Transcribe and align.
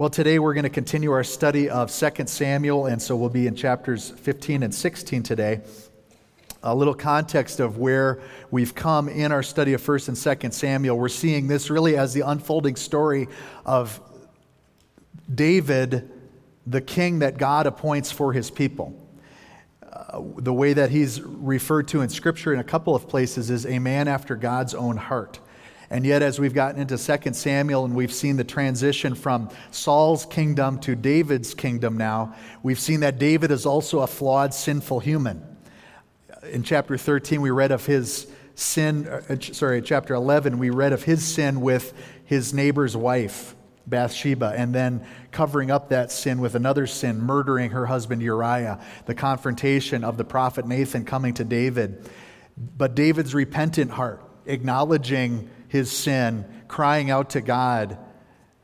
Well, 0.00 0.08
today 0.08 0.38
we're 0.38 0.54
going 0.54 0.64
to 0.64 0.70
continue 0.70 1.12
our 1.12 1.22
study 1.22 1.68
of 1.68 1.92
2 1.92 2.24
Samuel, 2.24 2.86
and 2.86 3.02
so 3.02 3.14
we'll 3.16 3.28
be 3.28 3.46
in 3.46 3.54
chapters 3.54 4.08
15 4.08 4.62
and 4.62 4.74
16 4.74 5.22
today. 5.22 5.60
A 6.62 6.74
little 6.74 6.94
context 6.94 7.60
of 7.60 7.76
where 7.76 8.22
we've 8.50 8.74
come 8.74 9.10
in 9.10 9.30
our 9.30 9.42
study 9.42 9.74
of 9.74 9.82
1st 9.82 10.08
and 10.08 10.16
2nd 10.16 10.54
Samuel. 10.54 10.98
We're 10.98 11.10
seeing 11.10 11.48
this 11.48 11.68
really 11.68 11.98
as 11.98 12.14
the 12.14 12.22
unfolding 12.22 12.76
story 12.76 13.28
of 13.66 14.00
David, 15.34 16.10
the 16.66 16.80
king 16.80 17.18
that 17.18 17.36
God 17.36 17.66
appoints 17.66 18.10
for 18.10 18.32
his 18.32 18.50
people. 18.50 18.98
Uh, 19.82 20.22
the 20.38 20.54
way 20.54 20.72
that 20.72 20.88
he's 20.88 21.20
referred 21.20 21.88
to 21.88 22.00
in 22.00 22.08
Scripture 22.08 22.54
in 22.54 22.58
a 22.58 22.64
couple 22.64 22.94
of 22.94 23.06
places 23.06 23.50
is 23.50 23.66
a 23.66 23.78
man 23.78 24.08
after 24.08 24.34
God's 24.34 24.74
own 24.74 24.96
heart. 24.96 25.40
And 25.92 26.06
yet, 26.06 26.22
as 26.22 26.38
we've 26.38 26.54
gotten 26.54 26.80
into 26.80 26.96
2 26.96 27.32
Samuel 27.34 27.84
and 27.84 27.96
we've 27.96 28.12
seen 28.12 28.36
the 28.36 28.44
transition 28.44 29.16
from 29.16 29.50
Saul's 29.72 30.24
kingdom 30.24 30.78
to 30.80 30.94
David's 30.94 31.52
kingdom 31.52 31.96
now, 31.96 32.36
we've 32.62 32.78
seen 32.78 33.00
that 33.00 33.18
David 33.18 33.50
is 33.50 33.66
also 33.66 34.00
a 34.00 34.06
flawed, 34.06 34.54
sinful 34.54 35.00
human. 35.00 35.44
In 36.52 36.62
chapter 36.62 36.96
13, 36.96 37.40
we 37.40 37.50
read 37.50 37.72
of 37.72 37.86
his 37.86 38.28
sin, 38.54 39.08
uh, 39.08 39.36
sorry, 39.40 39.82
chapter 39.82 40.14
11, 40.14 40.58
we 40.58 40.70
read 40.70 40.92
of 40.92 41.02
his 41.02 41.24
sin 41.24 41.60
with 41.60 41.92
his 42.24 42.54
neighbor's 42.54 42.96
wife, 42.96 43.56
Bathsheba, 43.88 44.54
and 44.56 44.72
then 44.72 45.04
covering 45.32 45.72
up 45.72 45.88
that 45.88 46.12
sin 46.12 46.40
with 46.40 46.54
another 46.54 46.86
sin, 46.86 47.20
murdering 47.20 47.72
her 47.72 47.86
husband 47.86 48.22
Uriah, 48.22 48.80
the 49.06 49.14
confrontation 49.14 50.04
of 50.04 50.16
the 50.16 50.24
prophet 50.24 50.68
Nathan 50.68 51.04
coming 51.04 51.34
to 51.34 51.44
David. 51.44 52.08
But 52.56 52.94
David's 52.94 53.34
repentant 53.34 53.90
heart, 53.90 54.22
acknowledging 54.46 55.50
his 55.70 55.90
sin, 55.90 56.44
crying 56.66 57.10
out 57.10 57.30
to 57.30 57.40
God, 57.40 57.96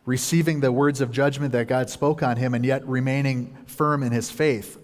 receiving 0.04 0.58
the 0.58 0.72
words 0.72 1.00
of 1.00 1.12
judgment 1.12 1.52
that 1.52 1.68
God 1.68 1.88
spoke 1.88 2.20
on 2.20 2.36
him, 2.36 2.52
and 2.52 2.66
yet 2.66 2.86
remaining 2.86 3.56
firm 3.66 4.02
in 4.02 4.10
his 4.10 4.28
faith. 4.28 4.76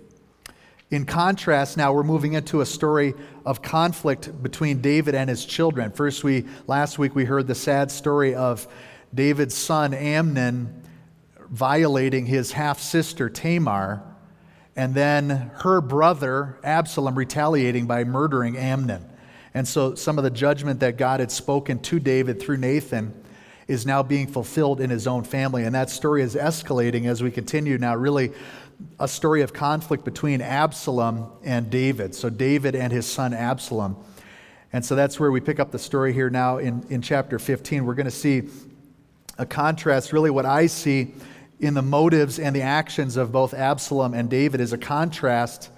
In 0.88 1.04
contrast, 1.04 1.76
now 1.76 1.92
we're 1.92 2.04
moving 2.04 2.34
into 2.34 2.60
a 2.60 2.66
story 2.66 3.14
of 3.44 3.60
conflict 3.60 4.40
between 4.40 4.80
David 4.80 5.16
and 5.16 5.28
his 5.28 5.44
children. 5.44 5.90
First, 5.90 6.22
we 6.22 6.44
last 6.68 6.96
week 6.96 7.16
we 7.16 7.24
heard 7.24 7.48
the 7.48 7.56
sad 7.56 7.90
story 7.90 8.36
of 8.36 8.68
David's 9.12 9.56
son 9.56 9.92
Amnon 9.92 10.80
violating 11.50 12.26
his 12.26 12.52
half 12.52 12.80
sister 12.80 13.28
Tamar, 13.28 14.00
and 14.76 14.94
then 14.94 15.50
her 15.56 15.80
brother 15.80 16.60
Absalom 16.62 17.16
retaliating 17.16 17.86
by 17.86 18.04
murdering 18.04 18.56
Amnon. 18.56 19.11
And 19.54 19.68
so 19.68 19.94
some 19.94 20.18
of 20.18 20.24
the 20.24 20.30
judgment 20.30 20.80
that 20.80 20.96
God 20.96 21.20
had 21.20 21.30
spoken 21.30 21.78
to 21.80 21.98
David 21.98 22.40
through 22.40 22.56
Nathan 22.56 23.22
is 23.68 23.86
now 23.86 24.02
being 24.02 24.26
fulfilled 24.26 24.80
in 24.80 24.90
his 24.90 25.06
own 25.06 25.24
family. 25.24 25.64
And 25.64 25.74
that 25.74 25.90
story 25.90 26.22
is 26.22 26.34
escalating 26.34 27.06
as 27.06 27.22
we 27.22 27.30
continue 27.30 27.78
now, 27.78 27.94
really 27.94 28.32
a 28.98 29.06
story 29.06 29.42
of 29.42 29.52
conflict 29.52 30.04
between 30.04 30.40
Absalom 30.40 31.30
and 31.44 31.70
David. 31.70 32.14
So 32.14 32.30
David 32.30 32.74
and 32.74 32.92
his 32.92 33.06
son 33.06 33.32
Absalom. 33.32 33.96
And 34.72 34.84
so 34.84 34.96
that's 34.96 35.20
where 35.20 35.30
we 35.30 35.40
pick 35.40 35.60
up 35.60 35.70
the 35.70 35.78
story 35.78 36.12
here 36.12 36.30
now 36.30 36.58
in, 36.58 36.84
in 36.88 37.02
chapter 37.02 37.38
15. 37.38 37.84
We're 37.84 37.94
going 37.94 38.06
to 38.06 38.10
see 38.10 38.48
a 39.38 39.46
contrast, 39.46 40.12
really, 40.12 40.30
what 40.30 40.46
I 40.46 40.66
see 40.66 41.14
in 41.60 41.74
the 41.74 41.82
motives 41.82 42.38
and 42.38 42.56
the 42.56 42.62
actions 42.62 43.16
of 43.16 43.32
both 43.32 43.54
Absalom 43.54 44.14
and 44.14 44.28
David 44.28 44.60
is 44.60 44.72
a 44.72 44.78
contrast 44.78 45.70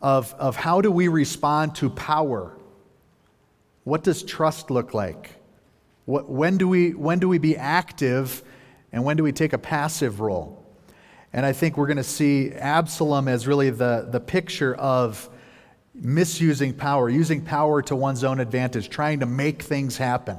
of, 0.00 0.34
of 0.34 0.56
how 0.56 0.80
do 0.80 0.90
we 0.90 1.08
respond 1.08 1.74
to 1.76 1.88
power 1.90 2.52
what 3.84 4.04
does 4.04 4.22
trust 4.22 4.70
look 4.70 4.94
like? 4.94 5.30
What, 6.04 6.28
when, 6.28 6.58
do 6.58 6.68
we, 6.68 6.90
when 6.94 7.18
do 7.18 7.28
we 7.28 7.38
be 7.38 7.56
active 7.56 8.42
and 8.92 9.04
when 9.04 9.16
do 9.16 9.22
we 9.22 9.32
take 9.32 9.52
a 9.52 9.58
passive 9.58 10.20
role? 10.20 10.64
And 11.32 11.46
I 11.46 11.52
think 11.52 11.76
we're 11.76 11.86
going 11.86 11.96
to 11.96 12.04
see 12.04 12.52
Absalom 12.52 13.28
as 13.28 13.46
really 13.46 13.70
the, 13.70 14.08
the 14.10 14.20
picture 14.20 14.74
of 14.74 15.28
misusing 15.94 16.74
power, 16.74 17.08
using 17.08 17.42
power 17.42 17.82
to 17.82 17.96
one's 17.96 18.24
own 18.24 18.40
advantage, 18.40 18.88
trying 18.90 19.20
to 19.20 19.26
make 19.26 19.62
things 19.62 19.96
happen, 19.96 20.38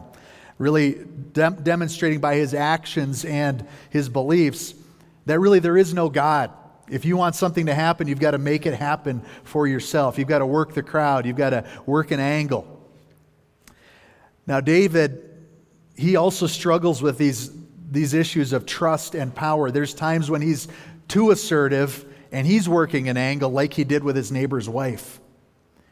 really 0.57 1.05
demonstrating 1.33 2.19
by 2.19 2.35
his 2.35 2.53
actions 2.53 3.25
and 3.25 3.65
his 3.89 4.09
beliefs 4.09 4.75
that 5.25 5.39
really 5.39 5.59
there 5.59 5.77
is 5.77 5.93
no 5.93 6.09
God. 6.09 6.51
If 6.89 7.05
you 7.05 7.15
want 7.15 7.35
something 7.35 7.67
to 7.67 7.73
happen, 7.73 8.07
you've 8.07 8.19
got 8.19 8.31
to 8.31 8.37
make 8.37 8.65
it 8.65 8.73
happen 8.73 9.23
for 9.43 9.67
yourself. 9.67 10.17
You've 10.17 10.27
got 10.27 10.39
to 10.39 10.45
work 10.45 10.73
the 10.73 10.83
crowd, 10.83 11.25
you've 11.25 11.37
got 11.37 11.51
to 11.51 11.65
work 11.85 12.11
an 12.11 12.19
angle. 12.19 12.72
Now, 14.45 14.59
David, 14.59 15.29
he 15.95 16.15
also 16.15 16.47
struggles 16.47 17.01
with 17.01 17.17
these, 17.17 17.51
these 17.89 18.13
issues 18.13 18.53
of 18.53 18.65
trust 18.65 19.15
and 19.15 19.33
power. 19.33 19.71
There's 19.71 19.93
times 19.93 20.29
when 20.29 20.41
he's 20.41 20.67
too 21.07 21.31
assertive 21.31 22.05
and 22.31 22.47
he's 22.47 22.67
working 22.67 23.09
an 23.09 23.17
angle 23.17 23.51
like 23.51 23.73
he 23.73 23.83
did 23.83 24.03
with 24.03 24.15
his 24.15 24.31
neighbor's 24.31 24.67
wife. 24.67 25.19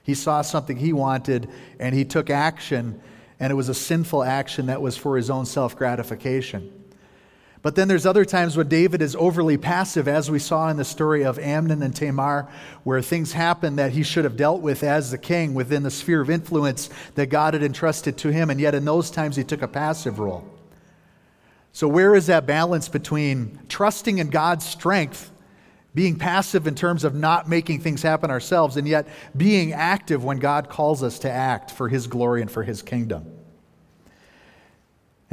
He 0.03 0.15
saw 0.15 0.41
something 0.41 0.77
he 0.77 0.93
wanted 0.93 1.49
and 1.79 1.93
he 1.93 2.03
took 2.03 2.29
action, 2.29 2.99
and 3.39 3.51
it 3.51 3.55
was 3.55 3.69
a 3.69 3.73
sinful 3.73 4.23
action 4.23 4.65
that 4.65 4.81
was 4.81 4.97
for 4.97 5.15
his 5.15 5.29
own 5.29 5.45
self 5.45 5.75
gratification. 5.75 6.80
But 7.61 7.75
then 7.75 7.87
there's 7.87 8.07
other 8.07 8.25
times 8.25 8.57
when 8.57 8.69
David 8.69 9.03
is 9.03 9.15
overly 9.15 9.55
passive, 9.55 10.07
as 10.07 10.31
we 10.31 10.39
saw 10.39 10.69
in 10.69 10.77
the 10.77 10.85
story 10.85 11.23
of 11.23 11.37
Amnon 11.37 11.83
and 11.83 11.95
Tamar, 11.95 12.47
where 12.83 13.01
things 13.03 13.33
happen 13.33 13.75
that 13.75 13.91
he 13.91 14.01
should 14.01 14.23
have 14.23 14.35
dealt 14.35 14.61
with 14.61 14.83
as 14.83 15.11
the 15.11 15.17
king 15.19 15.53
within 15.53 15.83
the 15.83 15.91
sphere 15.91 16.21
of 16.21 16.29
influence 16.29 16.89
that 17.13 17.27
God 17.27 17.53
had 17.53 17.61
entrusted 17.61 18.17
to 18.17 18.31
him, 18.31 18.49
and 18.49 18.59
yet 18.59 18.73
in 18.73 18.83
those 18.83 19.11
times 19.11 19.35
he 19.35 19.43
took 19.43 19.61
a 19.61 19.67
passive 19.67 20.17
role. 20.17 20.47
So, 21.71 21.87
where 21.87 22.15
is 22.15 22.27
that 22.27 22.47
balance 22.47 22.89
between 22.89 23.59
trusting 23.69 24.17
in 24.17 24.29
God's 24.29 24.65
strength, 24.65 25.31
being 25.93 26.17
passive 26.17 26.65
in 26.65 26.73
terms 26.73 27.03
of 27.03 27.13
not 27.13 27.47
making 27.47 27.81
things 27.81 28.01
happen 28.01 28.31
ourselves, 28.31 28.75
and 28.75 28.87
yet 28.87 29.07
being 29.37 29.71
active 29.71 30.23
when 30.23 30.39
God 30.39 30.67
calls 30.67 31.03
us 31.03 31.19
to 31.19 31.31
act 31.31 31.69
for 31.69 31.89
his 31.89 32.07
glory 32.07 32.41
and 32.41 32.49
for 32.49 32.63
his 32.63 32.81
kingdom? 32.81 33.40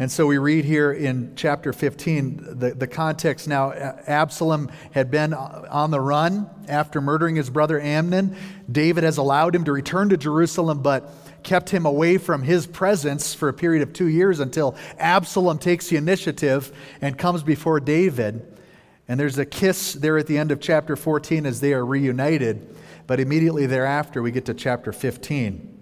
And 0.00 0.12
so 0.12 0.28
we 0.28 0.38
read 0.38 0.64
here 0.64 0.92
in 0.92 1.32
chapter 1.34 1.72
15, 1.72 2.60
the, 2.60 2.70
the 2.72 2.86
context 2.86 3.48
now 3.48 3.72
Absalom 3.72 4.70
had 4.92 5.10
been 5.10 5.34
on 5.34 5.90
the 5.90 6.00
run 6.00 6.48
after 6.68 7.00
murdering 7.00 7.34
his 7.34 7.50
brother 7.50 7.80
Amnon. 7.80 8.36
David 8.70 9.02
has 9.02 9.18
allowed 9.18 9.56
him 9.56 9.64
to 9.64 9.72
return 9.72 10.10
to 10.10 10.16
Jerusalem, 10.16 10.82
but 10.82 11.12
kept 11.42 11.70
him 11.70 11.84
away 11.84 12.16
from 12.16 12.44
his 12.44 12.64
presence 12.64 13.34
for 13.34 13.48
a 13.48 13.52
period 13.52 13.82
of 13.82 13.92
two 13.92 14.06
years 14.06 14.38
until 14.38 14.76
Absalom 15.00 15.58
takes 15.58 15.88
the 15.88 15.96
initiative 15.96 16.70
and 17.00 17.18
comes 17.18 17.42
before 17.42 17.80
David. 17.80 18.56
And 19.08 19.18
there's 19.18 19.38
a 19.38 19.46
kiss 19.46 19.94
there 19.94 20.16
at 20.16 20.28
the 20.28 20.38
end 20.38 20.52
of 20.52 20.60
chapter 20.60 20.94
14 20.94 21.44
as 21.44 21.60
they 21.60 21.72
are 21.72 21.84
reunited. 21.84 22.76
But 23.08 23.18
immediately 23.18 23.66
thereafter, 23.66 24.22
we 24.22 24.30
get 24.30 24.44
to 24.44 24.54
chapter 24.54 24.92
15. 24.92 25.77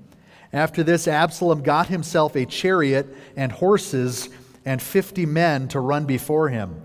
After 0.52 0.82
this, 0.82 1.08
Absalom 1.08 1.62
got 1.62 1.88
himself 1.88 2.36
a 2.36 2.46
chariot 2.46 3.06
and 3.36 3.52
horses 3.52 4.28
and 4.64 4.80
50 4.80 5.26
men 5.26 5.68
to 5.68 5.80
run 5.80 6.06
before 6.06 6.48
him. 6.48 6.80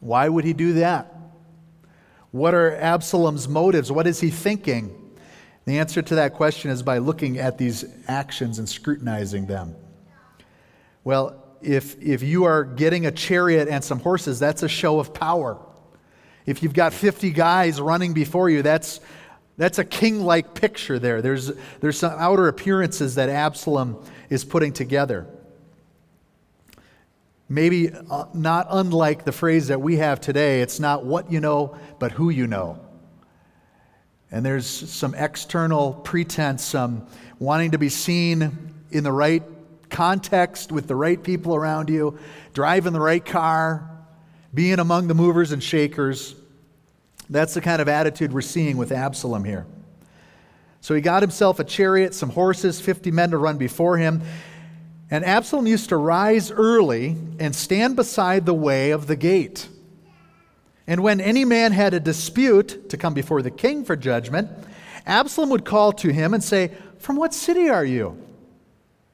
Why 0.00 0.28
would 0.28 0.44
he 0.44 0.52
do 0.52 0.74
that? 0.74 1.14
What 2.30 2.54
are 2.54 2.74
Absalom's 2.74 3.48
motives? 3.48 3.92
What 3.92 4.06
is 4.06 4.20
he 4.20 4.30
thinking? 4.30 5.00
The 5.66 5.78
answer 5.78 6.02
to 6.02 6.16
that 6.16 6.34
question 6.34 6.70
is 6.70 6.82
by 6.82 6.98
looking 6.98 7.38
at 7.38 7.58
these 7.58 7.84
actions 8.08 8.58
and 8.58 8.68
scrutinizing 8.68 9.46
them. 9.46 9.76
Well, 11.04 11.42
if, 11.62 12.00
if 12.02 12.22
you 12.22 12.44
are 12.44 12.64
getting 12.64 13.06
a 13.06 13.12
chariot 13.12 13.68
and 13.68 13.82
some 13.82 14.00
horses, 14.00 14.38
that's 14.38 14.62
a 14.62 14.68
show 14.68 14.98
of 14.98 15.14
power. 15.14 15.58
If 16.44 16.62
you've 16.62 16.74
got 16.74 16.92
50 16.92 17.30
guys 17.30 17.80
running 17.80 18.12
before 18.12 18.50
you, 18.50 18.62
that's 18.62 19.00
that's 19.56 19.78
a 19.78 19.84
king 19.84 20.20
like 20.20 20.54
picture 20.54 20.98
there. 20.98 21.22
There's, 21.22 21.52
there's 21.80 21.98
some 21.98 22.14
outer 22.16 22.48
appearances 22.48 23.14
that 23.14 23.28
Absalom 23.28 24.04
is 24.28 24.44
putting 24.44 24.72
together. 24.72 25.26
Maybe 27.48 27.90
uh, 27.92 28.24
not 28.32 28.66
unlike 28.70 29.24
the 29.24 29.32
phrase 29.32 29.68
that 29.68 29.80
we 29.80 29.96
have 29.96 30.20
today 30.20 30.62
it's 30.62 30.80
not 30.80 31.04
what 31.04 31.30
you 31.30 31.40
know, 31.40 31.76
but 31.98 32.12
who 32.12 32.30
you 32.30 32.46
know. 32.46 32.80
And 34.30 34.44
there's 34.44 34.66
some 34.66 35.14
external 35.14 35.92
pretense, 35.92 36.64
some 36.64 37.06
wanting 37.38 37.72
to 37.72 37.78
be 37.78 37.88
seen 37.88 38.74
in 38.90 39.04
the 39.04 39.12
right 39.12 39.42
context 39.90 40.72
with 40.72 40.88
the 40.88 40.96
right 40.96 41.22
people 41.22 41.54
around 41.54 41.88
you, 41.88 42.18
driving 42.52 42.92
the 42.92 43.00
right 43.00 43.24
car, 43.24 43.88
being 44.52 44.80
among 44.80 45.06
the 45.06 45.14
movers 45.14 45.52
and 45.52 45.62
shakers. 45.62 46.34
That's 47.28 47.54
the 47.54 47.60
kind 47.60 47.80
of 47.80 47.88
attitude 47.88 48.32
we're 48.32 48.42
seeing 48.42 48.76
with 48.76 48.92
Absalom 48.92 49.44
here. 49.44 49.66
So 50.80 50.94
he 50.94 51.00
got 51.00 51.22
himself 51.22 51.58
a 51.58 51.64
chariot, 51.64 52.14
some 52.14 52.30
horses, 52.30 52.80
50 52.80 53.10
men 53.10 53.30
to 53.30 53.38
run 53.38 53.56
before 53.56 53.96
him. 53.96 54.22
And 55.10 55.24
Absalom 55.24 55.66
used 55.66 55.88
to 55.88 55.96
rise 55.96 56.50
early 56.50 57.16
and 57.38 57.54
stand 57.54 57.96
beside 57.96 58.44
the 58.44 58.54
way 58.54 58.90
of 58.90 59.06
the 59.06 59.16
gate. 59.16 59.68
And 60.86 61.02
when 61.02 61.20
any 61.20 61.44
man 61.44 61.72
had 61.72 61.94
a 61.94 62.00
dispute 62.00 62.90
to 62.90 62.96
come 62.96 63.14
before 63.14 63.40
the 63.40 63.50
king 63.50 63.84
for 63.84 63.96
judgment, 63.96 64.50
Absalom 65.06 65.50
would 65.50 65.64
call 65.64 65.92
to 65.92 66.12
him 66.12 66.34
and 66.34 66.44
say, 66.44 66.72
From 66.98 67.16
what 67.16 67.32
city 67.32 67.68
are 67.70 67.84
you? 67.84 68.18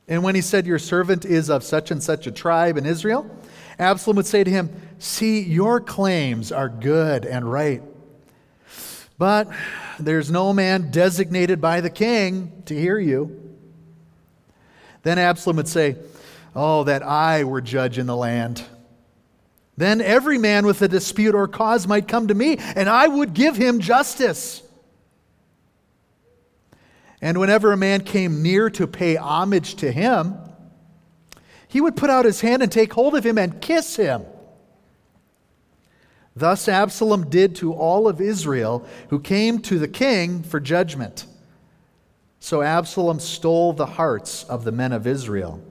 And 0.09 0.25
when 0.25 0.35
he 0.35 0.41
said, 0.41 0.67
Your 0.67 0.81
servant 0.81 1.25
is 1.25 1.49
of 1.49 1.63
such 1.63 1.93
and 1.93 2.03
such 2.03 2.27
a 2.27 2.33
tribe 2.33 2.77
in 2.77 2.87
Israel, 2.87 3.31
Absalom 3.79 4.17
would 4.17 4.27
say 4.27 4.43
to 4.43 4.51
him, 4.51 4.71
See, 4.99 5.41
your 5.41 5.81
claims 5.81 6.51
are 6.51 6.69
good 6.69 7.25
and 7.25 7.51
right, 7.51 7.83
but 9.21 9.51
there's 9.99 10.31
no 10.31 10.51
man 10.55 10.91
designated 10.91 11.61
by 11.61 11.83
the 11.83 11.91
king 11.91 12.63
to 12.65 12.75
hear 12.75 12.99
you. 12.99 13.55
Then 15.03 15.19
Absalom 15.19 15.59
would 15.59 15.69
say, 15.69 15.97
Oh, 16.57 16.85
that 16.85 17.03
I 17.03 17.45
were 17.45 17.61
judge 17.61 17.99
in 17.99 18.07
the 18.07 18.17
land. 18.17 18.65
Then 19.77 20.01
every 20.01 20.39
man 20.39 20.65
with 20.65 20.81
a 20.81 20.89
dispute 20.89 21.35
or 21.35 21.47
cause 21.49 21.87
might 21.87 22.09
come 22.09 22.29
to 22.29 22.35
me, 22.35 22.57
and 22.59 22.89
I 22.89 23.09
would 23.09 23.35
give 23.35 23.57
him 23.57 23.81
justice. 23.81 24.63
And 27.21 27.39
whenever 27.39 27.73
a 27.73 27.77
man 27.77 28.01
came 28.01 28.43
near 28.43 28.71
to 28.71 28.87
pay 28.87 29.17
homage 29.17 29.75
to 29.77 29.93
him, 29.93 30.35
he 31.69 31.83
would 31.83 31.95
put 31.95 32.09
out 32.09 32.25
his 32.25 32.41
hand 32.41 32.63
and 32.63 32.73
take 32.73 32.95
hold 32.95 33.15
of 33.15 33.25
him 33.25 33.37
and 33.37 33.61
kiss 33.61 33.97
him. 33.97 34.25
Thus 36.35 36.69
Absalom 36.69 37.29
did 37.29 37.57
to 37.57 37.73
all 37.73 38.07
of 38.09 38.21
Israel 38.21 38.87
who 39.09 39.21
came 39.21 39.59
to 39.63 39.79
the 39.79 39.89
king 39.89 40.43
for 40.43 40.61
judgment. 40.61 41.27
So 42.39 42.63
Absalom 42.63 43.21
stole 43.21 43.73
the 43.73 43.87
hearts 43.87 44.45
of 44.45 44.65
the 44.65 44.73
men 44.73 44.93
of 44.93 45.07
Israel. 45.07 45.63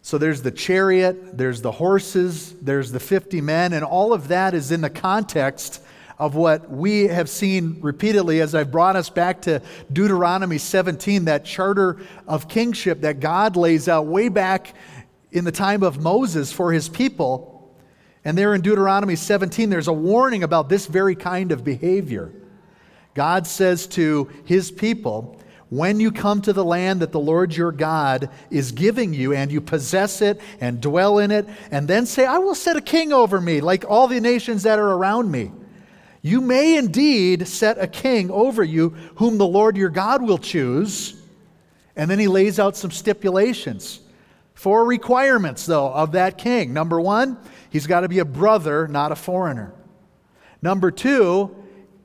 So 0.00 0.16
there's 0.16 0.40
the 0.40 0.50
chariot, 0.50 1.36
there's 1.36 1.60
the 1.60 1.72
horses, 1.72 2.54
there's 2.62 2.92
the 2.92 3.00
50 3.00 3.42
men, 3.42 3.74
and 3.74 3.84
all 3.84 4.14
of 4.14 4.28
that 4.28 4.54
is 4.54 4.72
in 4.72 4.80
the 4.80 4.88
context 4.88 5.82
of 6.18 6.34
what 6.34 6.70
we 6.70 7.08
have 7.08 7.28
seen 7.28 7.78
repeatedly 7.80 8.40
as 8.40 8.54
I've 8.54 8.72
brought 8.72 8.96
us 8.96 9.10
back 9.10 9.42
to 9.42 9.60
Deuteronomy 9.92 10.58
17, 10.58 11.26
that 11.26 11.44
charter 11.44 11.98
of 12.26 12.48
kingship 12.48 13.02
that 13.02 13.20
God 13.20 13.56
lays 13.56 13.88
out 13.88 14.06
way 14.06 14.28
back 14.28 14.74
in 15.30 15.44
the 15.44 15.52
time 15.52 15.82
of 15.82 16.00
Moses 16.00 16.50
for 16.50 16.72
his 16.72 16.88
people. 16.88 17.57
And 18.28 18.36
there 18.36 18.54
in 18.54 18.60
Deuteronomy 18.60 19.16
17, 19.16 19.70
there's 19.70 19.88
a 19.88 19.92
warning 19.94 20.42
about 20.42 20.68
this 20.68 20.84
very 20.84 21.14
kind 21.14 21.50
of 21.50 21.64
behavior. 21.64 22.30
God 23.14 23.46
says 23.46 23.86
to 23.86 24.28
his 24.44 24.70
people, 24.70 25.40
when 25.70 25.98
you 25.98 26.12
come 26.12 26.42
to 26.42 26.52
the 26.52 26.62
land 26.62 27.00
that 27.00 27.10
the 27.10 27.18
Lord 27.18 27.56
your 27.56 27.72
God 27.72 28.28
is 28.50 28.72
giving 28.72 29.14
you 29.14 29.32
and 29.32 29.50
you 29.50 29.62
possess 29.62 30.20
it 30.20 30.42
and 30.60 30.78
dwell 30.78 31.16
in 31.20 31.30
it, 31.30 31.48
and 31.70 31.88
then 31.88 32.04
say, 32.04 32.26
I 32.26 32.36
will 32.36 32.54
set 32.54 32.76
a 32.76 32.82
king 32.82 33.14
over 33.14 33.40
me, 33.40 33.62
like 33.62 33.86
all 33.88 34.08
the 34.08 34.20
nations 34.20 34.64
that 34.64 34.78
are 34.78 34.92
around 34.92 35.30
me. 35.30 35.50
You 36.20 36.42
may 36.42 36.76
indeed 36.76 37.48
set 37.48 37.78
a 37.78 37.86
king 37.86 38.30
over 38.30 38.62
you, 38.62 38.90
whom 39.14 39.38
the 39.38 39.46
Lord 39.46 39.74
your 39.74 39.88
God 39.88 40.20
will 40.20 40.36
choose. 40.36 41.18
And 41.96 42.10
then 42.10 42.18
he 42.18 42.28
lays 42.28 42.58
out 42.58 42.76
some 42.76 42.90
stipulations. 42.90 44.00
Four 44.58 44.86
requirements, 44.86 45.66
though, 45.66 45.88
of 45.92 46.10
that 46.12 46.36
king. 46.36 46.72
Number 46.72 47.00
one, 47.00 47.38
he's 47.70 47.86
got 47.86 48.00
to 48.00 48.08
be 48.08 48.18
a 48.18 48.24
brother, 48.24 48.88
not 48.88 49.12
a 49.12 49.14
foreigner. 49.14 49.72
Number 50.60 50.90
two, 50.90 51.54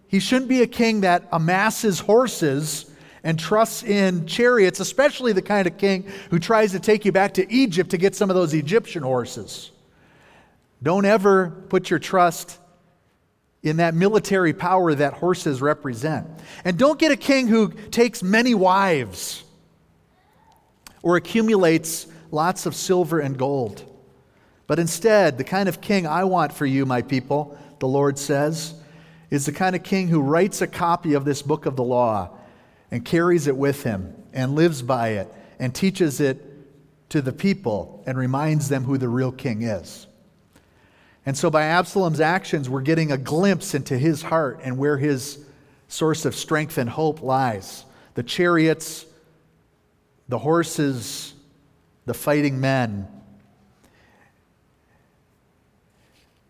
he 0.08 0.20
shouldn't 0.20 0.50
be 0.50 0.62
a 0.62 0.68
king 0.68 1.02
that 1.02 1.28
amasses 1.32 2.00
horses 2.00 2.92
and 3.24 3.40
trusts 3.40 3.82
in 3.82 4.28
chariots, 4.28 4.80
especially 4.80 5.34
the 5.34 5.42
kind 5.42 5.66
of 5.66 5.80
king 5.80 6.06
who 6.30 6.38
tries 6.38 6.74
to 6.74 6.80
take 6.80 7.06
you 7.06 7.12
back 7.12 7.34
to 7.34 7.52
Egypt 7.52 7.90
to 7.90 7.98
get 7.98 8.14
some 8.14 8.30
of 8.30 8.36
those 8.36 8.54
Egyptian 8.54 9.02
horses. 9.02 9.72
Don't 10.84 11.06
ever 11.06 11.50
put 11.70 11.90
your 11.90 11.98
trust 11.98 12.60
in 13.64 13.78
that 13.78 13.96
military 13.96 14.54
power 14.54 14.94
that 14.94 15.16
horses 15.16 15.60
represent. 15.60 16.28
And 16.64 16.78
don't 16.78 17.00
get 17.00 17.12
a 17.12 17.18
king 17.18 17.48
who 17.48 17.70
takes 17.90 18.22
many 18.22 18.54
wives 18.54 19.44
or 21.02 21.16
accumulates 21.16 22.06
lots 22.34 22.66
of 22.66 22.76
silver 22.76 23.20
and 23.20 23.38
gold. 23.38 23.84
But 24.66 24.80
instead, 24.80 25.38
the 25.38 25.44
kind 25.44 25.70
of 25.70 25.82
king 25.82 26.08
I 26.08 26.24
want 26.24 26.52
for 26.52 26.66
you, 26.66 26.86
my 26.86 27.02
people, 27.02 27.58
the 27.80 27.88
Lord 27.88 28.18
says, 28.18 28.74
is 29.30 29.46
the 29.46 29.52
kind 29.52 29.76
of 29.76 29.84
king 29.84 30.08
who 30.08 30.22
writes 30.22 30.62
a 30.62 30.68
copy 30.68 31.14
of 31.14 31.26
this 31.26 31.42
book 31.42 31.66
of 31.66 31.76
the 31.76 31.84
law 31.84 32.30
and 32.92 33.06
carries 33.06 33.48
it 33.48 33.56
with 33.56 33.84
him 33.84 34.16
and 34.34 34.56
lives 34.56 34.82
by 34.82 35.10
it 35.10 35.34
and 35.60 35.74
teaches 35.74 36.20
it 36.20 36.44
to 37.10 37.22
the 37.22 37.32
people 37.32 38.04
and 38.08 38.18
reminds 38.18 38.70
them 38.70 38.84
who 38.84 38.98
the 38.98 39.08
real 39.08 39.32
king 39.32 39.62
is. 39.62 40.08
And 41.26 41.38
so, 41.38 41.50
by 41.50 41.64
Absalom's 41.64 42.20
actions, 42.20 42.70
we're 42.70 42.82
getting 42.82 43.12
a 43.12 43.18
glimpse 43.18 43.76
into 43.76 43.98
his 43.98 44.24
heart 44.24 44.60
and 44.64 44.78
where 44.78 44.98
his 44.98 45.40
source 45.88 46.26
of 46.26 46.36
strength 46.36 46.78
and 46.78 46.90
hope 46.90 47.22
lies. 47.22 47.86
The 48.16 48.24
chariots, 48.24 49.06
the 50.28 50.40
horses, 50.40 51.34
the 52.06 52.14
fighting 52.14 52.60
men, 52.60 53.08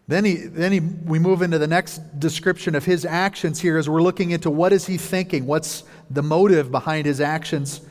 Then, 0.08 0.26
he, 0.26 0.36
then 0.36 0.72
he, 0.72 0.80
we 0.80 1.18
move 1.18 1.42
into 1.42 1.58
the 1.58 1.68
next 1.68 2.20
description 2.20 2.76
of 2.76 2.84
his 2.84 3.06
actions 3.06 3.62
here 3.62 3.78
as 3.78 3.90
we're 3.90 4.02
looking 4.02 4.32
into 4.32 4.50
what 4.50 4.74
is 4.74 4.86
he 4.86 4.98
thinking? 4.98 5.46
What's 5.46 5.84
the 6.10 6.22
motive 6.22 6.72
behind 6.72 7.06
his 7.06 7.22
actions? 7.22 7.82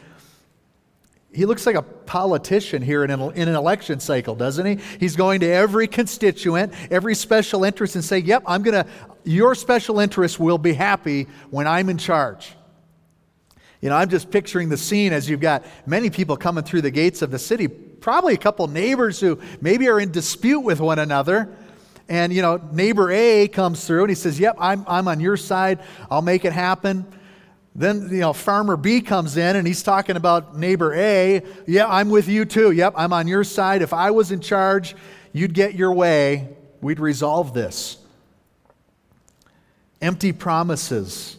He 1.33 1.47
looks 1.47 1.65
like 1.65 1.75
a 1.75 1.83
politician 1.83 2.83
here 2.83 3.03
in 3.03 3.11
an, 3.11 3.21
in 3.33 3.49
an 3.49 3.55
election 3.55 3.99
cycle, 3.99 4.35
doesn't 4.35 4.67
he? 4.67 4.79
He's 5.01 5.17
going 5.17 5.41
to 5.41 5.47
every 5.47 5.89
constituent, 5.89 6.75
every 6.91 7.15
special 7.15 7.65
interest, 7.65 7.95
and 7.95 8.05
say, 8.05 8.19
Yep, 8.19 8.43
I'm 8.47 8.63
going 8.63 8.85
to, 8.85 8.91
your 9.25 9.55
special 9.55 9.99
interest 9.99 10.39
will 10.39 10.59
be 10.59 10.75
happy 10.75 11.29
when 11.51 11.67
I'm 11.67 11.89
in 11.89 11.97
charge. 11.97 12.53
You 13.83 13.89
know, 13.89 13.97
I'm 13.97 14.09
just 14.09 14.31
picturing 14.31 14.69
the 14.69 14.77
scene 14.79 15.13
as 15.13 15.29
you've 15.29 15.41
got 15.41 15.65
many 15.87 16.09
people 16.09 16.37
coming 16.37 16.63
through 16.65 16.83
the 16.83 16.91
gates 16.91 17.21
of 17.21 17.31
the 17.31 17.39
city, 17.39 17.67
probably 17.69 18.33
a 18.33 18.39
couple 18.39 18.67
neighbors 18.69 19.21
who 19.21 19.39
maybe 19.61 19.89
are 19.89 20.01
in 20.01 20.13
dispute 20.13 20.61
with 20.61 20.81
one 20.81 21.01
another. 21.01 21.55
And, 22.09 22.33
you 22.33 22.43
know, 22.43 22.61
neighbor 22.73 23.11
A 23.11 23.49
comes 23.49 23.85
through 23.85 24.03
and 24.03 24.11
he 24.11 24.15
says, 24.15 24.39
Yep, 24.39 24.57
I'm, 24.59 24.85
I'm 24.87 25.09
on 25.09 25.19
your 25.19 25.37
side. 25.37 25.81
I'll 26.11 26.23
make 26.23 26.45
it 26.45 26.53
happen. 26.53 27.07
Then, 27.75 28.09
you 28.11 28.21
know, 28.21 28.33
farmer 28.33 28.77
B 28.77 29.01
comes 29.01 29.37
in 29.37 29.57
and 29.57 29.67
he's 29.67 29.83
talking 29.83 30.17
about 30.17 30.57
neighbor 30.57 30.95
A. 30.95 31.43
Yeah, 31.67 31.87
I'm 31.89 32.11
with 32.11 32.29
you 32.29 32.45
too. 32.45 32.71
Yep, 32.71 32.95
I'm 32.97 33.13
on 33.13 33.27
your 33.27 33.45
side. 33.45 33.83
If 33.83 33.93
I 33.93 34.11
was 34.11 34.31
in 34.31 34.41
charge, 34.41 34.95
you'd 35.33 35.55
get 35.55 35.75
your 35.75 35.93
way. 35.93 36.51
We'd 36.81 37.01
resolve 37.01 37.55
this. 37.55 37.97
Empty 40.01 40.33
promises, 40.33 41.37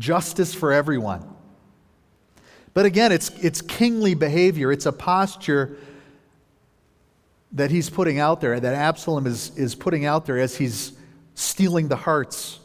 justice 0.00 0.52
for 0.52 0.72
everyone. 0.72 1.24
But 2.74 2.86
again, 2.86 3.12
it's, 3.12 3.30
it's 3.30 3.62
kingly 3.62 4.14
behavior, 4.14 4.72
it's 4.72 4.86
a 4.86 4.92
posture 4.92 5.76
that 7.52 7.70
he's 7.70 7.90
putting 7.90 8.18
out 8.18 8.40
there, 8.40 8.58
that 8.58 8.74
Absalom 8.74 9.26
is, 9.26 9.56
is 9.56 9.74
putting 9.74 10.04
out 10.04 10.26
there 10.26 10.38
as 10.38 10.56
he's 10.56 10.92
stealing 11.34 11.88
the 11.88 11.96
hearts 11.96 12.60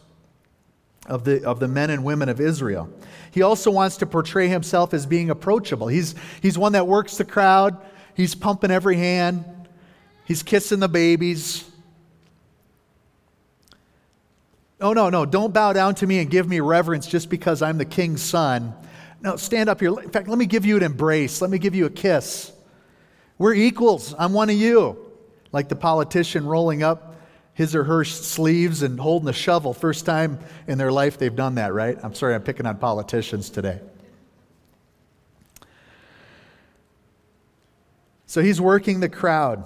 of 1.08 1.24
the, 1.24 1.44
of 1.44 1.60
the 1.60 1.68
men 1.68 1.89
and 1.89 2.04
women 2.04 2.30
of 2.30 2.39
Israel. 2.39 2.89
He 3.32 3.42
also 3.42 3.72
wants 3.72 3.98
to 3.98 4.06
portray 4.06 4.48
himself 4.48 4.94
as 4.94 5.06
being 5.06 5.30
approachable. 5.30 5.88
He's, 5.88 6.15
he's 6.42 6.58
one 6.58 6.72
that 6.74 6.88
works 6.88 7.18
the 7.18 7.25
crowd, 7.25 7.77
he's 8.15 8.36
pumping 8.36 8.72
every 8.72 8.96
hand, 8.96 9.44
he's 10.25 10.44
kissing 10.44 10.80
the 10.80 10.88
babies. 10.88 11.70
Oh, 14.86 14.94
no, 14.94 15.10
no, 15.10 15.25
don't 15.25 15.51
bow 15.51 15.74
down 15.74 15.96
to 15.96 16.06
me 16.06 16.20
and 16.20 16.30
give 16.30 16.48
me 16.48 16.60
reverence 16.60 17.08
just 17.08 17.27
because 17.27 17.63
I'm 17.63 17.80
the 17.80 17.86
king's 17.86 18.22
son. 18.22 18.72
No, 19.20 19.36
stand 19.36 19.68
up 19.68 19.80
here. 19.80 20.00
In 20.00 20.12
fact, 20.12 20.27
let 20.27 20.38
me 20.38 20.46
give 20.46 20.63
you 20.63 20.77
an 20.77 20.84
embrace, 20.84 21.42
let 21.42 21.50
me 21.50 21.58
give 21.58 21.74
you 21.74 21.88
a 21.88 21.89
kiss. 21.89 22.51
We're 23.39 23.56
equals. 23.56 24.13
I'm 24.15 24.32
one 24.32 24.51
of 24.51 24.56
you. 24.56 25.12
Like 25.51 25.70
the 25.70 25.75
politician 25.75 26.46
rolling 26.46 26.84
up 26.84 27.15
his 27.56 27.74
or 27.74 27.84
her 27.86 28.06
sleeves 28.06 28.84
and 28.84 29.00
holding 29.00 29.27
a 29.27 29.34
shovel. 29.34 29.74
First 29.74 30.06
time 30.06 30.38
in 30.68 30.77
their 30.77 30.92
life 30.92 31.18
they've 31.18 31.36
done 31.36 31.56
that, 31.56 31.74
right? 31.74 31.98
I'm 32.04 32.13
sorry, 32.13 32.36
I'm 32.36 32.44
picking 32.44 32.68
on 32.68 32.77
politicians 32.77 33.50
today. 33.50 33.82
So 38.27 38.44
he's 38.44 38.62
working 38.62 39.00
the 39.00 39.10
crowd. 39.10 39.65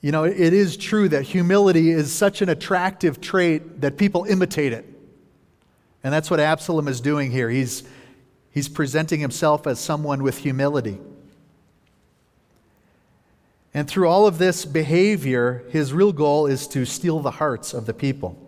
You 0.00 0.12
know, 0.12 0.24
it 0.24 0.52
is 0.52 0.76
true 0.76 1.08
that 1.08 1.22
humility 1.22 1.90
is 1.90 2.12
such 2.12 2.42
an 2.42 2.48
attractive 2.48 3.20
trait 3.20 3.80
that 3.80 3.96
people 3.96 4.24
imitate 4.24 4.72
it. 4.72 4.84
And 6.04 6.12
that's 6.12 6.30
what 6.30 6.38
Absalom 6.38 6.86
is 6.86 7.00
doing 7.00 7.30
here. 7.30 7.50
He's, 7.50 7.82
he's 8.50 8.68
presenting 8.68 9.20
himself 9.20 9.66
as 9.66 9.80
someone 9.80 10.22
with 10.22 10.38
humility. 10.38 10.98
And 13.74 13.88
through 13.88 14.08
all 14.08 14.26
of 14.26 14.38
this 14.38 14.64
behavior, 14.64 15.64
his 15.70 15.92
real 15.92 16.12
goal 16.12 16.46
is 16.46 16.66
to 16.68 16.84
steal 16.84 17.20
the 17.20 17.32
hearts 17.32 17.74
of 17.74 17.86
the 17.86 17.92
people. 17.92 18.38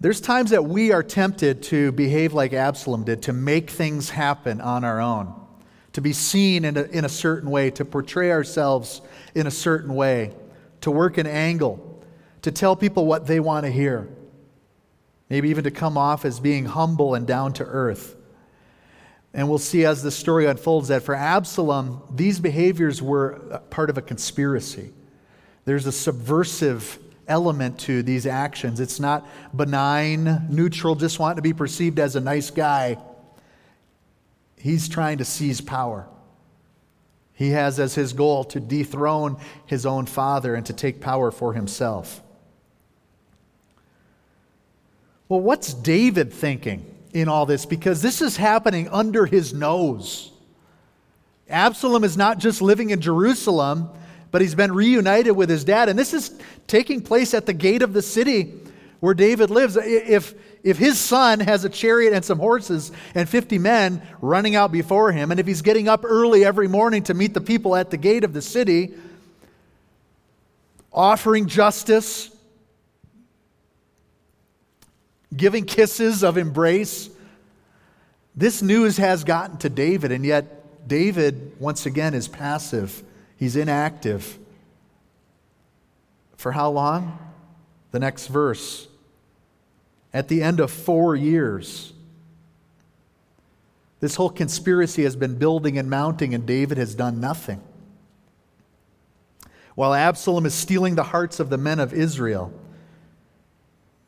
There's 0.00 0.20
times 0.20 0.50
that 0.50 0.64
we 0.64 0.90
are 0.92 1.02
tempted 1.02 1.62
to 1.64 1.92
behave 1.92 2.32
like 2.32 2.52
Absalom 2.52 3.04
did, 3.04 3.22
to 3.22 3.32
make 3.32 3.70
things 3.70 4.10
happen 4.10 4.60
on 4.60 4.82
our 4.82 5.00
own, 5.00 5.32
to 5.94 6.00
be 6.00 6.12
seen 6.12 6.64
in 6.64 6.76
a, 6.76 6.82
in 6.82 7.04
a 7.04 7.08
certain 7.08 7.50
way, 7.50 7.70
to 7.70 7.84
portray 7.84 8.30
ourselves 8.30 9.00
in 9.34 9.46
a 9.46 9.50
certain 9.50 9.94
way, 9.94 10.34
to 10.82 10.90
work 10.90 11.18
an 11.18 11.26
angle, 11.26 12.04
to 12.42 12.52
tell 12.52 12.76
people 12.76 13.06
what 13.06 13.26
they 13.26 13.40
want 13.40 13.64
to 13.64 13.70
hear, 13.70 14.08
maybe 15.30 15.48
even 15.48 15.64
to 15.64 15.70
come 15.70 15.96
off 15.96 16.24
as 16.24 16.40
being 16.40 16.66
humble 16.66 17.14
and 17.14 17.26
down 17.26 17.52
to 17.54 17.64
earth. 17.64 18.16
And 19.32 19.48
we'll 19.48 19.58
see 19.58 19.84
as 19.84 20.02
the 20.02 20.10
story 20.10 20.46
unfolds 20.46 20.88
that 20.88 21.02
for 21.02 21.14
Absalom, 21.14 22.02
these 22.10 22.38
behaviors 22.38 23.00
were 23.00 23.62
part 23.70 23.88
of 23.88 23.96
a 23.96 24.02
conspiracy. 24.02 24.92
There's 25.64 25.86
a 25.86 25.92
subversive 25.92 26.98
element 27.26 27.78
to 27.80 28.02
these 28.02 28.26
actions. 28.26 28.80
It's 28.80 29.00
not 29.00 29.26
benign, 29.56 30.46
neutral, 30.50 30.94
just 30.96 31.18
wanting 31.18 31.36
to 31.36 31.42
be 31.42 31.52
perceived 31.52 31.98
as 31.98 32.16
a 32.16 32.20
nice 32.20 32.50
guy. 32.50 32.98
He's 34.64 34.88
trying 34.88 35.18
to 35.18 35.26
seize 35.26 35.60
power. 35.60 36.06
He 37.34 37.50
has 37.50 37.78
as 37.78 37.94
his 37.94 38.14
goal 38.14 38.44
to 38.44 38.60
dethrone 38.60 39.36
his 39.66 39.84
own 39.84 40.06
father 40.06 40.54
and 40.54 40.64
to 40.64 40.72
take 40.72 41.02
power 41.02 41.30
for 41.30 41.52
himself. 41.52 42.22
Well, 45.28 45.40
what's 45.40 45.74
David 45.74 46.32
thinking 46.32 46.86
in 47.12 47.28
all 47.28 47.44
this? 47.44 47.66
Because 47.66 48.00
this 48.00 48.22
is 48.22 48.38
happening 48.38 48.88
under 48.88 49.26
his 49.26 49.52
nose. 49.52 50.32
Absalom 51.50 52.02
is 52.02 52.16
not 52.16 52.38
just 52.38 52.62
living 52.62 52.88
in 52.88 53.02
Jerusalem, 53.02 53.90
but 54.30 54.40
he's 54.40 54.54
been 54.54 54.72
reunited 54.72 55.36
with 55.36 55.50
his 55.50 55.62
dad. 55.62 55.90
And 55.90 55.98
this 55.98 56.14
is 56.14 56.40
taking 56.68 57.02
place 57.02 57.34
at 57.34 57.44
the 57.44 57.52
gate 57.52 57.82
of 57.82 57.92
the 57.92 58.00
city 58.00 58.54
where 59.00 59.12
David 59.12 59.50
lives. 59.50 59.76
If, 59.76 60.32
if 60.64 60.78
his 60.78 60.98
son 60.98 61.40
has 61.40 61.64
a 61.64 61.68
chariot 61.68 62.14
and 62.14 62.24
some 62.24 62.38
horses 62.38 62.90
and 63.14 63.28
50 63.28 63.58
men 63.58 64.02
running 64.22 64.56
out 64.56 64.72
before 64.72 65.12
him, 65.12 65.30
and 65.30 65.38
if 65.38 65.46
he's 65.46 65.60
getting 65.60 65.88
up 65.88 66.04
early 66.04 66.42
every 66.42 66.68
morning 66.68 67.02
to 67.04 67.14
meet 67.14 67.34
the 67.34 67.40
people 67.42 67.76
at 67.76 67.90
the 67.90 67.98
gate 67.98 68.24
of 68.24 68.32
the 68.32 68.40
city, 68.40 68.94
offering 70.90 71.48
justice, 71.48 72.34
giving 75.36 75.66
kisses 75.66 76.24
of 76.24 76.38
embrace, 76.38 77.10
this 78.34 78.62
news 78.62 78.96
has 78.96 79.22
gotten 79.22 79.58
to 79.58 79.68
David, 79.68 80.12
and 80.12 80.24
yet 80.24 80.88
David, 80.88 81.60
once 81.60 81.84
again, 81.84 82.14
is 82.14 82.26
passive. 82.26 83.04
He's 83.36 83.54
inactive. 83.54 84.38
For 86.38 86.52
how 86.52 86.70
long? 86.70 87.18
The 87.90 87.98
next 87.98 88.28
verse. 88.28 88.88
At 90.14 90.28
the 90.28 90.44
end 90.44 90.60
of 90.60 90.70
four 90.70 91.16
years, 91.16 91.92
this 93.98 94.14
whole 94.14 94.30
conspiracy 94.30 95.02
has 95.02 95.16
been 95.16 95.36
building 95.38 95.76
and 95.76 95.90
mounting, 95.90 96.34
and 96.34 96.46
David 96.46 96.78
has 96.78 96.94
done 96.94 97.20
nothing. 97.20 97.60
While 99.74 99.92
Absalom 99.92 100.46
is 100.46 100.54
stealing 100.54 100.94
the 100.94 101.02
hearts 101.02 101.40
of 101.40 101.50
the 101.50 101.58
men 101.58 101.80
of 101.80 101.92
Israel, 101.92 102.52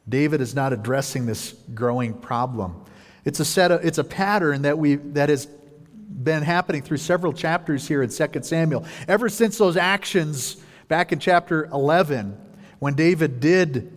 David 0.08 0.40
is 0.40 0.54
not 0.54 0.72
addressing 0.72 1.26
this 1.26 1.56
growing 1.75 2.14
problem. 2.14 2.84
It's 3.25 3.40
a, 3.40 3.44
set 3.44 3.72
of, 3.72 3.84
it's 3.84 3.98
a 3.98 4.04
pattern 4.04 4.62
that, 4.62 4.78
we, 4.78 4.94
that 4.94 5.28
has 5.28 5.46
been 5.46 6.44
happening 6.44 6.82
through 6.82 6.98
several 6.98 7.32
chapters 7.32 7.88
here 7.88 8.04
in 8.04 8.10
2 8.10 8.42
Samuel. 8.42 8.84
Ever 9.08 9.28
since 9.28 9.58
those 9.58 9.76
actions 9.76 10.58
back 10.86 11.10
in 11.10 11.18
chapter 11.18 11.64
11, 11.72 12.38
when 12.78 12.94
David 12.94 13.40
did 13.40 13.95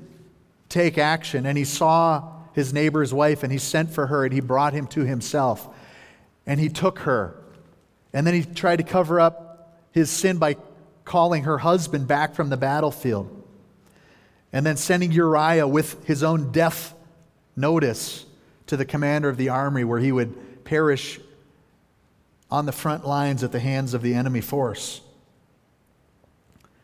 take 0.69 0.97
action 0.97 1.45
and 1.45 1.57
he 1.57 1.65
saw 1.65 2.31
his 2.53 2.71
neighbor's 2.73 3.13
wife 3.13 3.43
and 3.43 3.51
he 3.51 3.57
sent 3.57 3.89
for 3.89 4.07
her 4.07 4.23
and 4.23 4.33
he 4.33 4.39
brought 4.39 4.73
him 4.73 4.87
to 4.87 5.01
himself 5.05 5.67
and 6.45 6.59
he 6.59 6.69
took 6.69 6.99
her. 6.99 7.35
And 8.13 8.25
then 8.25 8.33
he 8.33 8.43
tried 8.43 8.77
to 8.77 8.83
cover 8.83 9.19
up 9.19 9.79
his 9.91 10.09
sin 10.09 10.37
by 10.37 10.57
calling 11.05 11.43
her 11.43 11.57
husband 11.59 12.07
back 12.07 12.35
from 12.35 12.49
the 12.49 12.57
battlefield. 12.57 13.35
And 14.51 14.65
then 14.65 14.77
sending 14.77 15.11
Uriah 15.11 15.67
with 15.67 16.05
his 16.05 16.23
own 16.23 16.51
death 16.51 16.95
notice 17.55 18.25
to 18.67 18.77
the 18.77 18.85
commander 18.85 19.29
of 19.29 19.37
the 19.37 19.49
army 19.49 19.83
where 19.83 19.99
he 19.99 20.11
would 20.11 20.63
perish 20.63 21.19
on 22.51 22.65
the 22.65 22.71
front 22.71 23.05
lines 23.05 23.43
at 23.43 23.51
the 23.51 23.59
hands 23.59 23.93
of 23.93 24.01
the 24.01 24.13
enemy 24.13 24.41
force. 24.41 25.01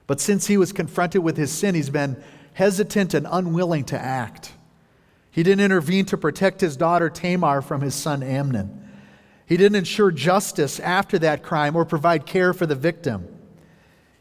But 0.08 0.20
since 0.20 0.48
he 0.48 0.58
was 0.58 0.72
confronted 0.72 1.24
with 1.24 1.38
his 1.38 1.51
sin, 1.51 1.74
he's 1.74 1.89
been 1.89 2.22
hesitant 2.55 3.13
and 3.13 3.27
unwilling 3.29 3.83
to 3.83 4.00
act. 4.00 4.53
He 5.29 5.43
didn't 5.43 5.65
intervene 5.65 6.05
to 6.05 6.17
protect 6.17 6.62
his 6.62 6.77
daughter 6.77 7.09
Tamar 7.09 7.62
from 7.62 7.81
his 7.81 7.93
son 7.93 8.24
Amnon. 8.24 8.81
He 9.45 9.57
didn't 9.57 9.75
ensure 9.75 10.09
justice 10.09 10.79
after 10.79 11.19
that 11.19 11.43
crime 11.43 11.75
or 11.75 11.83
provide 11.83 12.25
care 12.25 12.53
for 12.53 12.65
the 12.65 12.74
victim. 12.74 13.27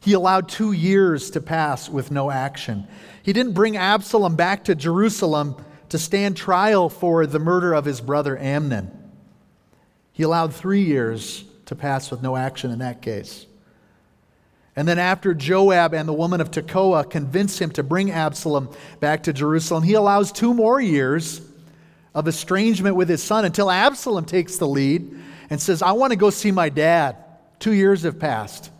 He 0.00 0.14
allowed 0.14 0.48
two 0.48 0.72
years 0.72 1.30
to 1.30 1.40
pass 1.40 1.88
with 1.88 2.10
no 2.10 2.28
action. 2.28 2.88
He 3.22 3.32
didn't 3.32 3.52
bring 3.52 3.76
Absalom 3.76 4.34
back 4.34 4.64
to 4.64 4.74
Jerusalem 4.74 5.54
to 5.90 5.98
stand 5.98 6.36
trial 6.36 6.88
for 6.88 7.26
the 7.26 7.38
murder 7.38 7.72
of 7.72 7.84
his 7.84 8.00
brother 8.00 8.36
Amnon. 8.36 8.90
He 10.12 10.24
allowed 10.24 10.52
three 10.52 10.82
years 10.82 11.44
to 11.66 11.76
pass 11.76 12.10
with 12.10 12.20
no 12.20 12.34
action 12.34 12.72
in 12.72 12.80
that 12.80 13.00
case. 13.00 13.46
And 14.76 14.88
then, 14.88 14.98
after 14.98 15.34
Joab 15.34 15.94
and 15.94 16.08
the 16.08 16.12
woman 16.12 16.40
of 16.40 16.50
Tekoa 16.50 17.08
convince 17.08 17.60
him 17.60 17.70
to 17.72 17.82
bring 17.84 18.10
Absalom 18.10 18.70
back 18.98 19.22
to 19.24 19.32
Jerusalem, 19.32 19.84
he 19.84 19.94
allows 19.94 20.32
two 20.32 20.52
more 20.52 20.80
years 20.80 21.40
of 22.12 22.26
estrangement 22.26 22.96
with 22.96 23.08
his 23.08 23.22
son 23.22 23.44
until 23.44 23.70
Absalom 23.70 24.24
takes 24.24 24.56
the 24.56 24.66
lead 24.66 25.16
and 25.48 25.60
says, 25.60 25.80
I 25.80 25.92
want 25.92 26.12
to 26.12 26.16
go 26.16 26.30
see 26.30 26.50
my 26.50 26.68
dad. 26.70 27.16
Two 27.60 27.72
years 27.72 28.02
have 28.02 28.18
passed. 28.18 28.70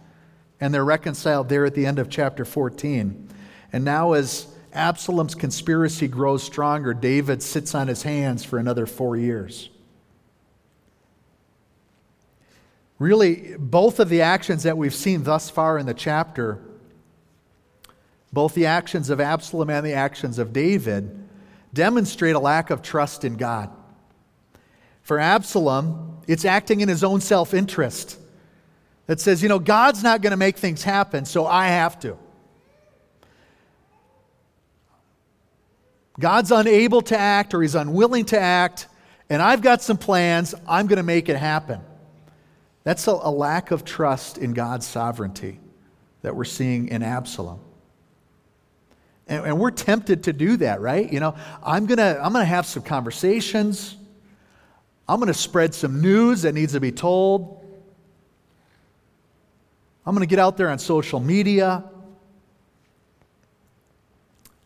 And 0.61 0.75
they're 0.75 0.85
reconciled 0.85 1.49
there 1.49 1.65
at 1.65 1.75
the 1.75 1.87
end 1.87 1.99
of 1.99 2.09
chapter 2.09 2.45
14. 2.45 3.29
And 3.73 3.85
now, 3.85 4.13
as 4.13 4.47
Absalom's 4.73 5.35
conspiracy 5.35 6.09
grows 6.09 6.43
stronger, 6.43 6.95
David 6.95 7.43
sits 7.43 7.75
on 7.75 7.87
his 7.87 8.03
hands 8.03 8.45
for 8.45 8.59
another 8.59 8.87
four 8.87 9.17
years. 9.17 9.69
Really, 12.99 13.57
both 13.59 13.99
of 13.99 14.09
the 14.09 14.23
actions 14.23 14.63
that 14.63 14.79
we've 14.79 14.95
seen 14.95 15.25
thus 15.25 15.51
far 15.51 15.79
in 15.79 15.87
the 15.87 15.95
chapter, 15.95 16.61
both 18.33 18.55
the 18.55 18.67
actions 18.67 19.11
of 19.11 19.21
Absalom 19.21 19.71
and 19.71 19.85
the 19.85 19.95
actions 19.95 20.39
of 20.39 20.53
David, 20.53 21.29
demonstrate 21.73 22.37
a 22.37 22.39
lack 22.39 22.71
of 22.71 22.83
trust 22.83 23.25
in 23.25 23.37
God. 23.37 23.71
For 25.03 25.19
Absalom, 25.19 26.23
it's 26.27 26.45
acting 26.45 26.81
in 26.81 26.89
his 26.89 27.05
own 27.05 27.21
self 27.21 27.53
interest 27.53 28.19
that 29.07 29.21
says, 29.21 29.43
you 29.43 29.49
know, 29.49 29.59
God's 29.59 30.03
not 30.03 30.23
going 30.23 30.31
to 30.31 30.37
make 30.37 30.57
things 30.57 30.83
happen, 30.83 31.25
so 31.25 31.47
I 31.47 31.69
have 31.69 31.99
to. 32.01 32.17
God's 36.19 36.53
unable 36.53 37.03
to 37.03 37.19
act 37.19 37.55
or 37.55 37.63
he's 37.63 37.75
unwilling 37.75 38.25
to 38.27 38.41
act, 38.41 38.87
and 39.29 39.43
I've 39.43 39.63
got 39.63 39.83
some 39.83 39.99
plans, 39.99 40.55
I'm 40.67 40.87
going 40.87 40.99
to 40.99 41.03
make 41.03 41.29
it 41.29 41.37
happen. 41.37 41.81
That's 42.85 43.07
a, 43.09 43.13
a 43.13 43.31
lack 43.31 43.71
of 43.71 43.85
trust 43.85 44.39
in 44.39 44.53
God's 44.53 44.87
sovereignty 44.87 45.59
that 46.23 46.37
we're 46.37 46.45
seeing 46.45 46.89
in 46.89 47.03
Absalom. 47.03 47.61
And, 49.27 49.47
and, 49.47 49.59
we're 49.59 49.71
tempted 49.71 50.25
to 50.25 50.35
do 50.35 50.59
that, 50.59 50.83
right? 50.83 51.11
You 51.11 51.19
know, 51.19 51.35
I'm 51.63 51.87
going 51.87 51.97
to 51.97 52.21
I'm 52.23 52.33
going 52.33 52.45
to 52.45 52.49
have 52.49 52.67
some 52.67 52.83
conversations. 52.83 53.97
I'm 55.09 55.19
going 55.19 55.33
to 55.33 55.39
spread 55.39 55.75
some 55.75 56.03
news 56.03 56.43
that 56.43 56.53
needs 56.55 56.73
to 56.75 56.81
be 56.81 56.93
told. 56.93 57.65
I'm 60.07 60.15
going 60.15 60.27
to 60.27 60.31
get 60.31 60.39
out 60.39 60.59
there 60.59 60.69
on 60.69 60.79
social 60.79 61.21
media. 61.21 61.85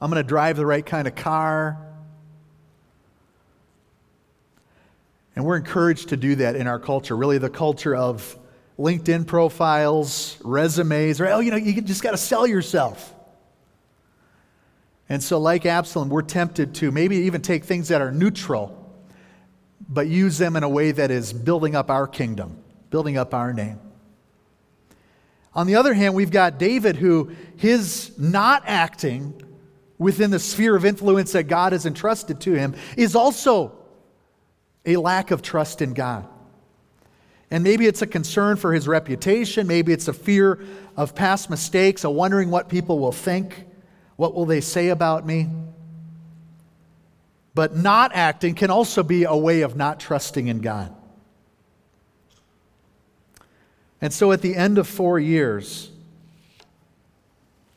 I'm 0.00 0.10
going 0.10 0.22
to 0.22 0.28
drive 0.28 0.56
the 0.56 0.66
right 0.66 0.84
kind 0.84 1.06
of 1.06 1.14
car. 1.14 1.87
And 5.38 5.46
we're 5.46 5.56
encouraged 5.56 6.08
to 6.08 6.16
do 6.16 6.34
that 6.34 6.56
in 6.56 6.66
our 6.66 6.80
culture, 6.80 7.16
really, 7.16 7.38
the 7.38 7.48
culture 7.48 7.94
of 7.94 8.36
LinkedIn 8.76 9.24
profiles, 9.28 10.36
resumes, 10.42 11.20
or, 11.20 11.28
oh, 11.28 11.38
you 11.38 11.52
know, 11.52 11.56
you 11.56 11.80
just 11.80 12.02
got 12.02 12.10
to 12.10 12.16
sell 12.16 12.44
yourself. 12.44 13.14
And 15.08 15.22
so, 15.22 15.38
like 15.38 15.64
Absalom, 15.64 16.08
we're 16.08 16.22
tempted 16.22 16.74
to 16.74 16.90
maybe 16.90 17.18
even 17.18 17.40
take 17.40 17.62
things 17.62 17.86
that 17.86 18.00
are 18.00 18.10
neutral, 18.10 18.92
but 19.88 20.08
use 20.08 20.38
them 20.38 20.56
in 20.56 20.64
a 20.64 20.68
way 20.68 20.90
that 20.90 21.12
is 21.12 21.32
building 21.32 21.76
up 21.76 21.88
our 21.88 22.08
kingdom, 22.08 22.60
building 22.90 23.16
up 23.16 23.32
our 23.32 23.52
name. 23.52 23.78
On 25.54 25.68
the 25.68 25.76
other 25.76 25.94
hand, 25.94 26.16
we've 26.16 26.32
got 26.32 26.58
David 26.58 26.96
who 26.96 27.30
his 27.56 28.10
not 28.18 28.64
acting 28.66 29.40
within 29.98 30.32
the 30.32 30.40
sphere 30.40 30.74
of 30.74 30.84
influence 30.84 31.30
that 31.30 31.44
God 31.44 31.70
has 31.70 31.86
entrusted 31.86 32.40
to 32.40 32.54
him 32.54 32.74
is 32.96 33.14
also 33.14 33.77
a 34.88 34.96
lack 34.96 35.30
of 35.30 35.42
trust 35.42 35.82
in 35.82 35.92
God. 35.92 36.26
And 37.50 37.62
maybe 37.62 37.86
it's 37.86 38.02
a 38.02 38.06
concern 38.06 38.56
for 38.56 38.72
his 38.72 38.88
reputation. 38.88 39.66
Maybe 39.66 39.92
it's 39.92 40.08
a 40.08 40.12
fear 40.12 40.64
of 40.96 41.14
past 41.14 41.50
mistakes, 41.50 42.04
a 42.04 42.10
wondering 42.10 42.50
what 42.50 42.68
people 42.68 42.98
will 42.98 43.12
think. 43.12 43.66
What 44.16 44.34
will 44.34 44.46
they 44.46 44.60
say 44.60 44.88
about 44.88 45.24
me? 45.24 45.48
But 47.54 47.76
not 47.76 48.14
acting 48.14 48.54
can 48.54 48.70
also 48.70 49.02
be 49.02 49.24
a 49.24 49.36
way 49.36 49.62
of 49.62 49.76
not 49.76 50.00
trusting 50.00 50.48
in 50.48 50.60
God. 50.60 50.94
And 54.00 54.12
so 54.12 54.32
at 54.32 54.42
the 54.42 54.54
end 54.54 54.78
of 54.78 54.86
four 54.86 55.18
years, 55.18 55.90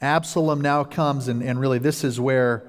Absalom 0.02 0.62
now 0.62 0.84
comes, 0.84 1.28
and, 1.28 1.42
and 1.44 1.60
really 1.60 1.80
this 1.80 2.04
is 2.04 2.20
where 2.20 2.64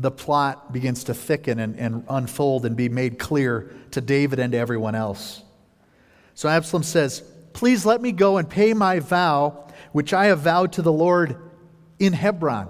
the 0.00 0.10
plot 0.12 0.72
begins 0.72 1.04
to 1.04 1.14
thicken 1.14 1.58
and, 1.58 1.76
and 1.76 2.04
unfold 2.08 2.64
and 2.64 2.76
be 2.76 2.88
made 2.88 3.18
clear 3.18 3.72
to 3.90 4.00
David 4.00 4.38
and 4.38 4.52
to 4.52 4.58
everyone 4.58 4.94
else. 4.94 5.42
So 6.34 6.48
Absalom 6.48 6.84
says, 6.84 7.22
Please 7.52 7.84
let 7.84 8.00
me 8.00 8.12
go 8.12 8.36
and 8.36 8.48
pay 8.48 8.72
my 8.74 9.00
vow, 9.00 9.66
which 9.90 10.12
I 10.12 10.26
have 10.26 10.40
vowed 10.40 10.74
to 10.74 10.82
the 10.82 10.92
Lord 10.92 11.36
in 11.98 12.12
Hebron. 12.12 12.68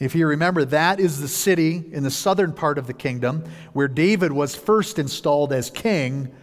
If 0.00 0.16
you 0.16 0.26
remember, 0.26 0.64
that 0.64 0.98
is 0.98 1.20
the 1.20 1.28
city 1.28 1.84
in 1.92 2.02
the 2.02 2.10
southern 2.10 2.52
part 2.52 2.78
of 2.78 2.88
the 2.88 2.92
kingdom 2.92 3.44
where 3.72 3.88
David 3.88 4.32
was 4.32 4.56
first 4.56 4.98
installed 4.98 5.52
as 5.52 5.70
king 5.70 6.34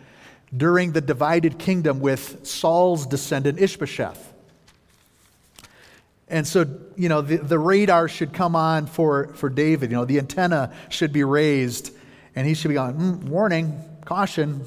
during 0.56 0.94
the 0.94 1.02
divided 1.02 1.60
kingdom 1.60 2.00
with 2.00 2.48
Saul's 2.48 3.06
descendant 3.06 3.60
Ishbosheth. 3.60 4.33
And 6.34 6.48
so, 6.48 6.66
you 6.96 7.10
know, 7.10 7.22
the, 7.22 7.38
the 7.38 7.60
radar 7.60 8.08
should 8.08 8.34
come 8.34 8.56
on 8.56 8.88
for, 8.88 9.28
for 9.36 9.52
David. 9.52 9.92
You 9.92 9.98
know, 9.98 10.06
the 10.06 10.18
antenna 10.18 10.74
should 10.90 11.14
be 11.14 11.24
raised, 11.24 11.96
and 12.36 12.48
he 12.48 12.56
should 12.56 12.70
be 12.70 12.74
going, 12.74 12.96
mm, 12.96 13.24
warning, 13.26 13.80
caution. 14.04 14.66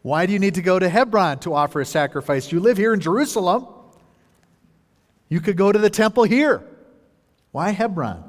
Why 0.00 0.24
do 0.24 0.32
you 0.32 0.38
need 0.38 0.54
to 0.54 0.62
go 0.62 0.78
to 0.78 0.88
Hebron 0.88 1.40
to 1.40 1.52
offer 1.52 1.82
a 1.82 1.84
sacrifice? 1.84 2.50
You 2.50 2.60
live 2.60 2.78
here 2.78 2.94
in 2.94 3.00
Jerusalem. 3.00 3.66
You 5.28 5.42
could 5.42 5.58
go 5.58 5.70
to 5.70 5.78
the 5.78 5.90
temple 5.90 6.24
here. 6.24 6.64
Why 7.52 7.68
Hebron? 7.68 8.24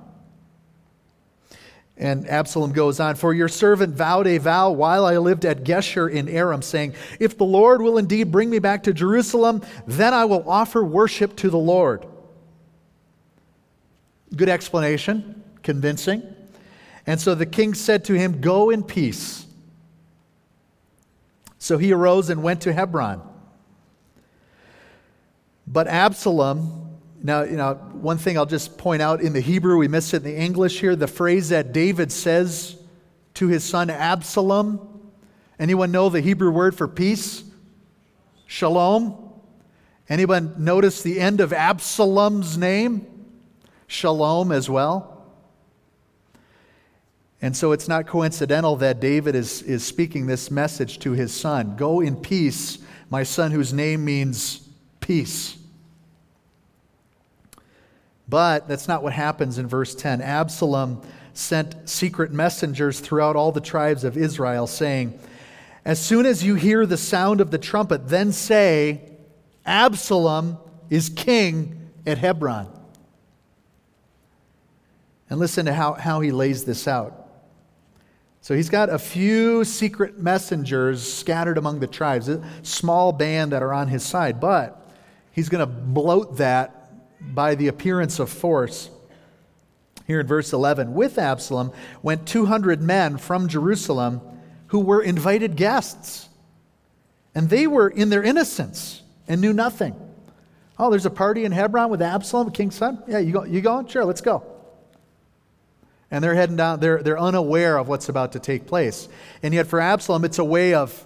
And 1.96 2.28
Absalom 2.28 2.74
goes 2.74 3.00
on, 3.00 3.16
For 3.16 3.34
your 3.34 3.48
servant 3.48 3.96
vowed 3.96 4.28
a 4.28 4.40
vow 4.40 4.72
while 4.72 5.06
I 5.06 5.16
lived 5.20 5.46
at 5.46 5.64
Geshur 5.64 6.12
in 6.12 6.28
Aram, 6.28 6.62
saying, 6.62 6.96
If 7.22 7.38
the 7.38 7.46
Lord 7.46 7.82
will 7.82 7.98
indeed 7.98 8.30
bring 8.30 8.50
me 8.50 8.60
back 8.60 8.84
to 8.84 8.94
Jerusalem, 8.94 9.62
then 9.88 10.14
I 10.14 10.26
will 10.26 10.44
offer 10.50 10.84
worship 10.84 11.38
to 11.38 11.50
the 11.50 11.58
Lord. 11.58 12.06
Good 14.34 14.50
explanation, 14.50 15.44
convincing. 15.62 16.24
And 17.06 17.20
so 17.20 17.36
the 17.36 17.46
king 17.46 17.74
said 17.74 18.06
to 18.06 18.14
him, 18.14 18.42
Go 18.42 18.70
in 18.70 18.84
peace. 18.84 19.46
So 21.60 21.78
he 21.78 21.92
arose 21.92 22.30
and 22.30 22.44
went 22.44 22.62
to 22.62 22.74
Hebron. 22.74 23.22
But 25.68 25.88
Absalom, 25.88 27.00
now, 27.24 27.42
you 27.42 27.58
know, 27.58 27.74
one 27.94 28.20
thing 28.20 28.38
I'll 28.38 28.46
just 28.46 28.78
point 28.78 29.02
out 29.02 29.20
in 29.20 29.34
the 29.34 29.40
Hebrew, 29.40 29.78
we 29.78 29.88
miss 29.88 30.14
it 30.14 30.18
in 30.18 30.24
the 30.24 30.36
English 30.36 30.80
here, 30.80 30.96
the 30.96 31.08
phrase 31.08 31.50
that 31.50 31.74
David 31.74 32.12
says 32.12 32.76
to 33.36 33.48
his 33.48 33.64
son 33.64 33.90
Absalom. 33.90 35.12
Anyone 35.58 35.92
know 35.92 36.10
the 36.10 36.22
Hebrew 36.22 36.52
word 36.52 36.76
for 36.76 36.88
peace? 36.88 37.44
Shalom. 38.46 39.18
Anyone 40.08 40.54
notice 40.60 41.02
the 41.02 41.20
end 41.20 41.42
of 41.42 41.52
Absalom's 41.52 42.58
name? 42.58 43.08
Shalom 43.88 44.52
as 44.52 44.70
well. 44.70 45.16
And 47.42 47.56
so 47.56 47.74
it's 47.74 47.88
not 47.88 48.08
coincidental 48.08 48.76
that 48.78 49.00
David 49.00 49.36
is, 49.36 49.62
is 49.62 49.86
speaking 49.86 50.26
this 50.26 50.50
message 50.50 51.00
to 51.00 51.12
his 51.12 51.34
son 51.34 51.76
Go 51.76 52.02
in 52.02 52.16
peace, 52.16 52.80
my 53.10 53.24
son, 53.24 53.52
whose 53.52 53.74
name 53.74 54.04
means 54.04 54.68
peace. 55.00 55.58
But 58.28 58.68
that's 58.68 58.88
not 58.88 59.04
what 59.04 59.14
happens 59.14 59.60
in 59.60 59.68
verse 59.68 59.94
10. 59.94 60.22
Absalom 60.22 61.02
sent 61.34 61.88
secret 61.88 62.32
messengers 62.32 63.00
throughout 63.00 63.36
all 63.36 63.52
the 63.52 63.62
tribes 63.62 64.04
of 64.04 64.18
Israel, 64.18 64.66
saying, 64.66 65.20
As 65.84 66.04
soon 66.04 66.26
as 66.26 66.44
you 66.44 66.56
hear 66.56 66.86
the 66.86 66.98
sound 66.98 67.42
of 67.42 67.52
the 67.52 67.60
trumpet, 67.60 68.08
then 68.08 68.32
say, 68.32 69.12
Absalom 69.66 70.58
is 70.90 71.10
king 71.10 71.92
at 72.08 72.18
Hebron. 72.18 72.75
And 75.30 75.40
listen 75.40 75.66
to 75.66 75.74
how, 75.74 75.94
how 75.94 76.20
he 76.22 76.32
lays 76.32 76.66
this 76.66 76.88
out. 76.88 77.26
So 78.42 78.54
he's 78.54 78.70
got 78.70 78.90
a 78.90 79.00
few 79.00 79.64
secret 79.64 80.20
messengers 80.20 81.12
scattered 81.12 81.58
among 81.58 81.80
the 81.80 81.88
tribes, 81.88 82.30
a 82.30 82.48
small 82.62 83.12
band 83.12 83.52
that 83.54 83.64
are 83.64 83.74
on 83.74 83.88
his 83.88 84.04
side, 84.04 84.40
but 84.40 84.88
he's 85.32 85.50
going 85.50 85.62
to 85.62 85.66
bloat 85.66 86.38
that 86.38 86.92
by 87.34 87.56
the 87.56 87.70
appearance 87.70 88.20
of 88.20 88.30
force. 88.30 88.92
Here 90.06 90.20
in 90.20 90.28
verse 90.28 90.54
11, 90.54 90.94
with 90.94 91.18
Absalom 91.18 91.72
went 92.04 92.28
200 92.28 92.84
men 92.84 93.18
from 93.18 93.48
Jerusalem 93.48 94.22
who 94.68 94.80
were 94.80 95.02
invited 95.02 95.56
guests. 95.56 96.30
And 97.34 97.50
they 97.50 97.66
were 97.66 97.90
in 97.90 98.10
their 98.10 98.22
innocence 98.22 99.02
and 99.28 99.42
knew 99.42 99.54
nothing. 99.54 99.96
Oh, 100.78 100.92
there's 100.92 101.08
a 101.08 101.10
party 101.10 101.46
in 101.46 101.52
Hebron 101.52 101.90
with 101.90 102.04
Absalom, 102.04 102.52
king's 102.52 102.76
son? 102.76 103.02
Yeah, 103.08 103.18
you, 103.18 103.34
go, 103.34 103.44
you 103.44 103.62
going? 103.62 103.88
Sure, 103.88 104.06
let's 104.06 104.22
go 104.22 104.55
and 106.12 106.24
they're 106.24 106.36
heading 106.36 106.56
down, 106.56 106.80
they're, 106.80 107.02
they're 107.02 107.20
unaware 107.20 107.78
of 107.78 107.88
what's 107.88 108.10
about 108.10 108.34
to 108.34 108.40
take 108.40 108.68
place. 108.68 109.10
And 109.42 109.54
yet, 109.54 109.68
for 109.68 109.80
Absalom, 109.80 110.24
it's 110.24 110.40
a 110.40 110.44
way 110.44 110.74
of 110.74 111.06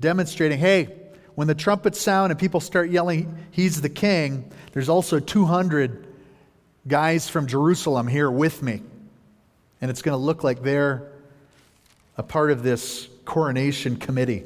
demonstrating 0.00 0.58
hey, 0.58 0.94
when 1.34 1.48
the 1.48 1.54
trumpets 1.54 2.00
sound 2.00 2.30
and 2.32 2.40
people 2.40 2.60
start 2.60 2.90
yelling, 2.90 3.46
he's 3.50 3.80
the 3.80 3.88
king, 3.88 4.50
there's 4.72 4.88
also 4.88 5.20
200 5.20 6.06
guys 6.88 7.28
from 7.28 7.46
Jerusalem 7.46 8.06
here 8.06 8.30
with 8.30 8.62
me. 8.62 8.82
And 9.80 9.90
it's 9.90 10.02
going 10.02 10.18
to 10.18 10.24
look 10.24 10.42
like 10.44 10.62
they're 10.62 11.12
a 12.16 12.22
part 12.22 12.50
of 12.50 12.62
this 12.62 13.08
coronation 13.24 13.96
committee. 13.96 14.44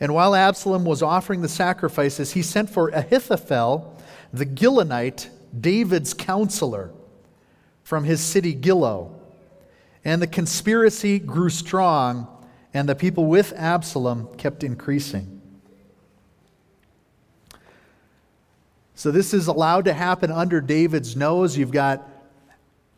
And 0.00 0.14
while 0.14 0.34
Absalom 0.34 0.84
was 0.84 1.02
offering 1.02 1.42
the 1.42 1.48
sacrifices, 1.48 2.32
he 2.32 2.42
sent 2.42 2.70
for 2.70 2.88
Ahithophel, 2.88 3.98
the 4.32 4.46
Gilonite, 4.46 5.28
David's 5.58 6.14
counselor 6.14 6.90
from 7.84 8.04
his 8.04 8.20
city 8.20 8.56
Gilo. 8.56 9.12
And 10.04 10.20
the 10.20 10.26
conspiracy 10.26 11.18
grew 11.18 11.48
strong, 11.48 12.26
and 12.74 12.88
the 12.88 12.94
people 12.94 13.26
with 13.26 13.52
Absalom 13.56 14.34
kept 14.36 14.64
increasing. 14.64 15.40
So, 18.96 19.10
this 19.10 19.34
is 19.34 19.46
allowed 19.48 19.86
to 19.86 19.92
happen 19.92 20.30
under 20.30 20.60
David's 20.60 21.16
nose. 21.16 21.56
You've 21.56 21.72
got 21.72 22.08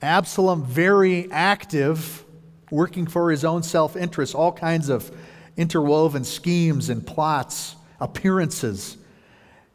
Absalom 0.02 0.64
very 0.64 1.30
active, 1.30 2.24
working 2.70 3.06
for 3.06 3.30
his 3.30 3.44
own 3.44 3.62
self 3.62 3.96
interest, 3.96 4.34
all 4.34 4.52
kinds 4.52 4.88
of 4.88 5.10
interwoven 5.56 6.24
schemes 6.24 6.90
and 6.90 7.06
plots, 7.06 7.76
appearances. 7.98 8.98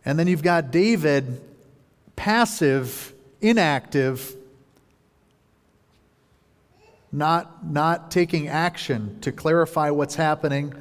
And 0.06 0.18
then 0.18 0.28
you've 0.28 0.44
got 0.44 0.72
David 0.72 1.42
passive, 2.16 3.14
inactive, 3.40 4.36
not, 7.12 7.66
not 7.66 8.12
taking 8.12 8.48
action 8.48 9.20
to 9.22 9.32
clarify 9.32 9.90
what's 9.90 10.16
happening 10.16 10.74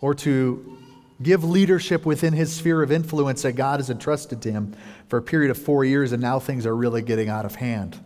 or 0.00 0.14
to 0.14 0.78
give 1.22 1.44
leadership 1.44 2.06
within 2.06 2.32
his 2.32 2.54
sphere 2.54 2.82
of 2.82 2.92
influence 2.92 3.42
that 3.42 3.52
God 3.52 3.80
has 3.80 3.90
entrusted 3.90 4.42
to 4.42 4.52
him 4.52 4.74
for 5.08 5.18
a 5.18 5.22
period 5.22 5.50
of 5.50 5.58
four 5.58 5.84
years, 5.84 6.12
and 6.12 6.22
now 6.22 6.38
things 6.38 6.66
are 6.66 6.76
really 6.76 7.02
getting 7.02 7.28
out 7.28 7.44
of 7.44 7.56
hand. 7.56 8.00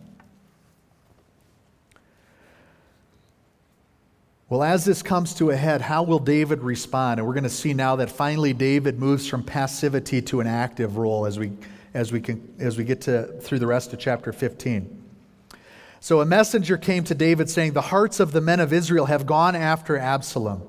Well, 4.49 4.63
as 4.63 4.83
this 4.83 5.01
comes 5.01 5.33
to 5.35 5.49
a 5.49 5.55
head, 5.55 5.81
how 5.81 6.03
will 6.03 6.19
David 6.19 6.61
respond? 6.61 7.19
And 7.19 7.27
we're 7.27 7.33
going 7.33 7.45
to 7.45 7.49
see 7.49 7.73
now 7.73 7.95
that 7.97 8.11
finally 8.11 8.51
David 8.51 8.99
moves 8.99 9.25
from 9.25 9.43
passivity 9.43 10.21
to 10.23 10.41
an 10.41 10.47
active 10.47 10.97
role 10.97 11.25
as 11.25 11.39
we, 11.39 11.53
as 11.93 12.11
we, 12.11 12.19
can, 12.19 12.53
as 12.59 12.77
we 12.77 12.83
get 12.83 12.99
to, 13.01 13.27
through 13.39 13.59
the 13.59 13.67
rest 13.67 13.93
of 13.93 13.99
chapter 13.99 14.33
15. 14.33 15.00
So 16.03 16.19
a 16.19 16.25
messenger 16.25 16.77
came 16.77 17.03
to 17.05 17.15
David 17.15 17.47
saying, 17.47 17.73
The 17.73 17.81
hearts 17.81 18.19
of 18.19 18.31
the 18.31 18.41
men 18.41 18.59
of 18.59 18.73
Israel 18.73 19.05
have 19.05 19.27
gone 19.27 19.55
after 19.55 19.99
Absalom. 19.99 20.63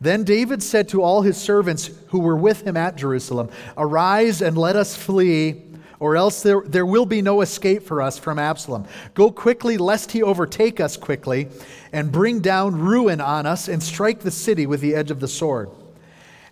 Then 0.00 0.24
David 0.24 0.62
said 0.62 0.88
to 0.88 1.02
all 1.02 1.20
his 1.20 1.36
servants 1.36 1.90
who 2.08 2.20
were 2.20 2.36
with 2.36 2.62
him 2.62 2.74
at 2.74 2.96
Jerusalem, 2.96 3.50
Arise 3.76 4.40
and 4.40 4.56
let 4.56 4.74
us 4.74 4.96
flee, 4.96 5.62
or 6.00 6.16
else 6.16 6.42
there, 6.42 6.62
there 6.62 6.86
will 6.86 7.04
be 7.04 7.20
no 7.20 7.42
escape 7.42 7.82
for 7.82 8.00
us 8.00 8.18
from 8.18 8.38
Absalom. 8.38 8.86
Go 9.12 9.30
quickly, 9.30 9.76
lest 9.76 10.12
he 10.12 10.22
overtake 10.22 10.80
us 10.80 10.96
quickly, 10.96 11.48
and 11.92 12.10
bring 12.10 12.40
down 12.40 12.80
ruin 12.80 13.20
on 13.20 13.44
us, 13.44 13.68
and 13.68 13.82
strike 13.82 14.20
the 14.20 14.30
city 14.30 14.66
with 14.66 14.80
the 14.80 14.94
edge 14.94 15.10
of 15.10 15.20
the 15.20 15.28
sword. 15.28 15.68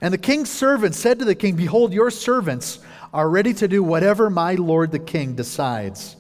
And 0.03 0.13
the 0.13 0.19
king's 0.19 0.51
servants 0.51 0.99
said 0.99 1.19
to 1.21 1.25
the 1.25 1.35
king, 1.35 1.57
Behold, 1.57 1.95
your 1.95 2.11
servants 2.11 2.81
are 3.15 3.31
ready 3.31 3.55
to 3.55 3.67
do 3.67 3.83
whatever 3.83 4.29
my 4.29 4.57
lord 4.57 4.91
the 4.91 4.99
king 4.99 5.35
decides. 5.35 6.17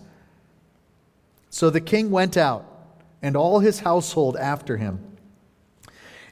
So 1.54 1.70
the 1.70 1.80
king 1.80 2.10
went 2.10 2.36
out, 2.36 2.66
and 3.22 3.36
all 3.36 3.60
his 3.60 3.78
household 3.78 4.36
after 4.36 4.76
him. 4.76 4.98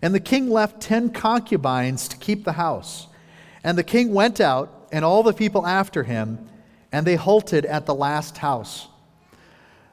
And 0.02 0.12
the 0.12 0.18
king 0.18 0.50
left 0.50 0.80
ten 0.80 1.10
concubines 1.10 2.08
to 2.08 2.16
keep 2.16 2.44
the 2.44 2.54
house. 2.54 3.06
And 3.62 3.78
the 3.78 3.84
king 3.84 4.12
went 4.12 4.40
out, 4.40 4.88
and 4.90 5.04
all 5.04 5.22
the 5.22 5.32
people 5.32 5.64
after 5.64 6.02
him, 6.02 6.48
and 6.90 7.06
they 7.06 7.14
halted 7.14 7.64
at 7.66 7.86
the 7.86 7.94
last 7.94 8.38
house. 8.38 8.88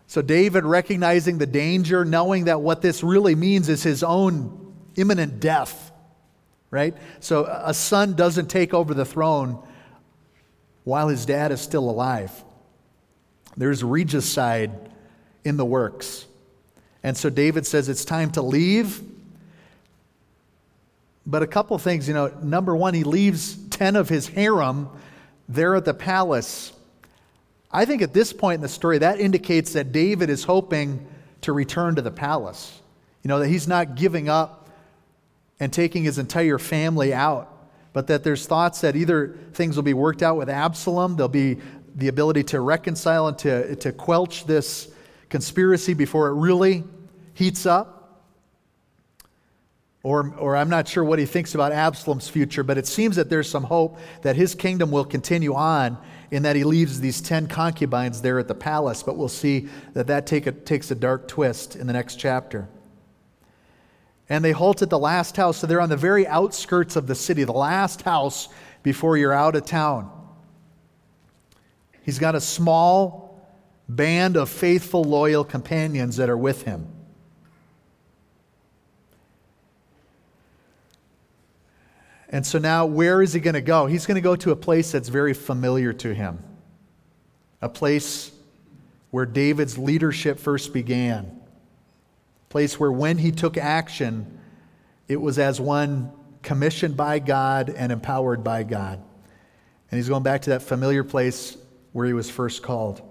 So 0.07 0.23
David, 0.23 0.65
recognizing 0.65 1.37
the 1.37 1.45
danger, 1.45 2.03
knowing 2.03 2.45
that 2.45 2.61
what 2.61 2.81
this 2.81 3.03
really 3.03 3.35
means 3.35 3.69
is 3.69 3.83
his 3.83 4.01
own 4.01 4.73
imminent 4.95 5.39
death, 5.39 5.91
right? 6.71 6.97
So 7.19 7.45
a 7.45 7.75
son 7.75 8.15
doesn't 8.15 8.47
take 8.47 8.73
over 8.73 8.95
the 8.95 9.05
throne 9.05 9.63
while 10.85 11.07
his 11.07 11.27
dad 11.27 11.51
is 11.51 11.61
still 11.61 11.87
alive. 11.87 12.31
There's 13.55 13.83
regicide 13.83 14.89
in 15.43 15.57
the 15.57 15.65
works. 15.65 16.25
And 17.03 17.15
so 17.15 17.29
David 17.29 17.65
says 17.65 17.89
it's 17.89 18.05
time 18.05 18.31
to 18.31 18.41
leave. 18.41 19.01
But 21.25 21.43
a 21.43 21.47
couple 21.47 21.77
things, 21.77 22.07
you 22.07 22.13
know, 22.13 22.27
number 22.41 22.75
one, 22.75 22.93
he 22.93 23.03
leaves 23.03 23.55
10 23.69 23.95
of 23.95 24.09
his 24.09 24.27
harem 24.27 24.89
there 25.47 25.75
at 25.75 25.85
the 25.85 25.93
palace. 25.93 26.73
I 27.71 27.85
think 27.85 28.01
at 28.01 28.13
this 28.13 28.33
point 28.33 28.55
in 28.55 28.61
the 28.61 28.69
story, 28.69 28.97
that 28.97 29.19
indicates 29.19 29.73
that 29.73 29.91
David 29.91 30.29
is 30.29 30.43
hoping 30.43 31.07
to 31.41 31.53
return 31.53 31.95
to 31.95 32.01
the 32.01 32.11
palace. 32.11 32.81
You 33.23 33.27
know, 33.27 33.39
that 33.39 33.47
he's 33.47 33.67
not 33.67 33.95
giving 33.95 34.27
up 34.27 34.69
and 35.59 35.71
taking 35.71 36.03
his 36.03 36.17
entire 36.17 36.57
family 36.57 37.13
out, 37.13 37.53
but 37.93 38.07
that 38.07 38.23
there's 38.23 38.45
thoughts 38.45 38.81
that 38.81 38.95
either 38.95 39.37
things 39.53 39.75
will 39.75 39.83
be 39.83 39.93
worked 39.93 40.23
out 40.23 40.37
with 40.37 40.49
Absalom, 40.49 41.15
there'll 41.15 41.29
be 41.29 41.57
the 41.95 42.07
ability 42.07 42.43
to 42.43 42.61
reconcile 42.61 43.27
and 43.27 43.37
to, 43.39 43.75
to 43.75 43.91
quelch 43.91 44.45
this 44.45 44.89
conspiracy 45.29 45.93
before 45.93 46.27
it 46.27 46.33
really 46.33 46.83
heats 47.33 47.65
up. 47.65 47.95
Or, 50.01 50.33
or 50.37 50.55
I'm 50.55 50.69
not 50.69 50.87
sure 50.87 51.03
what 51.03 51.19
he 51.19 51.25
thinks 51.25 51.55
about 51.55 51.73
Absalom's 51.73 52.29
future, 52.29 52.63
but 52.63 52.77
it 52.77 52.87
seems 52.87 53.17
that 53.17 53.29
there's 53.29 53.49
some 53.49 53.63
hope 53.63 53.99
that 54.21 54.37
his 54.37 54.55
kingdom 54.55 54.91
will 54.91 55.03
continue 55.03 55.53
on 55.53 55.97
in 56.31 56.43
that 56.43 56.55
he 56.55 56.63
leaves 56.63 57.01
these 57.01 57.19
10 57.19 57.47
concubines 57.47 58.21
there 58.21 58.39
at 58.39 58.47
the 58.47 58.55
palace. 58.55 59.03
But 59.03 59.17
we'll 59.17 59.27
see 59.27 59.67
that 59.93 60.07
that 60.07 60.25
take 60.25 60.47
a, 60.47 60.53
takes 60.53 60.89
a 60.91 60.95
dark 60.95 61.27
twist 61.27 61.75
in 61.75 61.85
the 61.85 61.93
next 61.93 62.15
chapter. 62.15 62.69
And 64.29 64.45
they 64.45 64.51
halt 64.51 64.81
at 64.81 64.89
the 64.89 64.99
last 64.99 65.35
house, 65.35 65.57
so 65.57 65.67
they're 65.67 65.81
on 65.81 65.89
the 65.89 65.97
very 65.97 66.25
outskirts 66.27 66.95
of 66.95 67.07
the 67.07 67.15
city, 67.15 67.43
the 67.43 67.51
last 67.51 68.03
house 68.03 68.47
before 68.83 69.17
you're 69.17 69.33
out 69.33 69.55
of 69.55 69.65
town. 69.65 70.11
He's 72.03 72.19
got 72.19 72.35
a 72.35 72.41
small 72.41 73.28
band 73.89 74.37
of 74.37 74.47
faithful, 74.49 75.03
loyal 75.03 75.43
companions 75.43 76.17
that 76.17 76.29
are 76.29 76.37
with 76.37 76.61
him. 76.61 76.87
And 82.29 82.45
so 82.45 82.59
now, 82.59 82.85
where 82.85 83.23
is 83.23 83.33
he 83.33 83.39
going 83.39 83.55
to 83.55 83.61
go? 83.61 83.87
He's 83.87 84.05
going 84.05 84.15
to 84.15 84.21
go 84.21 84.35
to 84.35 84.51
a 84.51 84.55
place 84.55 84.91
that's 84.91 85.09
very 85.09 85.33
familiar 85.33 85.91
to 85.93 86.13
him, 86.13 86.43
a 87.59 87.67
place 87.67 88.31
where 89.09 89.25
David's 89.25 89.79
leadership 89.79 90.39
first 90.39 90.71
began, 90.71 91.25
a 91.25 92.51
place 92.51 92.79
where 92.79 92.91
when 92.91 93.17
he 93.17 93.31
took 93.31 93.57
action, 93.57 94.39
it 95.07 95.19
was 95.19 95.39
as 95.39 95.59
one 95.59 96.11
commissioned 96.43 96.95
by 96.95 97.17
God 97.17 97.71
and 97.71 97.91
empowered 97.91 98.43
by 98.43 98.61
God. 98.61 99.01
And 99.89 99.97
he's 99.97 100.07
going 100.07 100.21
back 100.21 100.43
to 100.43 100.51
that 100.51 100.61
familiar 100.61 101.03
place 101.03 101.57
where 101.93 102.05
he 102.05 102.13
was 102.13 102.29
first 102.29 102.61
called. 102.61 103.01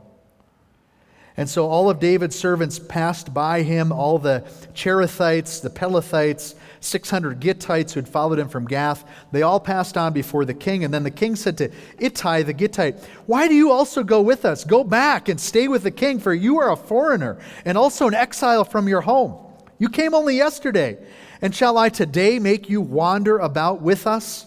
And 1.39 1.49
so 1.49 1.69
all 1.69 1.89
of 1.89 2.01
David's 2.01 2.35
servants 2.35 2.81
passed 2.81 3.33
by 3.33 3.63
him, 3.63 3.93
all 3.93 4.19
the 4.19 4.45
Cherethites, 4.75 5.63
the 5.63 5.71
Pelethites, 5.71 6.57
600 6.81 7.41
Gittites 7.41 7.93
who 7.93 8.01
had 8.01 8.09
followed 8.09 8.41
him 8.41 8.49
from 8.49 8.67
Gath. 8.67 9.05
They 9.31 9.43
all 9.43 9.61
passed 9.61 9.97
on 9.97 10.13
before 10.13 10.45
the 10.45 10.53
king. 10.53 10.83
And 10.83 10.93
then 10.93 11.05
the 11.05 11.13
king 11.13 11.37
said 11.37 11.57
to 11.59 11.71
Ittai 12.01 12.43
the 12.43 12.53
Gittite, 12.53 12.99
Why 13.27 13.47
do 13.47 13.55
you 13.55 13.71
also 13.71 14.03
go 14.03 14.21
with 14.21 14.45
us? 14.45 14.65
Go 14.65 14.83
back 14.83 15.29
and 15.29 15.41
stay 15.41 15.69
with 15.69 15.85
the 15.85 15.93
king, 15.93 16.19
for 16.19 16.35
you 16.35 16.59
are 16.59 16.73
a 16.73 16.77
foreigner 16.77 17.39
and 17.65 17.79
also 17.79 18.09
an 18.09 18.15
exile 18.15 18.65
from 18.65 18.89
your 18.89 19.03
home. 19.03 19.39
You 19.79 19.89
came 19.89 20.15
only 20.15 20.37
yesterday. 20.37 20.99
And 21.41 21.55
shall 21.55 21.79
I 21.79 21.89
today 21.89 22.41
make 22.41 22.69
you 22.69 22.81
wander 22.81 23.39
about 23.39 23.81
with 23.81 24.09
us? 24.09 24.45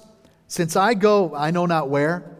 Since 0.47 0.75
I 0.75 0.93
go, 0.93 1.33
I 1.33 1.51
know 1.51 1.65
not 1.65 1.89
where. 1.89 2.30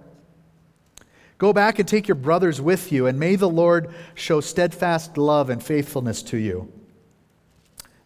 Go 1.41 1.53
back 1.53 1.79
and 1.79 1.87
take 1.87 2.07
your 2.07 2.13
brothers 2.13 2.61
with 2.61 2.91
you, 2.91 3.07
and 3.07 3.19
may 3.19 3.35
the 3.35 3.49
Lord 3.49 3.91
show 4.13 4.41
steadfast 4.41 5.17
love 5.17 5.49
and 5.49 5.63
faithfulness 5.63 6.21
to 6.21 6.37
you. 6.37 6.71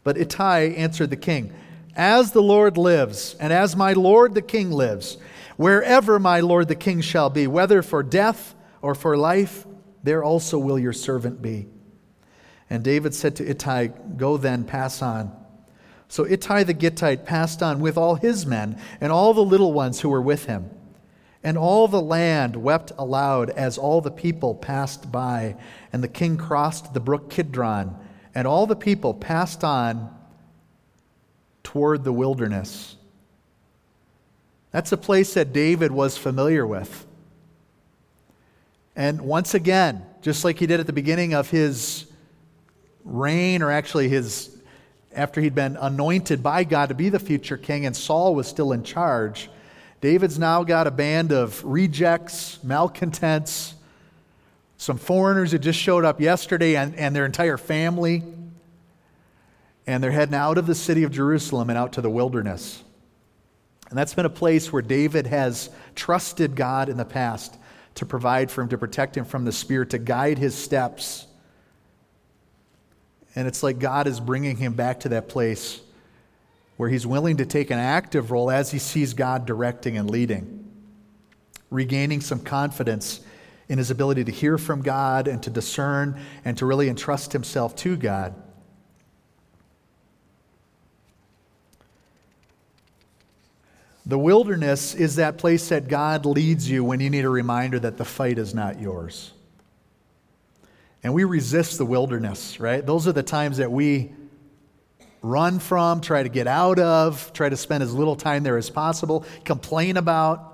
But 0.05 0.15
Ittai 0.17 0.73
answered 0.77 1.09
the 1.09 1.17
king, 1.17 1.53
As 1.97 2.31
the 2.31 2.41
Lord 2.41 2.77
lives, 2.77 3.35
and 3.37 3.51
as 3.51 3.75
my 3.75 3.91
Lord 3.91 4.35
the 4.35 4.41
king 4.41 4.71
lives, 4.71 5.17
wherever 5.57 6.17
my 6.17 6.39
Lord 6.39 6.69
the 6.69 6.75
king 6.75 7.01
shall 7.01 7.29
be, 7.29 7.45
whether 7.45 7.81
for 7.81 8.03
death 8.03 8.55
or 8.81 8.95
for 8.95 9.17
life, 9.17 9.67
there 10.01 10.23
also 10.23 10.57
will 10.57 10.79
your 10.79 10.93
servant 10.93 11.41
be. 11.41 11.67
And 12.69 12.85
David 12.85 13.13
said 13.13 13.35
to 13.35 13.49
Ittai, 13.49 13.87
Go 14.15 14.37
then, 14.37 14.63
pass 14.63 15.01
on. 15.01 15.35
So 16.07 16.25
Ittai 16.25 16.63
the 16.63 16.73
Gittite 16.73 17.25
passed 17.25 17.61
on 17.61 17.81
with 17.81 17.97
all 17.97 18.15
his 18.15 18.45
men 18.45 18.79
and 19.01 19.11
all 19.11 19.33
the 19.33 19.43
little 19.43 19.73
ones 19.73 19.99
who 19.99 20.07
were 20.07 20.21
with 20.21 20.45
him. 20.45 20.69
And 21.45 21.59
all 21.59 21.87
the 21.87 22.01
land 22.01 22.55
wept 22.55 22.91
aloud 22.97 23.51
as 23.51 23.77
all 23.77 24.01
the 24.01 24.09
people 24.09 24.55
passed 24.55 25.11
by. 25.11 25.55
And 25.93 26.03
the 26.03 26.07
king 26.07 26.37
crossed 26.37 26.95
the 26.95 26.99
brook 26.99 27.29
Kidron, 27.29 27.95
and 28.33 28.47
all 28.47 28.65
the 28.65 28.75
people 28.75 29.13
passed 29.13 29.63
on 29.63 30.11
toward 31.61 32.03
the 32.03 32.11
wilderness. 32.11 32.95
That's 34.71 34.91
a 34.91 34.97
place 34.97 35.35
that 35.35 35.53
David 35.53 35.91
was 35.91 36.17
familiar 36.17 36.65
with. 36.65 37.05
And 38.95 39.21
once 39.21 39.53
again, 39.53 40.03
just 40.21 40.43
like 40.43 40.57
he 40.57 40.65
did 40.65 40.79
at 40.79 40.87
the 40.87 40.93
beginning 40.93 41.35
of 41.35 41.51
his 41.51 42.07
reign, 43.03 43.61
or 43.61 43.71
actually 43.71 44.09
his 44.09 44.49
after 45.13 45.41
he'd 45.41 45.53
been 45.53 45.77
anointed 45.77 46.41
by 46.41 46.63
God 46.63 46.89
to 46.89 46.95
be 46.95 47.09
the 47.09 47.19
future 47.19 47.55
king, 47.55 47.85
and 47.85 47.95
Saul 47.95 48.33
was 48.33 48.47
still 48.47 48.73
in 48.73 48.83
charge, 48.83 49.49
David's 50.05 50.37
now 50.37 50.63
got 50.63 50.85
a 50.85 50.91
band 50.91 51.31
of 51.31 51.65
rejects, 51.65 52.63
malcontents, 52.63 53.73
some 54.77 54.99
foreigners 54.99 55.51
who 55.51 55.57
just 55.57 55.79
showed 55.79 56.05
up 56.05 56.21
yesterday 56.21 56.75
and, 56.75 56.93
and 56.93 57.15
their 57.15 57.25
entire 57.25 57.57
family. 57.57 58.21
And 59.87 60.03
they're 60.03 60.11
heading 60.11 60.35
out 60.35 60.59
of 60.59 60.67
the 60.67 60.75
city 60.75 61.01
of 61.01 61.11
Jerusalem 61.11 61.71
and 61.71 61.79
out 61.79 61.93
to 61.93 62.01
the 62.01 62.09
wilderness. 62.11 62.83
And 63.89 63.97
that's 63.97 64.13
been 64.13 64.27
a 64.27 64.29
place 64.29 64.71
where 64.71 64.83
David 64.83 65.25
has 65.25 65.71
trusted 65.95 66.55
God 66.55 66.87
in 66.87 66.97
the 66.97 67.03
past 67.03 67.57
to 67.95 68.05
provide 68.05 68.51
for 68.51 68.61
him, 68.61 68.69
to 68.69 68.77
protect 68.77 69.17
him 69.17 69.25
from 69.25 69.43
the 69.43 69.51
Spirit, 69.51 69.89
to 69.89 69.97
guide 69.97 70.37
his 70.37 70.53
steps. 70.53 71.25
And 73.35 73.47
it's 73.47 73.63
like 73.63 73.79
God 73.79 74.05
is 74.05 74.19
bringing 74.19 74.57
him 74.57 74.73
back 74.73 74.99
to 74.99 75.09
that 75.09 75.29
place 75.29 75.81
where 76.77 76.89
he's 76.89 77.07
willing 77.07 77.37
to 77.37 77.45
take 77.45 77.71
an 77.71 77.79
active 77.79 78.31
role 78.31 78.51
as 78.51 78.71
he 78.71 78.79
sees 78.79 79.13
God 79.13 79.45
directing 79.45 79.97
and 79.97 80.09
leading, 80.09 80.71
regaining 81.69 82.21
some 82.21 82.39
confidence 82.39 83.21
in 83.69 83.77
his 83.77 83.89
ability 83.89 84.23
to 84.25 84.31
hear 84.31 84.57
from 84.57 84.81
God 84.81 85.27
and 85.27 85.41
to 85.43 85.49
discern 85.49 86.19
and 86.43 86.57
to 86.57 86.65
really 86.65 86.89
entrust 86.89 87.33
himself 87.33 87.75
to 87.77 87.95
God. 87.95 88.35
The 94.05 94.19
wilderness 94.19 94.93
is 94.93 95.15
that 95.15 95.39
place 95.39 95.69
that 95.69 95.87
God 95.87 96.27
leads 96.27 96.69
you 96.69 96.83
when 96.83 96.99
you 96.99 97.09
need 97.09 97.25
a 97.25 97.29
reminder 97.29 97.79
that 97.79 97.97
the 97.97 98.05
fight 98.05 98.37
is 98.37 98.53
not 98.53 98.79
yours. 98.79 99.31
And 101.01 101.13
we 101.13 101.23
resist 101.23 101.79
the 101.79 101.85
wilderness, 101.85 102.59
right? 102.59 102.85
Those 102.85 103.07
are 103.07 103.11
the 103.11 103.23
times 103.23 103.57
that 103.57 103.71
we 103.71 104.13
run 105.25 105.59
from, 105.59 106.01
try 106.01 106.23
to 106.23 106.29
get 106.29 106.47
out 106.47 106.79
of, 106.79 107.33
try 107.33 107.49
to 107.49 107.57
spend 107.57 107.83
as 107.83 107.93
little 107.93 108.15
time 108.15 108.43
there 108.43 108.57
as 108.57 108.69
possible, 108.69 109.25
complain 109.43 109.97
about. 109.97 110.51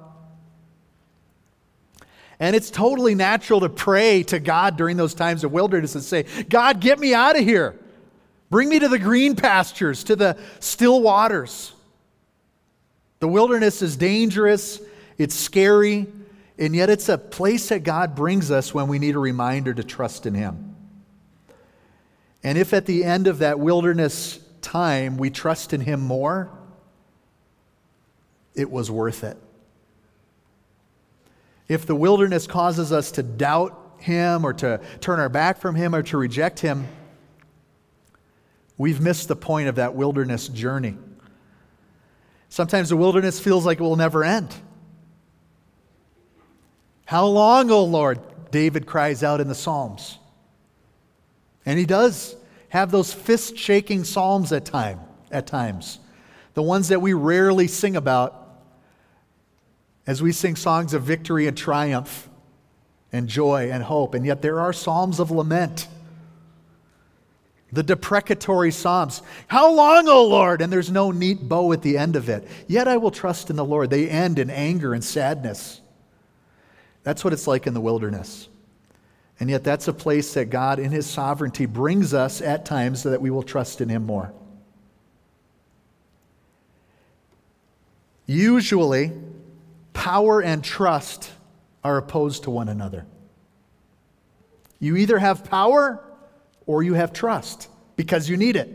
And 2.40 2.56
it's 2.56 2.72
totally 2.72 3.14
natural 3.14 3.60
to 3.60 3.70
pray 3.70 4.24
to 4.24 4.40
God 4.40 4.78
during 4.78 4.98
those 4.98 5.14
times 5.14 5.44
of 5.44 5.52
wilderness 5.52 5.94
and 5.94 6.04
say, 6.04 6.26
God, 6.50 6.80
get 6.80 6.98
me 7.00 7.14
out 7.14 7.38
of 7.38 7.44
here. 7.44 7.78
Bring 8.50 8.68
me 8.68 8.80
to 8.80 8.90
the 8.90 9.00
green 9.00 9.36
pastures, 9.36 10.04
to 10.06 10.16
the 10.16 10.38
still 10.60 11.02
waters. 11.02 11.74
The 13.20 13.28
wilderness 13.28 13.82
is 13.84 13.96
dangerous, 13.96 14.82
it's 15.18 15.36
scary, 15.36 16.08
and 16.58 16.76
yet 16.76 16.90
it's 16.90 17.08
a 17.08 17.18
place 17.18 17.70
that 17.70 17.84
God 17.84 18.16
brings 18.16 18.50
us 18.50 18.74
when 18.74 18.88
we 18.88 18.98
need 18.98 19.16
a 19.16 19.20
reminder 19.20 19.74
to 19.74 19.84
trust 19.84 20.26
in 20.26 20.34
Him. 20.34 20.76
And 22.44 22.58
if 22.58 22.74
at 22.74 22.88
the 22.88 23.04
end 23.04 23.28
of 23.28 23.40
that 23.40 23.60
wilderness 23.60 24.40
time 24.62 25.18
we 25.18 25.30
trust 25.30 25.74
in 25.74 25.82
Him 25.82 26.00
more, 26.00 26.52
it 28.56 28.70
was 28.70 28.92
worth 28.92 29.24
it. 29.24 29.38
If 31.68 31.86
the 31.86 31.96
wilderness 31.96 32.48
causes 32.48 32.92
us 32.92 33.12
to 33.12 33.24
doubt 33.24 33.96
Him 34.00 34.46
or 34.46 34.54
to 34.54 34.82
turn 35.00 35.20
our 35.20 35.30
back 35.30 35.60
from 35.60 35.76
Him 35.76 35.96
or 35.96 36.04
to 36.04 36.18
reject 36.18 36.60
Him, 36.60 36.88
we've 38.78 39.00
missed 39.00 39.28
the 39.28 39.36
point 39.36 39.70
of 39.70 39.76
that 39.76 39.96
wilderness 39.96 40.48
journey. 40.48 40.98
Sometimes 42.50 42.90
the 42.90 42.98
wilderness 42.98 43.40
feels 43.40 43.66
like 43.66 43.80
it 43.80 43.84
will 43.84 43.96
never 43.96 44.24
end. 44.24 44.54
How 47.06 47.26
long, 47.26 47.72
O 47.72 47.84
Lord? 47.84 48.20
David 48.52 48.86
cries 48.86 49.24
out 49.24 49.40
in 49.40 49.48
the 49.48 49.56
Psalms. 49.56 50.18
And 51.66 51.80
he 51.80 51.86
does 51.86 52.36
have 52.72 52.90
those 52.90 53.14
fist 53.14 53.58
shaking 53.58 54.06
psalms 54.06 54.54
at, 54.54 54.64
time, 54.64 54.98
at 55.30 55.46
times, 55.46 56.00
the 56.54 56.62
ones 56.62 56.88
that 56.88 57.02
we 57.02 57.12
rarely 57.12 57.68
sing 57.68 57.98
about 57.98 58.38
as 60.08 60.22
we 60.22 60.32
sing 60.32 60.56
songs 60.56 60.94
of 60.94 61.04
victory 61.04 61.48
and 61.48 61.58
triumph 61.58 62.30
and 63.12 63.28
joy 63.28 63.70
and 63.72 63.84
hope. 63.84 64.14
And 64.14 64.26
yet 64.26 64.42
there 64.42 64.62
are 64.62 64.72
psalms 64.72 65.20
of 65.20 65.32
lament. 65.32 65.90
The 67.74 67.84
imprecatory 67.92 68.72
psalms. 68.72 69.22
How 69.48 69.70
long, 69.70 70.08
O 70.08 70.26
Lord? 70.26 70.62
And 70.62 70.72
there's 70.72 70.90
no 70.90 71.12
neat 71.12 71.42
bow 71.42 71.74
at 71.74 71.82
the 71.82 71.98
end 71.98 72.16
of 72.16 72.30
it. 72.30 72.48
Yet 72.68 72.88
I 72.88 72.96
will 72.96 73.12
trust 73.12 73.50
in 73.50 73.58
the 73.58 73.66
Lord. 73.66 73.90
They 73.90 74.10
end 74.10 74.40
in 74.40 74.50
anger 74.50 74.94
and 74.94 75.04
sadness. 75.04 75.82
That's 77.04 77.22
what 77.26 77.34
it's 77.34 77.48
like 77.48 77.68
in 77.68 77.74
the 77.74 77.82
wilderness. 77.82 78.48
And 79.42 79.50
yet, 79.50 79.64
that's 79.64 79.88
a 79.88 79.94
place 79.94 80.36
that 80.36 80.52
God, 80.52 80.78
in 80.78 80.92
His 80.92 81.08
sovereignty, 81.08 81.66
brings 81.66 82.14
us 82.14 82.42
at 82.42 82.64
times 82.64 83.02
so 83.02 83.10
that 83.10 83.22
we 83.22 83.32
will 83.32 83.42
trust 83.42 83.82
in 83.82 83.90
Him 83.90 84.06
more. 84.06 84.32
Usually, 88.28 89.12
power 89.94 90.44
and 90.44 90.64
trust 90.64 91.32
are 91.84 91.98
opposed 91.98 92.44
to 92.44 92.52
one 92.52 92.70
another. 92.70 93.08
You 94.80 94.96
either 94.96 95.18
have 95.18 95.44
power 95.44 96.06
or 96.68 96.84
you 96.84 96.94
have 96.94 97.12
trust 97.12 97.68
because 97.96 98.30
you 98.30 98.38
need 98.38 98.56
it. 98.56 98.70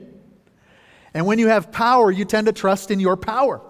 And 1.14 1.26
when 1.26 1.38
you 1.38 1.46
have 1.46 1.70
power, 1.70 2.10
you 2.10 2.24
tend 2.24 2.48
to 2.48 2.52
trust 2.52 2.90
in 2.90 2.98
your 2.98 3.16
power, 3.16 3.60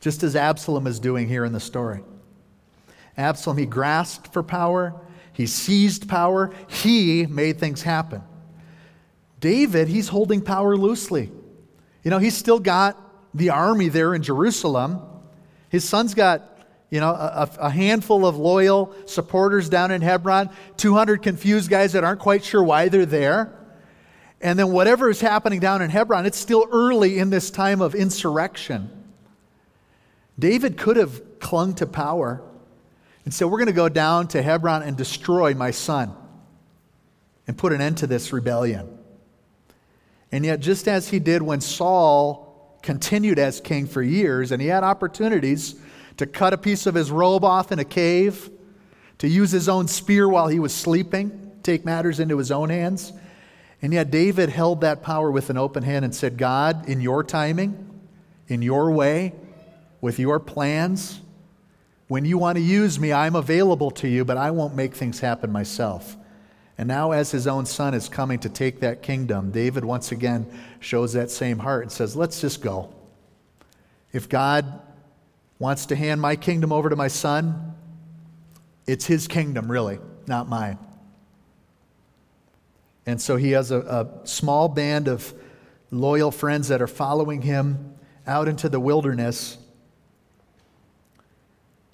just 0.00 0.22
as 0.22 0.34
Absalom 0.34 0.86
is 0.86 0.98
doing 0.98 1.28
here 1.28 1.44
in 1.44 1.52
the 1.52 1.60
story. 1.60 2.02
Absalom, 3.18 3.58
he 3.58 3.66
grasped 3.66 4.32
for 4.32 4.42
power, 4.42 4.98
he 5.32 5.46
seized 5.46 6.08
power, 6.08 6.52
he 6.68 7.26
made 7.26 7.58
things 7.58 7.82
happen. 7.82 8.22
David, 9.40 9.88
he's 9.88 10.08
holding 10.08 10.40
power 10.40 10.76
loosely. 10.76 11.30
You 12.04 12.10
know, 12.10 12.18
he's 12.18 12.36
still 12.36 12.60
got 12.60 12.98
the 13.34 13.50
army 13.50 13.88
there 13.88 14.14
in 14.14 14.22
Jerusalem. 14.22 15.00
His 15.68 15.88
son's 15.88 16.14
got, 16.14 16.58
you 16.90 17.00
know, 17.00 17.10
a, 17.10 17.48
a, 17.58 17.70
handful 17.70 18.26
of 18.26 18.36
loyal 18.36 18.94
supporters 19.06 19.68
down 19.68 19.90
in 19.90 20.02
Hebron, 20.02 20.50
200 20.76 21.22
confused 21.22 21.70
guys 21.70 21.94
that 21.94 22.04
aren't 22.04 22.20
quite 22.20 22.44
sure 22.44 22.62
why 22.62 22.88
they're 22.88 23.06
there. 23.06 23.58
And 24.40 24.58
then 24.58 24.70
whatever 24.72 25.08
is 25.08 25.20
happening 25.20 25.60
down 25.60 25.82
in 25.82 25.90
Hebron, 25.90 26.26
it's 26.26 26.38
still 26.38 26.68
early 26.70 27.18
in 27.18 27.30
this 27.30 27.50
time 27.50 27.80
of 27.80 27.94
insurrection. 27.94 28.90
David 30.38 30.76
could 30.76 30.96
have 30.96 31.38
clung 31.38 31.74
to 31.74 31.86
power 31.86 32.42
and 33.24 33.32
so 33.32 33.46
We're 33.46 33.58
going 33.58 33.66
to 33.66 33.72
go 33.72 33.88
down 33.88 34.28
to 34.28 34.42
Hebron 34.42 34.82
and 34.82 34.96
destroy 34.96 35.54
my 35.54 35.70
son 35.70 36.14
and 37.46 37.56
put 37.56 37.72
an 37.72 37.80
end 37.80 37.98
to 37.98 38.06
this 38.06 38.32
rebellion. 38.32 38.98
And 40.30 40.44
yet, 40.44 40.60
just 40.60 40.88
as 40.88 41.08
he 41.08 41.18
did 41.18 41.42
when 41.42 41.60
Saul 41.60 42.78
continued 42.82 43.38
as 43.38 43.60
king 43.60 43.86
for 43.86 44.02
years, 44.02 44.50
and 44.50 44.60
he 44.60 44.68
had 44.68 44.82
opportunities 44.82 45.76
to 46.16 46.26
cut 46.26 46.52
a 46.52 46.58
piece 46.58 46.86
of 46.86 46.94
his 46.94 47.10
robe 47.10 47.44
off 47.44 47.70
in 47.70 47.78
a 47.78 47.84
cave, 47.84 48.50
to 49.18 49.28
use 49.28 49.52
his 49.52 49.68
own 49.68 49.86
spear 49.86 50.28
while 50.28 50.48
he 50.48 50.58
was 50.58 50.74
sleeping, 50.74 51.52
take 51.62 51.84
matters 51.84 52.18
into 52.18 52.38
his 52.38 52.50
own 52.50 52.70
hands. 52.70 53.12
And 53.82 53.92
yet, 53.92 54.10
David 54.10 54.48
held 54.48 54.80
that 54.80 55.02
power 55.02 55.30
with 55.30 55.50
an 55.50 55.58
open 55.58 55.82
hand 55.82 56.04
and 56.04 56.14
said, 56.14 56.38
God, 56.38 56.88
in 56.88 57.00
your 57.00 57.22
timing, 57.22 58.00
in 58.48 58.62
your 58.62 58.90
way, 58.90 59.32
with 60.00 60.18
your 60.18 60.40
plans, 60.40 61.20
when 62.12 62.26
you 62.26 62.36
want 62.36 62.56
to 62.56 62.62
use 62.62 63.00
me, 63.00 63.10
I'm 63.10 63.34
available 63.34 63.90
to 63.92 64.06
you, 64.06 64.22
but 64.22 64.36
I 64.36 64.50
won't 64.50 64.74
make 64.74 64.94
things 64.94 65.20
happen 65.20 65.50
myself. 65.50 66.14
And 66.76 66.86
now, 66.86 67.12
as 67.12 67.30
his 67.30 67.46
own 67.46 67.64
son 67.64 67.94
is 67.94 68.06
coming 68.10 68.38
to 68.40 68.50
take 68.50 68.80
that 68.80 69.00
kingdom, 69.00 69.50
David 69.50 69.82
once 69.82 70.12
again 70.12 70.44
shows 70.78 71.14
that 71.14 71.30
same 71.30 71.58
heart 71.60 71.84
and 71.84 71.90
says, 71.90 72.14
Let's 72.14 72.38
just 72.38 72.60
go. 72.60 72.92
If 74.12 74.28
God 74.28 74.82
wants 75.58 75.86
to 75.86 75.96
hand 75.96 76.20
my 76.20 76.36
kingdom 76.36 76.70
over 76.70 76.90
to 76.90 76.96
my 76.96 77.08
son, 77.08 77.74
it's 78.86 79.06
his 79.06 79.26
kingdom, 79.26 79.72
really, 79.72 79.98
not 80.26 80.50
mine. 80.50 80.76
And 83.06 83.22
so 83.22 83.36
he 83.36 83.52
has 83.52 83.70
a, 83.70 83.78
a 83.80 84.26
small 84.26 84.68
band 84.68 85.08
of 85.08 85.32
loyal 85.90 86.30
friends 86.30 86.68
that 86.68 86.82
are 86.82 86.86
following 86.86 87.40
him 87.40 87.94
out 88.26 88.48
into 88.48 88.68
the 88.68 88.80
wilderness. 88.80 89.56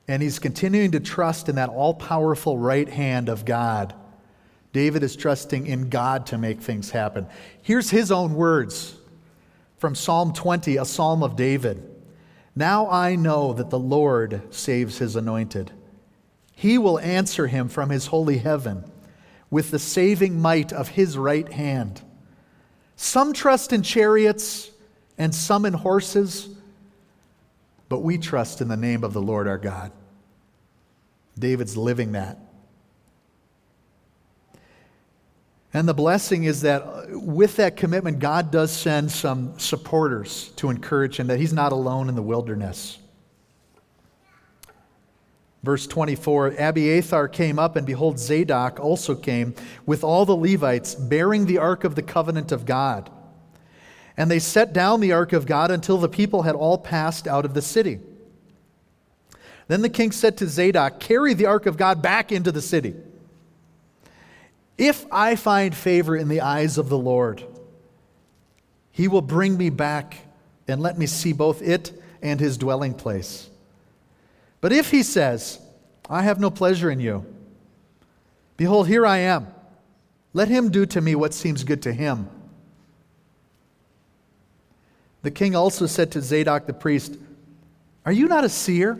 And 0.09 0.23
he's 0.23 0.39
continuing 0.39 0.91
to 0.93 1.01
trust 1.01 1.49
in 1.49 1.57
that 1.57 1.69
all 1.69 1.95
powerful 1.95 2.59
right 2.59 2.89
hand 2.89 3.29
of 3.29 3.45
God 3.45 3.95
David 4.73 5.03
is 5.03 5.17
trusting 5.17 5.67
in 5.67 5.89
God 5.89 6.27
to 6.27 6.39
make 6.39 6.61
things 6.61 6.91
happen. 6.91 7.27
Here's 7.63 7.91
his 7.91 8.13
own 8.13 8.35
words 8.35 8.95
from 9.79 9.95
Psalm 9.95 10.33
20, 10.33 10.77
a 10.77 10.85
psalm 10.85 11.23
of 11.23 11.37
David. 11.37 11.83
Now 12.55 12.91
I 12.91 13.17
know 13.17 13.53
that 13.55 13.71
the 13.71 13.79
Lord 13.79 14.43
saves 14.55 14.99
his 14.99 15.17
anointed. 15.17 15.73
He 16.55 16.77
will 16.77 16.99
answer 16.99 17.47
him 17.47 17.69
from 17.69 17.91
his 17.91 18.07
holy 18.07 18.39
heaven 18.39 18.85
with 19.51 19.71
the 19.71 19.79
saving 19.79 20.41
might 20.41 20.73
of 20.73 20.89
his 20.91 21.17
right 21.17 21.51
hand. 21.51 22.03
Some 22.97 23.33
trust 23.33 23.73
in 23.73 23.83
chariots 23.83 24.71
and 25.17 25.35
some 25.35 25.65
in 25.65 25.73
horses, 25.73 26.49
but 27.89 28.01
we 28.01 28.19
trust 28.19 28.61
in 28.61 28.69
the 28.69 28.77
name 28.77 29.05
of 29.05 29.13
the 29.13 29.23
Lord 29.23 29.49
our 29.49 29.59
God. 29.59 29.93
David's 31.39 31.77
living 31.77 32.13
that. 32.13 32.39
And 35.73 35.87
the 35.87 35.95
blessing 35.95 36.45
is 36.45 36.63
that 36.63 37.11
with 37.11 37.57
that 37.57 37.77
commitment, 37.77 38.19
God 38.19 38.51
does 38.51 38.73
send 38.73 39.11
some 39.11 39.59
supporters 39.59 40.49
to 40.57 40.71
encourage 40.71 41.19
him 41.21 41.27
that 41.27 41.39
he's 41.39 41.53
not 41.53 41.73
alone 41.73 42.09
in 42.09 42.15
the 42.15 42.23
wilderness. 42.23 42.99
Verse 45.63 45.87
24 45.87 46.55
Abiathar 46.59 47.29
came 47.29 47.59
up, 47.59 47.77
and 47.77 47.87
behold, 47.87 48.19
Zadok 48.19 48.81
also 48.81 49.15
came 49.15 49.55
with 49.85 50.03
all 50.03 50.25
the 50.25 50.37
Levites, 50.37 50.95
bearing 50.95 51.47
the 51.47 51.59
ark 51.59 51.85
of 51.85 51.95
the 51.95 52.03
covenant 52.03 52.53
of 52.53 52.65
God. 52.65 53.11
And 54.19 54.29
they 54.29 54.41
set 54.41 54.73
down 54.73 55.01
the 55.01 55.13
ark 55.13 55.33
of 55.33 55.47
God 55.47 55.71
until 55.71 55.97
the 55.97 56.09
people 56.09 56.43
had 56.43 56.57
all 56.57 56.77
passed 56.77 57.29
out 57.29 57.45
of 57.45 57.55
the 57.55 57.63
city. 57.63 58.01
Then 59.69 59.81
the 59.81 59.89
king 59.89 60.11
said 60.11 60.37
to 60.39 60.49
Zadok, 60.49 60.99
Carry 60.99 61.35
the 61.35 61.47
ark 61.47 61.67
of 61.67 61.77
God 61.77 62.03
back 62.03 62.33
into 62.33 62.51
the 62.51 62.61
city. 62.61 62.97
If 64.77 65.07
I 65.13 65.37
find 65.37 65.75
favor 65.75 66.17
in 66.17 66.29
the 66.29 66.41
eyes 66.41 66.79
of 66.79 66.89
the 66.89 66.99
Lord, 66.99 67.45
he 68.91 69.07
will 69.07 69.23
bring 69.23 69.57
me 69.57 69.71
back 69.71 70.19
and 70.67 70.81
let 70.81 70.99
me 70.99 71.07
see 71.07 71.33
both 71.33 71.63
it 71.63 71.93
and 72.21 72.41
his 72.41 72.59
dwelling 72.59 72.95
place. 72.95 73.49
But 74.61 74.73
if 74.73 74.91
he 74.91 75.05
says, 75.05 75.61
I 76.11 76.23
have 76.23 76.41
no 76.41 76.51
pleasure 76.51 76.91
in 76.91 76.99
you, 76.99 77.25
behold, 78.57 78.89
here 78.89 79.07
I 79.07 79.19
am. 79.19 79.47
Let 80.33 80.49
him 80.49 80.71
do 80.71 80.87
to 80.87 81.01
me 81.01 81.15
what 81.15 81.35
seems 81.35 81.63
good 81.63 81.83
to 81.83 81.93
him. 81.93 82.29
The 85.29 85.35
king 85.35 85.55
also 85.55 85.85
said 85.85 86.11
to 86.13 86.23
Zadok 86.23 86.65
the 86.65 86.73
priest, 86.73 87.19
Are 88.07 88.13
you 88.13 88.29
not 88.29 88.45
a 88.45 88.49
seer? 88.49 88.99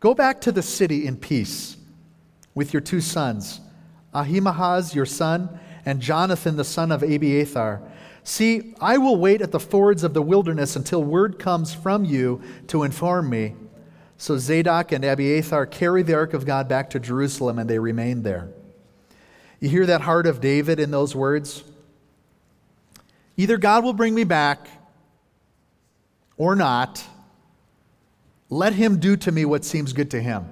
Go 0.00 0.14
back 0.14 0.40
to 0.40 0.50
the 0.50 0.62
city 0.62 1.06
in 1.06 1.18
peace 1.18 1.76
with 2.54 2.72
your 2.72 2.80
two 2.80 3.02
sons 3.02 3.60
Ahimaaz 4.14 4.94
your 4.94 5.04
son, 5.04 5.60
and 5.84 6.00
Jonathan 6.00 6.56
the 6.56 6.64
son 6.64 6.90
of 6.90 7.02
Abiathar. 7.02 7.82
See, 8.24 8.72
I 8.80 8.96
will 8.96 9.18
wait 9.18 9.42
at 9.42 9.52
the 9.52 9.60
fords 9.60 10.04
of 10.04 10.14
the 10.14 10.22
wilderness 10.22 10.74
until 10.74 11.04
word 11.04 11.38
comes 11.38 11.74
from 11.74 12.06
you 12.06 12.40
to 12.68 12.82
inform 12.82 13.28
me. 13.28 13.56
So 14.16 14.38
Zadok 14.38 14.90
and 14.90 15.04
Abiathar 15.04 15.66
carried 15.66 16.06
the 16.06 16.14
ark 16.14 16.32
of 16.32 16.46
God 16.46 16.66
back 16.66 16.88
to 16.90 16.98
Jerusalem, 16.98 17.58
and 17.58 17.68
they 17.68 17.78
remained 17.78 18.24
there. 18.24 18.48
You 19.60 19.68
hear 19.68 19.84
that 19.84 20.00
heart 20.00 20.26
of 20.26 20.40
David 20.40 20.80
in 20.80 20.90
those 20.90 21.14
words? 21.14 21.62
Either 23.36 23.58
God 23.58 23.84
will 23.84 23.92
bring 23.92 24.14
me 24.14 24.24
back 24.24 24.66
or 26.36 26.56
not. 26.56 27.04
Let 28.48 28.74
him 28.74 28.98
do 28.98 29.16
to 29.16 29.32
me 29.32 29.44
what 29.44 29.64
seems 29.64 29.92
good 29.92 30.10
to 30.12 30.20
him. 30.20 30.46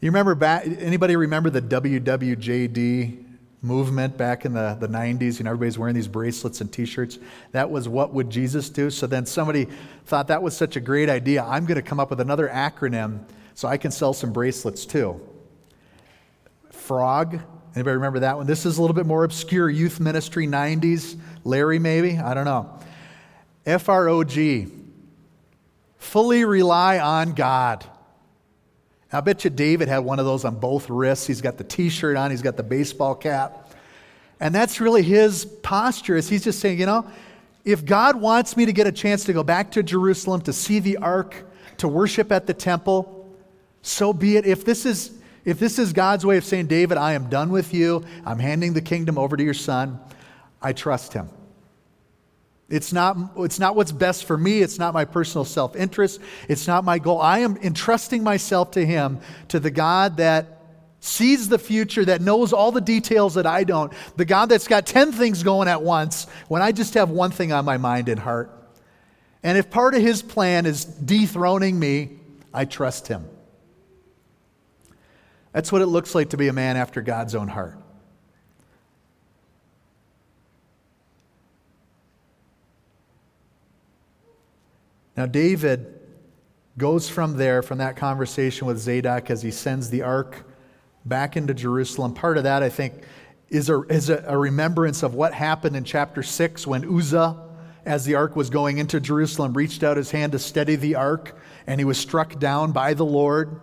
You 0.00 0.10
remember 0.10 0.34
back, 0.34 0.64
anybody 0.66 1.16
remember 1.16 1.50
the 1.50 1.62
WWJD 1.62 3.24
movement 3.62 4.16
back 4.16 4.44
in 4.44 4.52
the, 4.52 4.76
the 4.78 4.86
90s? 4.86 5.38
You 5.38 5.44
know, 5.44 5.50
everybody's 5.50 5.78
wearing 5.78 5.94
these 5.94 6.06
bracelets 6.06 6.60
and 6.60 6.72
t 6.72 6.84
shirts. 6.84 7.18
That 7.52 7.70
was 7.70 7.88
what 7.88 8.14
would 8.14 8.30
Jesus 8.30 8.70
do? 8.70 8.90
So 8.90 9.06
then 9.06 9.26
somebody 9.26 9.66
thought 10.06 10.28
that 10.28 10.42
was 10.42 10.56
such 10.56 10.76
a 10.76 10.80
great 10.80 11.08
idea. 11.08 11.42
I'm 11.42 11.66
going 11.66 11.76
to 11.76 11.82
come 11.82 11.98
up 11.98 12.10
with 12.10 12.20
another 12.20 12.48
acronym 12.48 13.24
so 13.54 13.66
I 13.66 13.76
can 13.76 13.90
sell 13.90 14.12
some 14.12 14.32
bracelets 14.32 14.86
too. 14.86 15.20
Frog. 16.70 17.40
Anybody 17.74 17.96
remember 17.96 18.20
that 18.20 18.36
one? 18.36 18.46
This 18.46 18.66
is 18.66 18.78
a 18.78 18.80
little 18.80 18.94
bit 18.94 19.06
more 19.06 19.24
obscure 19.24 19.68
youth 19.68 19.98
ministry 19.98 20.46
90s. 20.46 21.18
Larry, 21.44 21.78
maybe? 21.78 22.18
I 22.18 22.34
don't 22.34 22.44
know. 22.44 22.78
F 23.68 23.88
R 23.88 24.08
O 24.08 24.24
G. 24.24 24.66
Fully 25.98 26.44
rely 26.44 26.98
on 26.98 27.32
God. 27.32 27.84
I 29.12 29.20
bet 29.20 29.44
you 29.44 29.50
David 29.50 29.88
had 29.88 29.98
one 29.98 30.18
of 30.18 30.24
those 30.24 30.44
on 30.44 30.56
both 30.56 30.88
wrists. 30.88 31.26
He's 31.26 31.40
got 31.40 31.58
the 31.58 31.64
t 31.64 31.88
shirt 31.88 32.16
on, 32.16 32.30
he's 32.30 32.42
got 32.42 32.56
the 32.56 32.62
baseball 32.62 33.14
cap. 33.14 33.72
And 34.40 34.54
that's 34.54 34.80
really 34.80 35.02
his 35.02 35.44
posture, 35.44 36.16
is 36.16 36.28
he's 36.28 36.44
just 36.44 36.60
saying, 36.60 36.78
you 36.78 36.86
know, 36.86 37.06
if 37.64 37.84
God 37.84 38.16
wants 38.16 38.56
me 38.56 38.64
to 38.66 38.72
get 38.72 38.86
a 38.86 38.92
chance 38.92 39.24
to 39.24 39.32
go 39.32 39.42
back 39.42 39.72
to 39.72 39.82
Jerusalem 39.82 40.40
to 40.42 40.52
see 40.52 40.78
the 40.78 40.96
ark, 40.98 41.44
to 41.78 41.88
worship 41.88 42.32
at 42.32 42.46
the 42.46 42.54
temple, 42.54 43.28
So 43.82 44.12
be 44.12 44.36
it. 44.36 44.46
If 44.46 44.64
this 44.64 44.86
is 44.86 45.12
if 45.44 45.58
this 45.58 45.78
is 45.78 45.92
God's 45.92 46.26
way 46.26 46.36
of 46.36 46.44
saying, 46.44 46.66
David, 46.66 46.98
I 46.98 47.14
am 47.14 47.30
done 47.30 47.50
with 47.50 47.72
you, 47.72 48.04
I'm 48.26 48.38
handing 48.38 48.74
the 48.74 48.82
kingdom 48.82 49.16
over 49.16 49.36
to 49.36 49.42
your 49.42 49.54
son, 49.54 49.98
I 50.60 50.74
trust 50.74 51.14
him. 51.14 51.30
It's 52.68 52.92
not, 52.92 53.16
it's 53.38 53.58
not 53.58 53.76
what's 53.76 53.92
best 53.92 54.26
for 54.26 54.36
me. 54.36 54.60
It's 54.60 54.78
not 54.78 54.92
my 54.92 55.06
personal 55.06 55.44
self 55.44 55.74
interest. 55.74 56.20
It's 56.48 56.66
not 56.66 56.84
my 56.84 56.98
goal. 56.98 57.20
I 57.20 57.38
am 57.38 57.56
entrusting 57.58 58.22
myself 58.22 58.72
to 58.72 58.84
Him, 58.84 59.20
to 59.48 59.58
the 59.58 59.70
God 59.70 60.18
that 60.18 60.62
sees 61.00 61.48
the 61.48 61.58
future, 61.58 62.04
that 62.04 62.20
knows 62.20 62.52
all 62.52 62.72
the 62.72 62.80
details 62.80 63.34
that 63.34 63.46
I 63.46 63.64
don't, 63.64 63.92
the 64.16 64.24
God 64.24 64.50
that's 64.50 64.68
got 64.68 64.84
10 64.84 65.12
things 65.12 65.42
going 65.42 65.68
at 65.68 65.82
once 65.82 66.26
when 66.48 66.60
I 66.60 66.72
just 66.72 66.94
have 66.94 67.08
one 67.08 67.30
thing 67.30 67.52
on 67.52 67.64
my 67.64 67.78
mind 67.78 68.08
and 68.08 68.20
heart. 68.20 68.52
And 69.42 69.56
if 69.56 69.70
part 69.70 69.94
of 69.94 70.02
His 70.02 70.20
plan 70.20 70.66
is 70.66 70.84
dethroning 70.84 71.78
me, 71.78 72.18
I 72.52 72.66
trust 72.66 73.08
Him. 73.08 73.24
That's 75.52 75.72
what 75.72 75.80
it 75.80 75.86
looks 75.86 76.14
like 76.14 76.30
to 76.30 76.36
be 76.36 76.48
a 76.48 76.52
man 76.52 76.76
after 76.76 77.00
God's 77.00 77.34
own 77.34 77.48
heart. 77.48 77.78
Now, 85.18 85.26
David 85.26 85.98
goes 86.78 87.08
from 87.08 87.36
there, 87.36 87.60
from 87.60 87.78
that 87.78 87.96
conversation 87.96 88.68
with 88.68 88.78
Zadok, 88.78 89.32
as 89.32 89.42
he 89.42 89.50
sends 89.50 89.90
the 89.90 90.02
ark 90.02 90.48
back 91.04 91.36
into 91.36 91.54
Jerusalem. 91.54 92.14
Part 92.14 92.38
of 92.38 92.44
that, 92.44 92.62
I 92.62 92.68
think, 92.68 93.02
is 93.48 93.68
a, 93.68 93.80
is 93.88 94.10
a, 94.10 94.22
a 94.28 94.38
remembrance 94.38 95.02
of 95.02 95.14
what 95.14 95.34
happened 95.34 95.74
in 95.74 95.82
chapter 95.82 96.22
6 96.22 96.68
when 96.68 96.84
Uzzah, 96.84 97.36
as 97.84 98.04
the 98.04 98.14
ark 98.14 98.36
was 98.36 98.48
going 98.48 98.78
into 98.78 99.00
Jerusalem, 99.00 99.54
reached 99.54 99.82
out 99.82 99.96
his 99.96 100.12
hand 100.12 100.30
to 100.32 100.38
steady 100.38 100.76
the 100.76 100.94
ark, 100.94 101.36
and 101.66 101.80
he 101.80 101.84
was 101.84 101.98
struck 101.98 102.38
down 102.38 102.70
by 102.70 102.94
the 102.94 103.04
Lord. 103.04 103.60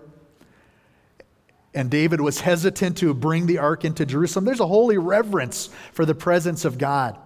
And 1.74 1.89
David 1.89 2.20
was 2.20 2.41
hesitant 2.41 2.98
to 2.98 3.13
bring 3.13 3.46
the 3.46 3.60
ark 3.60 3.86
into 3.86 4.06
Jerusalem. 4.06 4.44
There's 4.44 4.60
a 4.60 4.68
holy 4.68 4.98
reverence 4.98 5.70
for 5.94 6.06
the 6.06 6.15
presence 6.15 6.65
of 6.65 6.78
God. 6.78 7.18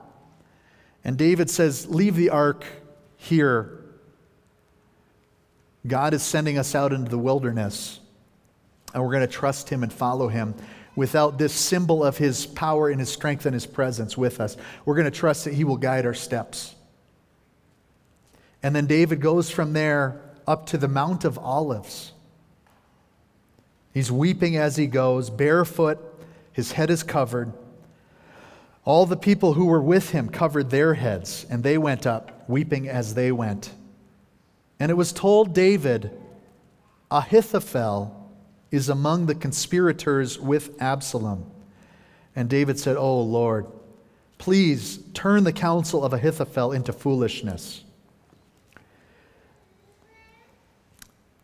And 1.04 1.18
David 1.18 1.50
says, 1.50 1.88
Leave 1.88 2.16
the 2.16 2.30
ark 2.30 2.64
here 3.18 3.79
God 5.88 6.14
is 6.14 6.24
sending 6.24 6.58
us 6.58 6.76
out 6.76 6.94
into 6.94 7.10
the 7.10 7.18
wilderness, 7.18 8.00
and 8.94 9.02
we're 9.02 9.12
going 9.12 9.28
to 9.28 9.34
trust 9.34 9.70
Him 9.70 9.84
and 9.84 9.92
follow 9.92 10.28
Him 10.28 10.56
without 10.96 11.38
this 11.38 11.54
symbol 11.54 12.04
of 12.04 12.18
His 12.18 12.46
power 12.46 12.90
and 12.90 13.00
His 13.00 13.10
strength 13.12 13.46
and 13.46 13.54
His 13.54 13.66
presence 13.66 14.18
with 14.18 14.42
us. 14.42 14.58
We're 14.86 14.96
going 14.96 15.06
to 15.06 15.12
trust 15.12 15.46
that 15.46 15.54
He 15.54 15.64
will 15.64 15.78
guide 15.78 16.06
our 16.06 16.14
steps. 16.14 16.76
And 18.62 18.76
then 18.76 18.88
David 18.88 19.22
goes 19.22 19.50
from 19.50 19.74
there 19.74 20.22
up 20.46 20.66
to 20.68 20.78
the 20.78 20.88
Mount 20.88 21.24
of 21.24 21.38
Olives. 21.38 22.12
He's 23.94 24.12
weeping 24.12 24.58
as 24.58 24.76
he 24.76 24.88
goes, 24.88 25.30
barefoot, 25.30 26.00
his 26.52 26.74
head 26.74 26.90
is 26.90 27.04
covered. 27.04 27.54
All 28.86 29.06
the 29.06 29.18
people 29.18 29.54
who 29.54 29.66
were 29.66 29.82
with 29.82 30.12
him 30.12 30.30
covered 30.30 30.70
their 30.70 30.96
heads, 30.96 31.46
and 31.50 31.64
they 31.64 31.78
went 31.78 32.06
up, 32.06 32.50
weeping 32.50 32.90
as 32.90 33.14
they 33.14 33.32
went. 33.32 33.72
And 34.80 34.90
it 34.90 34.96
was 34.96 35.12
told 35.12 35.54
David, 35.54 36.12
Ahithophel 37.12 38.16
is 38.72 38.90
among 38.90 39.26
the 39.26 39.36
conspirators 39.36 40.40
with 40.40 40.82
Absalom. 40.82 41.50
And 42.36 42.50
David 42.50 42.80
said, 42.80 42.96
Oh 42.96 43.22
Lord, 43.22 43.68
please 44.38 45.00
turn 45.14 45.44
the 45.44 45.52
counsel 45.52 46.04
of 46.04 46.14
Ahithophel 46.14 46.72
into 46.72 46.94
foolishness. 46.94 47.84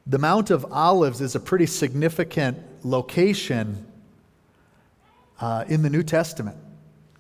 The 0.08 0.19
Mount 0.19 0.52
of 0.52 0.71
Olives 0.71 1.19
is 1.19 1.34
a 1.34 1.39
pretty 1.39 1.65
significant 1.65 2.60
location 2.84 3.88
uh, 5.41 5.65
in 5.67 5.82
the 5.82 5.89
New 5.89 6.04
Testament. 6.04 6.58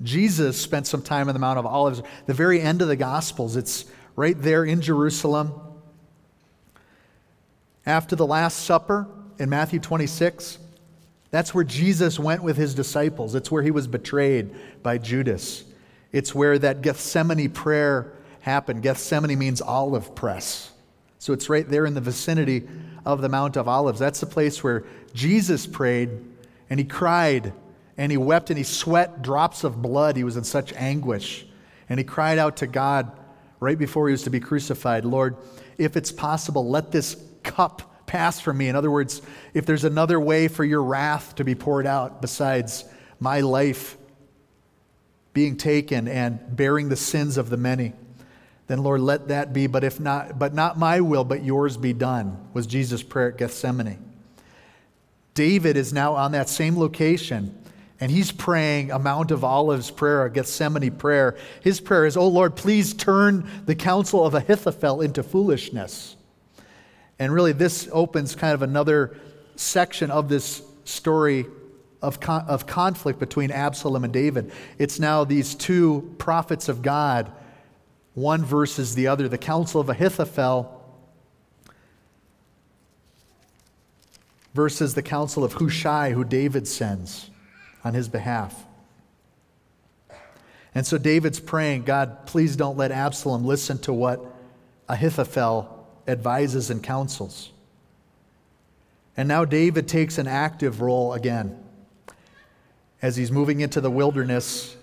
Jesus 0.03 0.61
spent 0.61 0.85
some 0.85 1.01
time 1.01 1.27
in 1.27 1.33
the 1.33 1.39
Mount 1.39 1.57
of 1.57 1.65
Olives, 1.65 2.03
the 2.27 2.33
very 2.33 2.61
end 2.61 2.83
of 2.83 2.87
the 2.87 2.95
Gospels. 2.95 3.55
It's 3.55 3.85
right 4.15 4.39
there 4.39 4.63
in 4.63 4.81
Jerusalem. 4.81 5.51
After 7.85 8.15
the 8.15 8.25
Last 8.25 8.63
Supper 8.63 9.07
in 9.37 9.49
Matthew 9.49 9.79
26, 9.79 10.57
that's 11.29 11.53
where 11.53 11.63
Jesus 11.63 12.17
went 12.17 12.43
with 12.43 12.57
his 12.57 12.73
disciples. 12.73 13.35
It's 13.35 13.51
where 13.51 13.61
he 13.61 13.71
was 13.71 13.87
betrayed 13.87 14.55
by 14.81 14.97
Judas. 14.97 15.63
It's 16.11 16.33
where 16.33 16.57
that 16.59 16.81
Gethsemane 16.81 17.49
prayer 17.49 18.13
happened. 18.39 18.81
Gethsemane 18.81 19.37
means 19.37 19.61
olive 19.61 20.15
press. 20.15 20.71
So 21.19 21.33
it's 21.33 21.49
right 21.49 21.67
there 21.67 21.85
in 21.85 21.93
the 21.93 22.01
vicinity 22.01 22.67
of 23.05 23.21
the 23.21 23.29
Mount 23.29 23.57
of 23.57 23.67
Olives. 23.67 23.99
That's 23.99 24.19
the 24.19 24.25
place 24.25 24.63
where 24.63 24.85
Jesus 25.13 25.67
prayed 25.67 26.09
and 26.69 26.79
he 26.79 26.85
cried 26.85 27.53
and 27.97 28.11
he 28.11 28.17
wept 28.17 28.49
and 28.49 28.57
he 28.57 28.63
sweat 28.63 29.21
drops 29.21 29.63
of 29.63 29.81
blood. 29.81 30.17
He 30.17 30.23
was 30.23 30.37
in 30.37 30.43
such 30.43 30.73
anguish. 30.73 31.45
And 31.89 31.99
he 31.99 32.03
cried 32.03 32.39
out 32.39 32.57
to 32.57 32.67
God 32.67 33.11
right 33.59 33.77
before 33.77 34.07
he 34.07 34.11
was 34.11 34.23
to 34.23 34.29
be 34.29 34.39
crucified 34.39 35.05
Lord, 35.05 35.35
if 35.77 35.97
it's 35.97 36.11
possible, 36.11 36.69
let 36.69 36.91
this 36.91 37.15
cup 37.45 38.07
pass 38.07 38.39
from 38.39 38.57
me. 38.57 38.67
In 38.67 38.75
other 38.75 38.91
words, 38.91 39.21
if 39.53 39.65
there's 39.65 39.83
another 39.83 40.19
way 40.19 40.47
for 40.47 40.63
your 40.63 40.83
wrath 40.83 41.35
to 41.35 41.43
be 41.43 41.55
poured 41.55 41.87
out 41.87 42.21
besides 42.21 42.83
my 43.19 43.39
life 43.41 43.97
being 45.33 45.57
taken 45.57 46.07
and 46.07 46.55
bearing 46.55 46.89
the 46.89 46.95
sins 46.95 47.37
of 47.37 47.49
the 47.49 47.57
many, 47.57 47.93
then 48.67 48.83
Lord, 48.83 49.01
let 49.01 49.27
that 49.27 49.53
be. 49.53 49.67
But 49.67 49.83
if 49.83 49.99
not, 49.99 50.39
but 50.39 50.53
not 50.53 50.77
my 50.77 51.01
will, 51.01 51.23
but 51.23 51.43
yours 51.43 51.77
be 51.77 51.93
done, 51.93 52.49
was 52.53 52.67
Jesus' 52.67 53.03
prayer 53.03 53.29
at 53.29 53.37
Gethsemane. 53.37 53.99
David 55.33 55.77
is 55.77 55.93
now 55.93 56.15
on 56.15 56.31
that 56.31 56.49
same 56.49 56.77
location. 56.77 57.61
And 57.99 58.11
he's 58.11 58.31
praying 58.31 58.91
a 58.91 58.99
Mount 58.99 59.31
of 59.31 59.43
Olives 59.43 59.89
prayer, 59.89 60.25
a 60.25 60.29
Gethsemane 60.29 60.91
prayer. 60.91 61.37
His 61.61 61.79
prayer 61.79 62.05
is, 62.05 62.17
Oh 62.17 62.27
Lord, 62.27 62.55
please 62.55 62.93
turn 62.93 63.49
the 63.65 63.75
counsel 63.75 64.25
of 64.25 64.33
Ahithophel 64.33 65.01
into 65.01 65.23
foolishness. 65.23 66.14
And 67.19 67.33
really, 67.33 67.53
this 67.53 67.87
opens 67.91 68.35
kind 68.35 68.53
of 68.53 68.61
another 68.61 69.17
section 69.55 70.11
of 70.11 70.29
this 70.29 70.61
story 70.83 71.45
of, 72.01 72.19
con- 72.19 72.45
of 72.47 72.67
conflict 72.67 73.19
between 73.19 73.51
Absalom 73.51 74.03
and 74.03 74.13
David. 74.13 74.51
It's 74.77 74.99
now 74.99 75.23
these 75.23 75.55
two 75.55 76.13
prophets 76.17 76.69
of 76.69 76.81
God, 76.81 77.31
one 78.13 78.43
versus 78.43 78.95
the 78.95 79.07
other. 79.07 79.27
The 79.27 79.37
counsel 79.37 79.81
of 79.81 79.89
Ahithophel 79.89 80.71
versus 84.53 84.93
the 84.93 85.01
counsel 85.01 85.43
of 85.43 85.53
Hushai, 85.53 86.11
who 86.11 86.23
David 86.23 86.67
sends 86.67 87.29
on 87.83 87.93
his 87.93 88.07
behalf. 88.07 88.65
And 90.73 90.85
so 90.85 90.97
David's 90.97 91.39
praying, 91.39 91.83
God, 91.83 92.25
please 92.25 92.55
don't 92.55 92.77
let 92.77 92.91
Absalom 92.91 93.45
listen 93.45 93.77
to 93.79 93.93
what 93.93 94.23
Ahithophel 94.89 95.74
advises 96.07 96.69
and 96.69 96.83
counsels. 96.83 97.51
And 99.17 99.27
now 99.27 99.45
David 99.45 99.87
takes 99.87 100.17
an 100.17 100.27
active 100.27 100.81
role 100.81 101.13
again 101.13 101.61
as 103.01 103.15
he's 103.15 103.31
moving 103.31 103.61
into 103.61 103.79
the 103.81 103.91
wilderness, 103.91 104.75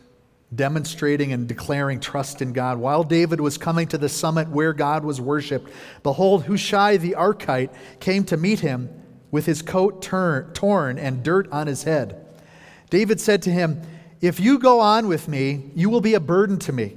demonstrating 0.54 1.32
and 1.32 1.48
declaring 1.48 2.00
trust 2.00 2.40
in 2.40 2.52
God. 2.52 2.78
While 2.78 3.04
David 3.04 3.40
was 3.40 3.58
coming 3.58 3.88
to 3.88 3.98
the 3.98 4.08
summit 4.08 4.48
where 4.48 4.72
God 4.72 5.04
was 5.04 5.20
worshiped, 5.20 5.70
behold, 6.02 6.44
Hushai 6.44 6.98
the 6.98 7.16
Archite 7.18 7.70
came 8.00 8.24
to 8.24 8.36
meet 8.36 8.60
him 8.60 8.88
with 9.30 9.46
his 9.46 9.62
coat 9.62 10.02
turn, 10.02 10.52
torn 10.52 10.98
and 10.98 11.22
dirt 11.22 11.50
on 11.50 11.66
his 11.66 11.84
head. 11.84 12.24
David 12.90 13.20
said 13.20 13.42
to 13.42 13.50
him, 13.50 13.80
If 14.20 14.38
you 14.38 14.58
go 14.58 14.80
on 14.80 15.08
with 15.08 15.26
me, 15.26 15.70
you 15.74 15.88
will 15.88 16.02
be 16.02 16.14
a 16.14 16.20
burden 16.20 16.58
to 16.60 16.72
me. 16.72 16.96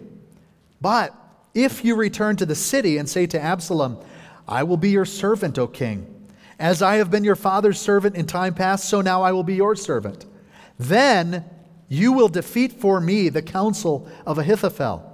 But 0.82 1.16
if 1.54 1.86
you 1.86 1.96
return 1.96 2.36
to 2.36 2.46
the 2.46 2.56
city 2.56 2.98
and 2.98 3.10
say 3.10 3.26
to 3.28 3.42
Absalom, 3.42 3.98
I 4.48 4.64
will 4.64 4.78
be 4.78 4.90
your 4.90 5.06
servant, 5.06 5.58
O 5.58 5.68
king. 5.68 6.12
As 6.60 6.82
I 6.82 6.96
have 6.96 7.12
been 7.12 7.24
your 7.24 7.36
father's 7.36 7.80
servant 7.80 8.16
in 8.16 8.28
time 8.28 8.54
past, 8.54 8.86
so 8.86 9.02
now 9.02 9.24
I 9.24 9.32
will 9.32 9.44
be 9.44 9.56
your 9.56 9.76
servant. 9.76 10.26
Then 10.80 11.44
you 11.88 12.12
will 12.12 12.30
defeat 12.30 12.74
for 12.74 13.02
me 13.02 13.30
the 13.30 13.42
counsel 13.42 14.08
of 14.26 14.38
Ahithophel. 14.38 15.12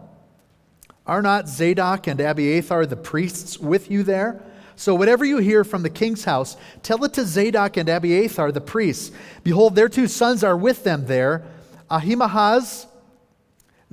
Are 1.08 1.22
not 1.22 1.50
Zadok 1.50 2.08
and 2.08 2.20
Abiathar 2.20 2.86
the 2.86 2.96
priests 2.96 3.58
with 3.58 3.90
you 3.90 4.04
there? 4.04 4.42
So 4.76 4.96
whatever 4.96 5.26
you 5.26 5.38
hear 5.38 5.64
from 5.64 5.84
the 5.84 5.90
king's 5.90 6.24
house, 6.26 6.58
tell 6.84 7.04
it 7.04 7.14
to 7.14 7.26
Zadok 7.26 7.78
and 7.78 7.90
Abiathar 7.90 8.52
the 8.52 8.62
priests. 8.62 9.12
Behold, 9.44 9.76
their 9.76 9.90
two 9.90 10.08
sons 10.08 10.44
are 10.44 10.58
with 10.58 10.84
them 10.84 11.06
there 11.08 11.44
Ahimaaz, 11.90 12.88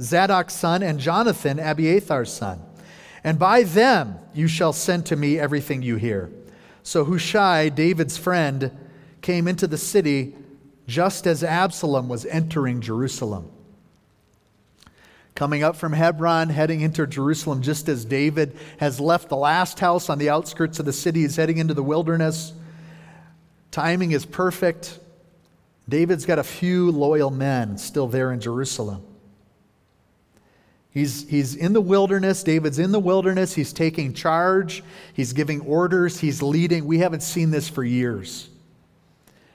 Zadok's 0.01 0.55
son, 0.55 0.82
and 0.82 1.01
Jonathan, 1.01 1.59
Abiathar's 1.59 2.32
son 2.32 2.62
and 3.29 3.39
by 3.39 3.62
them 3.62 4.18
you 4.33 4.49
shall 4.49 4.72
send 4.72 5.05
to 5.05 5.14
me 5.14 5.39
everything 5.39 5.83
you 5.83 5.97
hear. 5.97 6.31
So 6.83 7.05
Hushai, 7.05 7.68
David's 7.68 8.16
friend, 8.16 8.74
came 9.20 9.47
into 9.47 9.66
the 9.66 9.76
city 9.76 10.35
just 10.87 11.26
as 11.26 11.45
Absalom 11.45 12.09
was 12.09 12.24
entering 12.24 12.81
Jerusalem. 12.81 13.51
Coming 15.35 15.62
up 15.62 15.76
from 15.76 15.93
Hebron, 15.93 16.49
heading 16.49 16.81
into 16.81 17.07
Jerusalem, 17.07 17.61
just 17.61 17.91
as 17.91 18.07
David 18.07 18.57
has 18.79 18.99
left 18.99 19.29
the 19.29 19.37
last 19.37 19.79
house 19.79 20.09
on 20.09 20.16
the 20.16 20.31
outskirts 20.31 20.79
of 20.79 20.87
the 20.87 20.93
city, 20.95 21.20
he's 21.20 21.37
heading 21.37 21.59
into 21.59 21.74
the 21.74 21.83
wilderness. 21.83 22.55
Timing 23.70 24.12
is 24.12 24.24
perfect. 24.24 24.99
David's 25.87 26.24
got 26.24 26.39
a 26.39 26.45
few 26.45 26.91
loyal 26.91 27.31
men 27.31 27.76
still 27.76 28.07
there 28.07 28.33
in 28.33 28.41
Jerusalem. 28.41 29.05
He's, 30.91 31.28
he's 31.28 31.55
in 31.55 31.74
the 31.74 31.80
wilderness. 31.80 32.43
David's 32.43 32.78
in 32.78 32.93
the 32.93 32.99
wilderness. 32.99 33.55
He's 33.55 33.72
taking 33.72 34.14
charge. 34.14 34.82
He's 35.12 35.32
giving 35.32 35.61
orders. 35.61 36.18
He's 36.18 36.43
leading. 36.43 36.86
We 36.86 36.99
haven't 36.99 37.22
seen 37.22 37.51
this 37.51 37.68
for 37.68 37.84
years. 37.84 38.49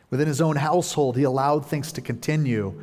Within 0.10 0.28
his 0.28 0.42
own 0.42 0.56
household, 0.56 1.18
he 1.18 1.24
allowed 1.24 1.66
things 1.66 1.92
to 1.94 2.02
continue. 2.02 2.80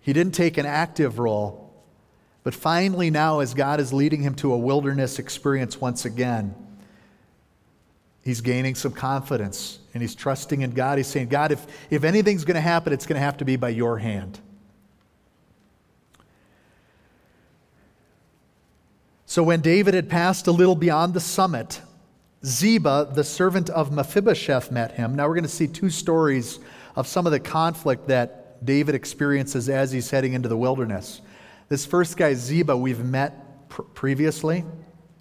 He 0.00 0.12
didn't 0.12 0.34
take 0.34 0.58
an 0.58 0.66
active 0.66 1.20
role. 1.20 1.72
But 2.42 2.54
finally, 2.54 3.08
now, 3.08 3.38
as 3.38 3.54
God 3.54 3.78
is 3.78 3.92
leading 3.92 4.20
him 4.22 4.34
to 4.36 4.52
a 4.52 4.58
wilderness 4.58 5.20
experience 5.20 5.80
once 5.80 6.04
again, 6.04 6.56
he's 8.24 8.40
gaining 8.40 8.74
some 8.74 8.92
confidence 8.92 9.78
and 9.94 10.02
he's 10.02 10.16
trusting 10.16 10.62
in 10.62 10.72
God. 10.72 10.98
He's 10.98 11.06
saying, 11.06 11.28
God, 11.28 11.52
if, 11.52 11.64
if 11.88 12.02
anything's 12.02 12.44
going 12.44 12.56
to 12.56 12.60
happen, 12.60 12.92
it's 12.92 13.06
going 13.06 13.14
to 13.14 13.24
have 13.24 13.36
to 13.36 13.44
be 13.44 13.54
by 13.54 13.68
your 13.68 13.98
hand. 13.98 14.40
So 19.32 19.42
when 19.42 19.62
David 19.62 19.94
had 19.94 20.10
passed 20.10 20.46
a 20.46 20.52
little 20.52 20.74
beyond 20.74 21.14
the 21.14 21.20
summit, 21.20 21.80
Ziba, 22.44 23.08
the 23.14 23.24
servant 23.24 23.70
of 23.70 23.90
Mephibosheth, 23.90 24.70
met 24.70 24.92
him. 24.92 25.14
Now 25.14 25.26
we're 25.26 25.36
going 25.36 25.44
to 25.44 25.48
see 25.48 25.66
two 25.66 25.88
stories 25.88 26.58
of 26.96 27.06
some 27.06 27.24
of 27.24 27.32
the 27.32 27.40
conflict 27.40 28.08
that 28.08 28.62
David 28.66 28.94
experiences 28.94 29.70
as 29.70 29.90
he's 29.90 30.10
heading 30.10 30.34
into 30.34 30.50
the 30.50 30.56
wilderness. 30.58 31.22
This 31.70 31.86
first 31.86 32.18
guy, 32.18 32.34
Ziba, 32.34 32.76
we've 32.76 33.02
met 33.02 33.70
pr- 33.70 33.80
previously. 33.94 34.66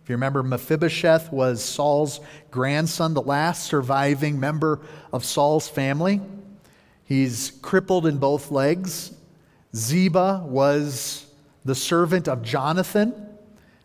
If 0.04 0.10
you 0.10 0.16
remember, 0.16 0.44
Mephibosheth 0.44 1.32
was 1.32 1.64
Saul's 1.64 2.20
grandson, 2.52 3.14
the 3.14 3.22
last 3.22 3.64
surviving 3.64 4.38
member 4.38 4.82
of 5.14 5.24
Saul's 5.24 5.70
family. 5.70 6.20
He's 7.06 7.54
crippled 7.62 8.06
in 8.06 8.18
both 8.18 8.52
legs. 8.52 9.14
Ziba 9.74 10.44
was 10.46 11.28
the 11.64 11.76
servant 11.76 12.28
of 12.28 12.42
Jonathan, 12.44 13.30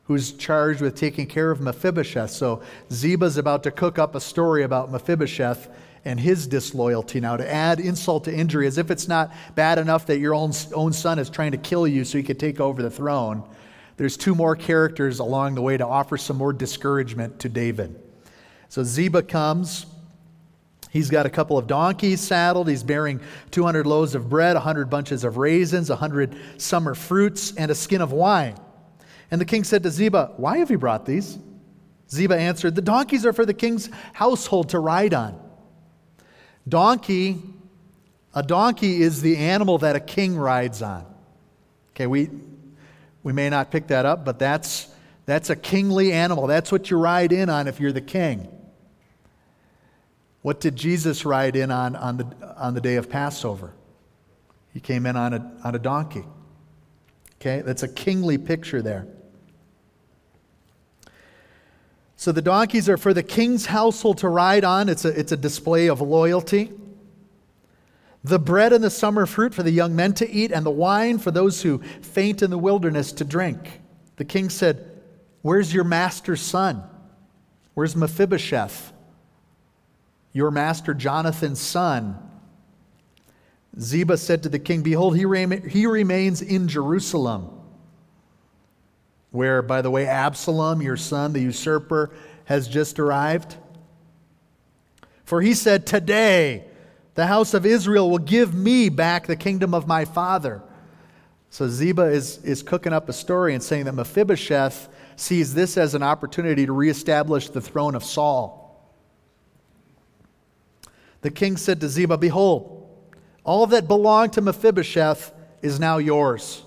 who's 0.06 0.32
charged 0.32 0.80
with 0.80 0.94
taking 0.94 1.26
care 1.26 1.50
of 1.50 1.60
Mephibosheth. 1.60 2.30
So 2.30 2.62
Ziba's 2.92 3.38
about 3.38 3.62
to 3.64 3.70
cook 3.70 3.98
up 3.98 4.14
a 4.14 4.20
story 4.20 4.62
about 4.62 4.90
Mephibosheth 4.90 5.68
and 6.04 6.20
his 6.20 6.46
disloyalty 6.46 7.18
now 7.20 7.36
to 7.36 7.52
add 7.52 7.80
insult 7.80 8.24
to 8.24 8.34
injury, 8.34 8.68
as 8.68 8.78
if 8.78 8.92
it's 8.92 9.08
not 9.08 9.34
bad 9.56 9.78
enough 9.78 10.06
that 10.06 10.18
your 10.18 10.34
own, 10.34 10.52
own 10.72 10.92
son 10.92 11.18
is 11.18 11.28
trying 11.28 11.50
to 11.50 11.58
kill 11.58 11.86
you 11.88 12.04
so 12.04 12.18
he 12.18 12.24
could 12.24 12.38
take 12.38 12.60
over 12.60 12.80
the 12.80 12.90
throne. 12.90 13.42
There's 13.96 14.16
two 14.16 14.34
more 14.34 14.54
characters 14.54 15.18
along 15.18 15.56
the 15.56 15.62
way 15.62 15.76
to 15.76 15.86
offer 15.86 16.16
some 16.16 16.36
more 16.36 16.52
discouragement 16.52 17.40
to 17.40 17.48
David. 17.48 18.00
So 18.68 18.84
Ziba 18.84 19.22
comes. 19.22 19.86
He's 20.90 21.10
got 21.10 21.26
a 21.26 21.30
couple 21.30 21.58
of 21.58 21.66
donkeys 21.66 22.20
saddled. 22.20 22.68
He's 22.68 22.84
bearing 22.84 23.20
200 23.50 23.86
loaves 23.86 24.14
of 24.14 24.30
bread, 24.30 24.54
100 24.54 24.88
bunches 24.88 25.24
of 25.24 25.36
raisins, 25.36 25.90
100 25.90 26.36
summer 26.58 26.94
fruits, 26.94 27.54
and 27.56 27.70
a 27.70 27.74
skin 27.74 28.00
of 28.00 28.12
wine. 28.12 28.54
And 29.30 29.40
the 29.40 29.44
king 29.44 29.64
said 29.64 29.82
to 29.82 29.90
Ziba, 29.90 30.32
Why 30.36 30.58
have 30.58 30.70
you 30.70 30.78
brought 30.78 31.06
these? 31.06 31.38
Ziba 32.10 32.36
answered, 32.36 32.74
The 32.74 32.82
donkeys 32.82 33.26
are 33.26 33.32
for 33.32 33.44
the 33.44 33.54
king's 33.54 33.90
household 34.12 34.70
to 34.70 34.78
ride 34.78 35.14
on. 35.14 35.40
Donkey, 36.68 37.42
a 38.34 38.42
donkey 38.42 39.02
is 39.02 39.22
the 39.22 39.36
animal 39.36 39.78
that 39.78 39.96
a 39.96 40.00
king 40.00 40.36
rides 40.36 40.82
on. 40.82 41.06
Okay, 41.90 42.06
we, 42.06 42.30
we 43.22 43.32
may 43.32 43.50
not 43.50 43.70
pick 43.70 43.88
that 43.88 44.04
up, 44.04 44.24
but 44.24 44.38
that's, 44.38 44.88
that's 45.24 45.50
a 45.50 45.56
kingly 45.56 46.12
animal. 46.12 46.46
That's 46.46 46.70
what 46.70 46.90
you 46.90 46.98
ride 46.98 47.32
in 47.32 47.48
on 47.48 47.66
if 47.66 47.80
you're 47.80 47.92
the 47.92 48.00
king. 48.00 48.48
What 50.42 50.60
did 50.60 50.76
Jesus 50.76 51.24
ride 51.24 51.56
in 51.56 51.72
on 51.72 51.96
on 51.96 52.18
the, 52.18 52.54
on 52.56 52.74
the 52.74 52.80
day 52.80 52.94
of 52.96 53.10
Passover? 53.10 53.72
He 54.72 54.78
came 54.78 55.06
in 55.06 55.16
on 55.16 55.34
a, 55.34 55.52
on 55.64 55.74
a 55.74 55.78
donkey. 55.78 56.24
Okay, 57.40 57.62
that's 57.62 57.82
a 57.82 57.88
kingly 57.88 58.38
picture 58.38 58.80
there. 58.80 59.08
So 62.16 62.32
the 62.32 62.42
donkeys 62.42 62.88
are 62.88 62.96
for 62.96 63.14
the 63.14 63.22
king's 63.22 63.66
household 63.66 64.18
to 64.18 64.28
ride 64.28 64.64
on. 64.64 64.88
It's 64.88 65.04
a, 65.04 65.08
it's 65.08 65.32
a 65.32 65.36
display 65.36 65.88
of 65.88 66.00
loyalty 66.00 66.72
the 68.26 68.38
bread 68.40 68.72
and 68.72 68.82
the 68.82 68.90
summer 68.90 69.24
fruit 69.24 69.54
for 69.54 69.62
the 69.62 69.70
young 69.70 69.94
men 69.94 70.12
to 70.14 70.28
eat, 70.28 70.50
and 70.50 70.66
the 70.66 70.70
wine 70.70 71.18
for 71.18 71.30
those 71.30 71.62
who 71.62 71.78
faint 72.02 72.42
in 72.42 72.50
the 72.50 72.58
wilderness 72.58 73.12
to 73.12 73.24
drink. 73.24 73.80
The 74.16 74.24
king 74.24 74.50
said, 74.50 74.90
Where's 75.42 75.72
your 75.72 75.84
master's 75.84 76.40
son? 76.40 76.82
Where's 77.74 77.94
Mephibosheth? 77.94 78.92
Your 80.32 80.50
master 80.50 80.92
Jonathan's 80.92 81.60
son. 81.60 82.18
Ziba 83.78 84.16
said 84.16 84.42
to 84.42 84.48
the 84.48 84.58
king, 84.58 84.82
Behold, 84.82 85.16
he, 85.16 85.24
he 85.68 85.86
remains 85.86 86.42
in 86.42 86.66
Jerusalem, 86.66 87.55
where, 89.36 89.62
by 89.62 89.82
the 89.82 89.90
way, 89.90 90.06
Absalom, 90.06 90.82
your 90.82 90.96
son, 90.96 91.32
the 91.32 91.40
usurper, 91.40 92.10
has 92.46 92.66
just 92.66 92.98
arrived. 92.98 93.56
For 95.24 95.42
he 95.42 95.54
said, 95.54 95.86
Today, 95.86 96.64
the 97.14 97.26
house 97.26 97.54
of 97.54 97.64
Israel 97.64 98.10
will 98.10 98.18
give 98.18 98.54
me 98.54 98.88
back 98.88 99.26
the 99.26 99.36
kingdom 99.36 99.74
of 99.74 99.86
my 99.86 100.04
father. 100.04 100.62
So 101.50 101.68
Ziba 101.68 102.02
is, 102.02 102.38
is 102.44 102.62
cooking 102.62 102.92
up 102.92 103.08
a 103.08 103.12
story 103.12 103.54
and 103.54 103.62
saying 103.62 103.84
that 103.84 103.94
Mephibosheth 103.94 104.88
sees 105.16 105.54
this 105.54 105.78
as 105.78 105.94
an 105.94 106.02
opportunity 106.02 106.66
to 106.66 106.72
reestablish 106.72 107.48
the 107.48 107.60
throne 107.60 107.94
of 107.94 108.04
Saul. 108.04 108.62
The 111.22 111.30
king 111.30 111.56
said 111.56 111.80
to 111.80 111.88
Ziba, 111.88 112.18
Behold, 112.18 112.88
all 113.42 113.66
that 113.68 113.88
belonged 113.88 114.34
to 114.34 114.40
Mephibosheth 114.40 115.32
is 115.62 115.80
now 115.80 115.98
yours. 115.98 116.62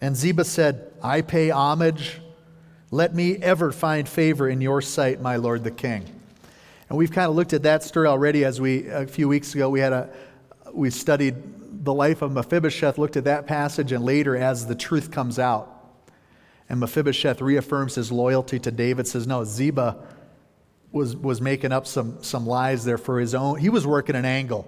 And 0.00 0.16
Ziba 0.16 0.44
said, 0.44 0.92
I 1.02 1.22
pay 1.22 1.50
homage. 1.50 2.20
Let 2.90 3.14
me 3.14 3.36
ever 3.36 3.72
find 3.72 4.08
favor 4.08 4.48
in 4.48 4.60
your 4.60 4.82
sight, 4.82 5.20
my 5.20 5.36
lord 5.36 5.64
the 5.64 5.70
king. 5.70 6.04
And 6.88 6.96
we've 6.96 7.10
kind 7.10 7.28
of 7.28 7.34
looked 7.34 7.52
at 7.52 7.64
that 7.64 7.82
story 7.82 8.06
already 8.06 8.44
as 8.44 8.60
we, 8.60 8.86
a 8.88 9.06
few 9.06 9.28
weeks 9.28 9.54
ago, 9.54 9.68
we 9.68 9.80
had 9.80 9.92
a, 9.92 10.10
we 10.72 10.90
studied 10.90 11.34
the 11.84 11.94
life 11.94 12.22
of 12.22 12.32
Mephibosheth, 12.32 12.98
looked 12.98 13.16
at 13.16 13.24
that 13.24 13.46
passage, 13.46 13.92
and 13.92 14.04
later 14.04 14.36
as 14.36 14.66
the 14.66 14.74
truth 14.74 15.10
comes 15.10 15.38
out. 15.38 15.72
And 16.68 16.80
Mephibosheth 16.80 17.40
reaffirms 17.40 17.94
his 17.94 18.12
loyalty 18.12 18.58
to 18.60 18.70
David, 18.70 19.06
says, 19.06 19.26
No, 19.26 19.44
Ziba 19.44 19.96
was, 20.92 21.16
was 21.16 21.40
making 21.40 21.72
up 21.72 21.86
some, 21.86 22.22
some 22.22 22.46
lies 22.46 22.84
there 22.84 22.98
for 22.98 23.20
his 23.20 23.34
own. 23.34 23.58
He 23.58 23.68
was 23.68 23.86
working 23.86 24.16
an 24.16 24.24
angle, 24.24 24.66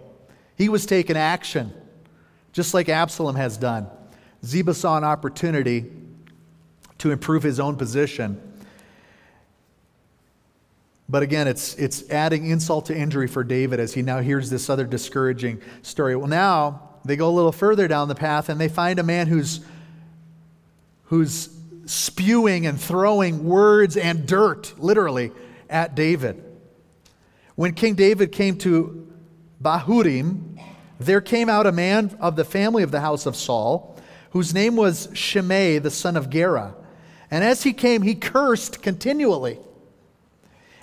he 0.57 0.69
was 0.69 0.87
taking 0.87 1.17
action, 1.17 1.73
just 2.53 2.75
like 2.75 2.89
Absalom 2.89 3.37
has 3.37 3.57
done. 3.57 3.89
Ziba 4.45 4.75
saw 4.75 4.97
an 4.97 5.05
opportunity 5.05 5.91
to 6.99 7.11
improve 7.11 7.43
his 7.43 7.61
own 7.61 7.77
position 7.77 8.41
but 11.09 11.23
again, 11.23 11.49
it's, 11.49 11.75
it's 11.77 12.09
adding 12.11 12.47
insult 12.47 12.87
to 12.87 12.97
injury 12.97 13.29
for 13.29 13.43
David 13.43 13.81
as 13.81 13.95
he 13.95 14.03
now 14.03 14.21
hears 14.21 14.51
this 14.51 14.69
other 14.69 14.85
discouraging 14.85 15.63
story. 15.81 16.15
Well, 16.15 16.27
now 16.27 16.83
they 17.05 17.17
go 17.17 17.31
a 17.31 17.33
little 17.33 17.53
further 17.53 17.89
down 17.89 18.09
the 18.09 18.15
path 18.15 18.51
and 18.51 18.61
they 18.61 18.69
find 18.69 18.99
a 18.99 19.03
man 19.03 19.27
who's, 19.27 19.61
who's 21.05 21.49
spewing 21.87 22.67
and 22.67 22.79
throwing 22.79 23.45
words 23.45 23.97
and 23.97 24.27
dirt, 24.27 24.75
literally, 24.79 25.33
at 25.71 25.95
David. 25.95 26.45
When 27.55 27.73
King 27.73 27.95
David 27.95 28.31
came 28.31 28.59
to 28.59 29.11
Bahurim, 29.63 30.61
there 31.01 31.23
came 31.23 31.49
out 31.49 31.67
a 31.67 31.73
man 31.73 32.19
of 32.21 32.37
the 32.37 32.45
family 32.45 32.83
of 32.83 32.91
the 32.91 33.01
house 33.01 33.25
of 33.25 33.35
Saul, 33.35 33.98
whose 34.39 34.55
name 34.55 34.77
was 34.77 35.09
Shimei, 35.15 35.79
the 35.79 35.91
son 35.91 36.17
of 36.17 36.31
Gera. 36.31 36.73
And 37.29 37.43
as 37.43 37.65
he 37.65 37.73
came, 37.73 38.03
he 38.03 38.15
cursed 38.15 38.81
continually. 38.83 39.59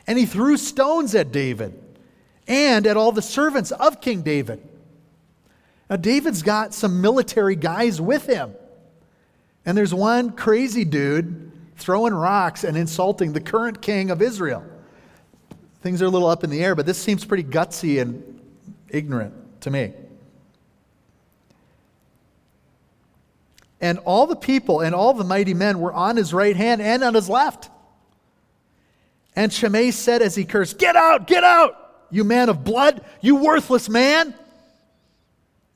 And 0.05 0.19
he 0.19 0.25
threw 0.25 0.57
stones 0.57 1.15
at 1.15 1.31
David 1.31 1.73
and 2.49 2.85
at 2.85 2.97
all 2.97 3.13
the 3.13 3.21
servants 3.21 3.71
of 3.71 4.01
King 4.01 4.23
David. 4.23 4.61
Now, 5.89 5.95
David's 5.95 6.41
got 6.41 6.73
some 6.73 6.99
military 6.99 7.55
guys 7.55 8.01
with 8.01 8.25
him. 8.25 8.53
And 9.65 9.77
there's 9.77 9.93
one 9.93 10.31
crazy 10.33 10.83
dude 10.83 11.49
throwing 11.77 12.13
rocks 12.13 12.65
and 12.65 12.75
insulting 12.75 13.31
the 13.31 13.39
current 13.39 13.81
king 13.81 14.11
of 14.11 14.21
Israel. 14.21 14.65
Things 15.79 16.01
are 16.01 16.07
a 16.07 16.09
little 16.09 16.27
up 16.27 16.43
in 16.43 16.49
the 16.49 16.61
air, 16.61 16.75
but 16.75 16.85
this 16.85 16.97
seems 16.97 17.23
pretty 17.23 17.45
gutsy 17.45 18.01
and 18.01 18.37
ignorant 18.89 19.61
to 19.61 19.71
me. 19.71 19.93
And 23.85 23.99
all 23.99 24.25
the 24.25 24.35
people 24.35 24.81
and 24.81 24.95
all 24.95 25.13
the 25.13 25.23
mighty 25.23 25.53
men 25.53 25.79
were 25.79 25.93
on 25.93 26.17
his 26.17 26.33
right 26.33 26.55
hand 26.55 26.81
and 26.81 27.03
on 27.03 27.13
his 27.13 27.29
left. 27.29 27.69
And 29.35 29.53
Shimei 29.53 29.91
said 29.91 30.23
as 30.23 30.33
he 30.33 30.43
cursed, 30.43 30.79
Get 30.79 30.95
out, 30.95 31.27
get 31.27 31.43
out, 31.43 32.07
you 32.09 32.23
man 32.23 32.49
of 32.49 32.63
blood, 32.63 33.05
you 33.21 33.35
worthless 33.35 33.87
man. 33.87 34.33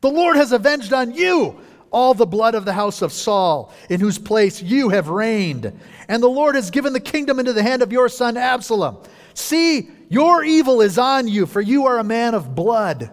The 0.01 0.10
Lord 0.10 0.38
has 0.38 0.51
avenged 0.53 0.91
on 0.91 1.14
you 1.14 1.60
all 1.91 2.16
the 2.16 2.26
blood 2.26 2.55
of 2.55 2.66
the 2.66 2.74
house 2.74 3.03
of 3.03 3.14
Saul, 3.14 3.72
in 3.91 3.99
whose 3.99 4.18
place 4.18 4.60
you 4.60 4.89
have 4.89 5.10
reigned. 5.10 5.72
And 6.07 6.24
the 6.24 6.28
Lord 6.28 6.55
has 6.55 6.72
given 6.72 6.93
the 6.93 6.99
kingdom 6.99 7.38
into 7.38 7.53
the 7.53 7.62
hand 7.62 7.84
of 7.84 7.91
your 7.91 8.10
son 8.10 8.38
Absalom. 8.38 8.97
See, 9.36 9.88
your 10.10 10.43
evil 10.43 10.82
is 10.82 10.97
on 10.97 11.28
you, 11.28 11.45
for 11.45 11.62
you 11.62 11.86
are 11.86 11.99
a 11.99 12.03
man 12.03 12.34
of 12.34 12.55
blood. 12.55 13.12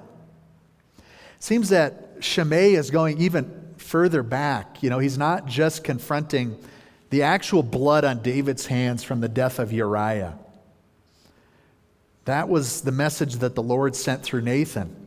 Seems 1.39 1.69
that 1.69 2.17
Shimei 2.21 2.73
is 2.73 2.91
going 2.91 3.21
even 3.21 3.66
further 3.87 4.23
back. 4.23 4.83
You 4.83 4.91
know, 4.91 4.99
he's 4.99 5.17
not 5.17 5.47
just 5.47 5.85
confronting 5.85 6.59
the 7.11 7.23
actual 7.23 7.63
blood 7.63 8.05
on 8.05 8.23
David's 8.23 8.67
hands 8.67 9.03
from 9.03 9.21
the 9.21 9.29
death 9.29 9.59
of 9.59 9.73
Uriah. 9.73 10.37
That 12.25 12.49
was 12.49 12.83
the 12.83 12.93
message 12.93 13.37
that 13.37 13.55
the 13.55 13.63
Lord 13.63 13.95
sent 13.95 14.23
through 14.23 14.43
Nathan. 14.43 15.07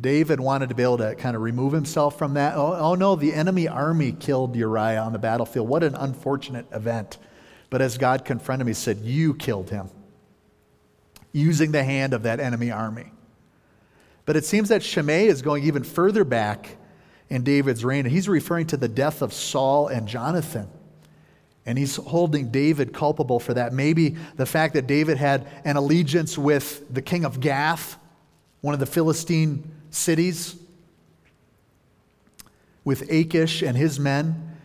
David 0.00 0.38
wanted 0.38 0.68
to 0.68 0.74
be 0.74 0.82
able 0.82 0.98
to 0.98 1.14
kind 1.16 1.34
of 1.34 1.42
remove 1.42 1.72
himself 1.72 2.16
from 2.16 2.34
that. 2.34 2.56
Oh, 2.56 2.74
oh, 2.74 2.94
no, 2.94 3.16
the 3.16 3.32
enemy 3.32 3.66
army 3.66 4.12
killed 4.12 4.54
Uriah 4.54 5.00
on 5.00 5.12
the 5.12 5.18
battlefield. 5.18 5.68
What 5.68 5.82
an 5.82 5.94
unfortunate 5.94 6.66
event. 6.72 7.18
But 7.70 7.82
as 7.82 7.98
God 7.98 8.24
confronted 8.24 8.62
him, 8.62 8.68
he 8.68 8.74
said, 8.74 8.98
You 8.98 9.34
killed 9.34 9.70
him, 9.70 9.88
using 11.32 11.72
the 11.72 11.82
hand 11.82 12.12
of 12.12 12.22
that 12.24 12.38
enemy 12.38 12.70
army. 12.70 13.10
But 14.26 14.36
it 14.36 14.44
seems 14.44 14.68
that 14.68 14.82
Shimei 14.82 15.26
is 15.26 15.42
going 15.42 15.64
even 15.64 15.82
further 15.82 16.22
back 16.22 16.76
in 17.32 17.42
David's 17.42 17.82
reign, 17.82 18.04
and 18.04 18.12
he's 18.12 18.28
referring 18.28 18.66
to 18.66 18.76
the 18.76 18.88
death 18.88 19.22
of 19.22 19.32
Saul 19.32 19.88
and 19.88 20.06
Jonathan. 20.06 20.68
And 21.64 21.78
he's 21.78 21.96
holding 21.96 22.50
David 22.50 22.92
culpable 22.92 23.40
for 23.40 23.54
that. 23.54 23.72
Maybe 23.72 24.16
the 24.36 24.44
fact 24.44 24.74
that 24.74 24.86
David 24.86 25.16
had 25.16 25.48
an 25.64 25.78
allegiance 25.78 26.36
with 26.36 26.92
the 26.92 27.00
king 27.00 27.24
of 27.24 27.40
Gath, 27.40 27.96
one 28.60 28.74
of 28.74 28.80
the 28.80 28.86
Philistine 28.86 29.64
cities, 29.88 30.56
with 32.84 33.10
Achish 33.10 33.62
and 33.62 33.78
his 33.78 33.98
men. 33.98 34.58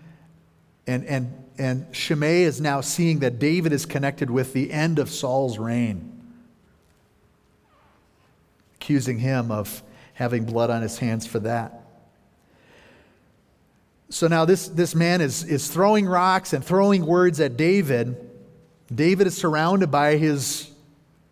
And, 0.87 1.05
and, 1.05 1.45
and 1.57 1.95
Shimei 1.95 2.43
is 2.43 2.59
now 2.59 2.81
seeing 2.81 3.19
that 3.19 3.39
David 3.39 3.71
is 3.71 3.85
connected 3.85 4.29
with 4.29 4.51
the 4.51 4.73
end 4.73 4.99
of 4.99 5.09
Saul's 5.09 5.57
reign, 5.57 6.21
accusing 8.75 9.19
him 9.19 9.51
of 9.51 9.83
having 10.15 10.43
blood 10.43 10.69
on 10.69 10.81
his 10.81 10.97
hands 10.97 11.25
for 11.25 11.39
that. 11.39 11.76
So 14.09 14.27
now 14.27 14.45
this, 14.45 14.67
this 14.69 14.95
man 14.95 15.21
is, 15.21 15.43
is 15.43 15.67
throwing 15.67 16.05
rocks 16.05 16.53
and 16.53 16.63
throwing 16.63 17.05
words 17.05 17.39
at 17.39 17.57
David. 17.57 18.15
David 18.93 19.27
is 19.27 19.35
surrounded 19.35 19.91
by 19.91 20.15
his 20.15 20.71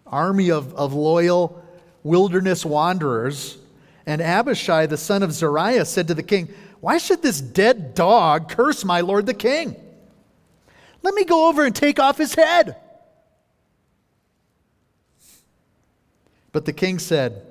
army 0.05 0.51
of, 0.51 0.73
of 0.75 0.93
loyal 0.93 1.63
wilderness 2.03 2.65
wanderers. 2.65 3.57
And 4.05 4.21
Abishai, 4.21 4.87
the 4.87 4.97
son 4.97 5.23
of 5.23 5.31
Zeruiah, 5.31 5.85
said 5.85 6.09
to 6.09 6.13
the 6.13 6.23
king, 6.23 6.53
Why 6.81 6.97
should 6.97 7.21
this 7.21 7.39
dead 7.39 7.95
dog 7.95 8.49
curse 8.49 8.83
my 8.83 9.01
lord 9.01 9.25
the 9.25 9.33
king? 9.33 9.75
Let 11.01 11.13
me 11.13 11.23
go 11.23 11.47
over 11.47 11.65
and 11.65 11.75
take 11.75 11.99
off 11.99 12.17
his 12.17 12.35
head. 12.35 12.75
But 16.51 16.65
the 16.65 16.73
king 16.73 16.99
said, 16.99 17.45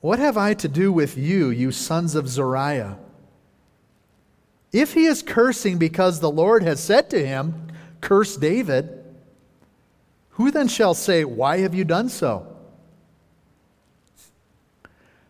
What 0.00 0.18
have 0.20 0.36
I 0.36 0.54
to 0.54 0.68
do 0.68 0.92
with 0.92 1.18
you, 1.18 1.50
you 1.50 1.72
sons 1.72 2.14
of 2.14 2.28
Zeruiah? 2.28 2.98
If 4.72 4.94
he 4.94 5.06
is 5.06 5.22
cursing 5.22 5.78
because 5.78 6.20
the 6.20 6.30
Lord 6.30 6.62
has 6.62 6.82
said 6.82 7.10
to 7.10 7.26
him, 7.26 7.68
Curse 8.00 8.36
David, 8.36 9.04
who 10.30 10.50
then 10.50 10.68
shall 10.68 10.94
say, 10.94 11.24
Why 11.24 11.58
have 11.58 11.74
you 11.74 11.84
done 11.84 12.08
so? 12.08 12.46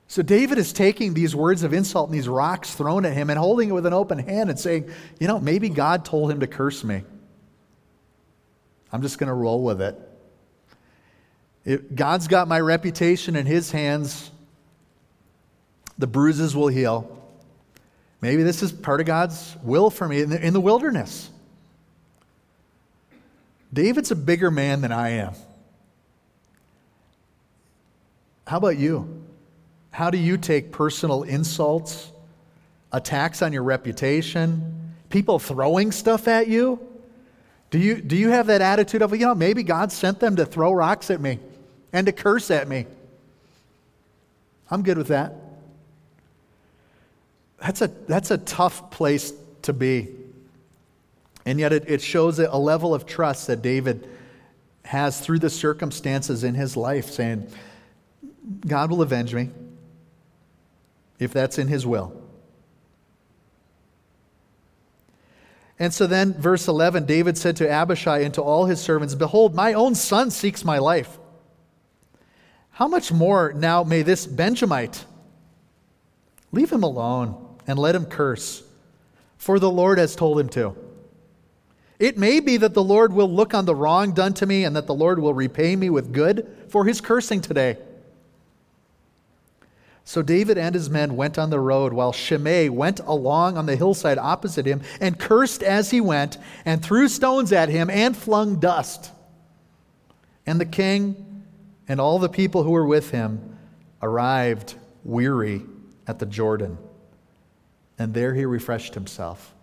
So 0.08 0.22
David 0.22 0.58
is 0.58 0.72
taking 0.72 1.14
these 1.14 1.36
words 1.36 1.62
of 1.62 1.72
insult 1.72 2.08
and 2.08 2.18
these 2.18 2.28
rocks 2.28 2.74
thrown 2.74 3.04
at 3.06 3.12
him 3.12 3.30
and 3.30 3.38
holding 3.38 3.68
it 3.68 3.72
with 3.72 3.86
an 3.86 3.92
open 3.92 4.18
hand 4.18 4.50
and 4.50 4.58
saying, 4.58 4.90
You 5.18 5.28
know, 5.28 5.38
maybe 5.38 5.68
God 5.68 6.04
told 6.04 6.30
him 6.30 6.40
to 6.40 6.46
curse 6.46 6.82
me. 6.82 7.02
I'm 8.92 9.02
just 9.02 9.18
going 9.18 9.28
to 9.28 9.34
roll 9.34 9.62
with 9.62 9.80
it. 9.80 9.96
If 11.64 11.94
God's 11.94 12.26
got 12.26 12.48
my 12.48 12.60
reputation 12.60 13.36
in 13.36 13.46
his 13.46 13.70
hands. 13.70 14.30
The 15.98 16.06
bruises 16.06 16.56
will 16.56 16.68
heal. 16.68 17.19
Maybe 18.20 18.42
this 18.42 18.62
is 18.62 18.70
part 18.70 19.00
of 19.00 19.06
God's 19.06 19.56
will 19.62 19.90
for 19.90 20.06
me 20.06 20.20
in 20.20 20.30
the, 20.30 20.46
in 20.46 20.52
the 20.52 20.60
wilderness. 20.60 21.30
David's 23.72 24.10
a 24.10 24.16
bigger 24.16 24.50
man 24.50 24.80
than 24.80 24.92
I 24.92 25.10
am. 25.10 25.34
How 28.46 28.58
about 28.58 28.76
you? 28.78 29.24
How 29.90 30.10
do 30.10 30.18
you 30.18 30.36
take 30.36 30.72
personal 30.72 31.22
insults, 31.22 32.10
attacks 32.92 33.42
on 33.42 33.52
your 33.52 33.62
reputation, 33.62 34.94
people 35.08 35.38
throwing 35.38 35.92
stuff 35.92 36.28
at 36.28 36.48
you? 36.48 36.80
Do 37.70 37.78
you, 37.78 38.00
do 38.00 38.16
you 38.16 38.30
have 38.30 38.48
that 38.48 38.60
attitude 38.60 39.02
of, 39.02 39.12
you 39.12 39.26
know, 39.26 39.34
maybe 39.34 39.62
God 39.62 39.92
sent 39.92 40.18
them 40.18 40.36
to 40.36 40.44
throw 40.44 40.72
rocks 40.72 41.10
at 41.10 41.20
me 41.20 41.38
and 41.92 42.06
to 42.06 42.12
curse 42.12 42.50
at 42.50 42.66
me? 42.66 42.86
I'm 44.70 44.82
good 44.82 44.98
with 44.98 45.08
that. 45.08 45.34
That's 47.60 47.82
a, 47.82 47.88
that's 47.88 48.30
a 48.30 48.38
tough 48.38 48.90
place 48.90 49.32
to 49.62 49.72
be. 49.72 50.08
And 51.44 51.58
yet 51.58 51.72
it, 51.72 51.88
it 51.88 52.00
shows 52.00 52.38
a 52.38 52.56
level 52.56 52.94
of 52.94 53.06
trust 53.06 53.46
that 53.46 53.62
David 53.62 54.08
has 54.84 55.20
through 55.20 55.38
the 55.38 55.50
circumstances 55.50 56.42
in 56.42 56.54
his 56.54 56.76
life, 56.76 57.10
saying, 57.10 57.48
God 58.66 58.90
will 58.90 59.02
avenge 59.02 59.34
me 59.34 59.50
if 61.18 61.32
that's 61.32 61.58
in 61.58 61.68
his 61.68 61.86
will. 61.86 62.16
And 65.78 65.94
so 65.94 66.06
then, 66.06 66.34
verse 66.34 66.68
11, 66.68 67.06
David 67.06 67.38
said 67.38 67.56
to 67.56 67.70
Abishai 67.70 68.18
and 68.18 68.34
to 68.34 68.42
all 68.42 68.66
his 68.66 68.80
servants, 68.80 69.14
Behold, 69.14 69.54
my 69.54 69.72
own 69.72 69.94
son 69.94 70.30
seeks 70.30 70.64
my 70.64 70.78
life. 70.78 71.18
How 72.72 72.86
much 72.86 73.12
more 73.12 73.52
now 73.54 73.82
may 73.82 74.02
this 74.02 74.26
Benjamite? 74.26 75.04
Leave 76.52 76.70
him 76.70 76.82
alone 76.82 77.49
and 77.70 77.78
let 77.78 77.94
him 77.94 78.04
curse, 78.04 78.64
for 79.38 79.60
the 79.60 79.70
Lord 79.70 79.98
has 79.98 80.16
told 80.16 80.40
him 80.40 80.48
to. 80.48 80.74
It 82.00 82.18
may 82.18 82.40
be 82.40 82.56
that 82.56 82.74
the 82.74 82.82
Lord 82.82 83.12
will 83.12 83.32
look 83.32 83.54
on 83.54 83.64
the 83.64 83.76
wrong 83.76 84.10
done 84.10 84.34
to 84.34 84.46
me 84.46 84.64
and 84.64 84.74
that 84.74 84.88
the 84.88 84.94
Lord 84.94 85.20
will 85.20 85.34
repay 85.34 85.76
me 85.76 85.88
with 85.88 86.12
good 86.12 86.52
for 86.66 86.84
his 86.84 87.00
cursing 87.00 87.40
today. 87.40 87.78
So 90.02 90.20
David 90.20 90.58
and 90.58 90.74
his 90.74 90.90
men 90.90 91.14
went 91.14 91.38
on 91.38 91.50
the 91.50 91.60
road 91.60 91.92
while 91.92 92.10
Shimei 92.10 92.70
went 92.70 92.98
along 92.98 93.56
on 93.56 93.66
the 93.66 93.76
hillside 93.76 94.18
opposite 94.18 94.66
him 94.66 94.80
and 95.00 95.16
cursed 95.16 95.62
as 95.62 95.92
he 95.92 96.00
went 96.00 96.38
and 96.64 96.82
threw 96.82 97.06
stones 97.06 97.52
at 97.52 97.68
him 97.68 97.88
and 97.88 98.16
flung 98.16 98.58
dust. 98.58 99.12
And 100.44 100.60
the 100.60 100.66
king 100.66 101.44
and 101.86 102.00
all 102.00 102.18
the 102.18 102.28
people 102.28 102.64
who 102.64 102.72
were 102.72 102.86
with 102.86 103.12
him 103.12 103.56
arrived 104.02 104.74
weary 105.04 105.62
at 106.08 106.18
the 106.18 106.26
Jordan 106.26 106.76
and 108.00 108.14
there 108.14 108.32
he 108.32 108.46
refreshed 108.46 108.94
himself. 108.94 109.54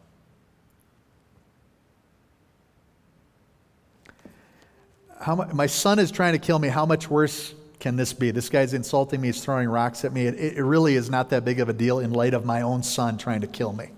How 5.19 5.33
my, 5.33 5.51
my 5.51 5.65
son 5.65 5.97
is 5.97 6.11
trying 6.11 6.33
to 6.33 6.39
kill 6.39 6.59
me. 6.59 6.67
How 6.67 6.85
much 6.85 7.09
worse 7.09 7.55
can 7.79 7.95
this 7.95 8.13
be? 8.13 8.29
This 8.29 8.49
guy's 8.49 8.75
insulting 8.75 9.21
me, 9.21 9.29
he's 9.29 9.43
throwing 9.43 9.67
rocks 9.67 10.05
at 10.05 10.13
me. 10.13 10.27
It, 10.27 10.57
it 10.57 10.63
really 10.63 10.95
is 10.95 11.09
not 11.09 11.31
that 11.31 11.45
big 11.45 11.59
of 11.59 11.67
a 11.67 11.73
deal 11.73 11.97
in 11.97 12.11
light 12.11 12.35
of 12.35 12.45
my 12.45 12.61
own 12.61 12.83
son 12.83 13.17
trying 13.17 13.41
to 13.41 13.47
kill 13.47 13.73
me. 13.73 13.89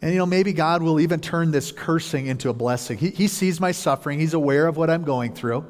And 0.00 0.12
you 0.12 0.18
know, 0.18 0.26
maybe 0.26 0.52
God 0.52 0.84
will 0.84 1.00
even 1.00 1.18
turn 1.18 1.50
this 1.50 1.72
cursing 1.72 2.26
into 2.26 2.48
a 2.48 2.52
blessing. 2.52 2.96
He, 2.96 3.10
he 3.10 3.26
sees 3.26 3.58
my 3.58 3.72
suffering, 3.72 4.20
He's 4.20 4.34
aware 4.34 4.68
of 4.68 4.76
what 4.76 4.88
I'm 4.88 5.02
going 5.02 5.34
through, 5.34 5.66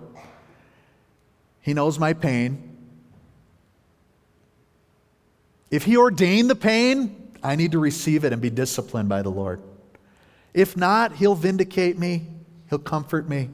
He 1.63 1.73
knows 1.73 1.99
my 1.99 2.13
pain. 2.13 2.74
If 5.75 5.83
He 5.83 5.97
ordained 5.97 6.49
the 6.49 6.55
pain, 6.55 7.33
I 7.43 7.57
need 7.57 7.73
to 7.73 7.81
receive 7.81 8.25
it 8.25 8.33
and 8.33 8.41
be 8.41 8.49
disciplined 8.49 9.09
by 9.09 9.23
the 9.23 9.31
Lord. 9.31 9.61
If 10.55 10.77
not, 10.77 11.17
He'll 11.17 11.35
vindicate 11.35 11.99
me, 11.99 12.29
He'll 12.71 12.79
comfort 12.79 13.29
me, 13.29 13.51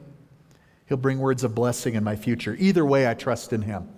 He'll 0.85 0.99
bring 0.99 1.17
words 1.17 1.43
of 1.43 1.55
blessing 1.55 1.95
in 1.95 2.03
my 2.03 2.15
future. 2.15 2.55
Either 2.59 2.85
way, 2.85 3.09
I 3.09 3.15
trust 3.15 3.53
in 3.53 3.63
Him. 3.63 3.89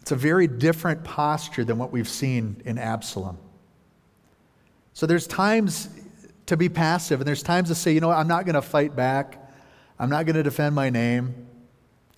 It's 0.00 0.10
a 0.10 0.16
very 0.16 0.48
different 0.48 1.04
posture 1.04 1.64
than 1.64 1.78
what 1.78 1.92
we've 1.92 2.08
seen 2.08 2.60
in 2.64 2.76
Absalom. 2.76 3.38
So 4.94 5.06
there's 5.06 5.28
times 5.28 5.88
to 6.46 6.56
be 6.56 6.68
passive, 6.68 7.20
and 7.20 7.28
there's 7.28 7.44
times 7.44 7.68
to 7.68 7.76
say, 7.76 7.92
you 7.92 8.00
know, 8.00 8.10
I'm 8.10 8.26
not 8.26 8.46
going 8.46 8.56
to 8.56 8.62
fight 8.62 8.96
back. 8.96 9.38
I'm 9.96 10.10
not 10.10 10.26
going 10.26 10.34
to 10.34 10.42
defend 10.42 10.74
my 10.74 10.90
name. 10.90 11.43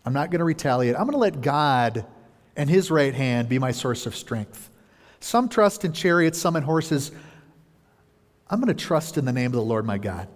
I'm 0.06 0.12
not 0.12 0.30
going 0.30 0.38
to 0.38 0.44
retaliate. 0.44 0.94
I'm 0.94 1.02
going 1.02 1.12
to 1.12 1.18
let 1.18 1.40
God 1.40 2.06
and 2.56 2.70
his 2.70 2.90
right 2.90 3.12
hand 3.12 3.48
be 3.48 3.58
my 3.58 3.72
source 3.72 4.06
of 4.06 4.14
strength. 4.14 4.70
Some 5.18 5.48
trust 5.48 5.84
in 5.84 5.92
chariots, 5.92 6.38
some 6.38 6.54
in 6.54 6.62
horses. 6.62 7.10
I'm 8.48 8.60
going 8.60 8.74
to 8.74 8.84
trust 8.84 9.18
in 9.18 9.24
the 9.24 9.32
name 9.32 9.46
of 9.46 9.52
the 9.52 9.62
Lord 9.62 9.84
my 9.84 9.98
God. 9.98 10.28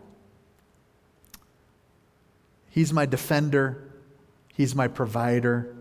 He's 2.69 2.93
my 2.93 3.07
defender, 3.07 3.85
He's 4.53 4.75
my 4.75 4.89
provider, 4.89 5.75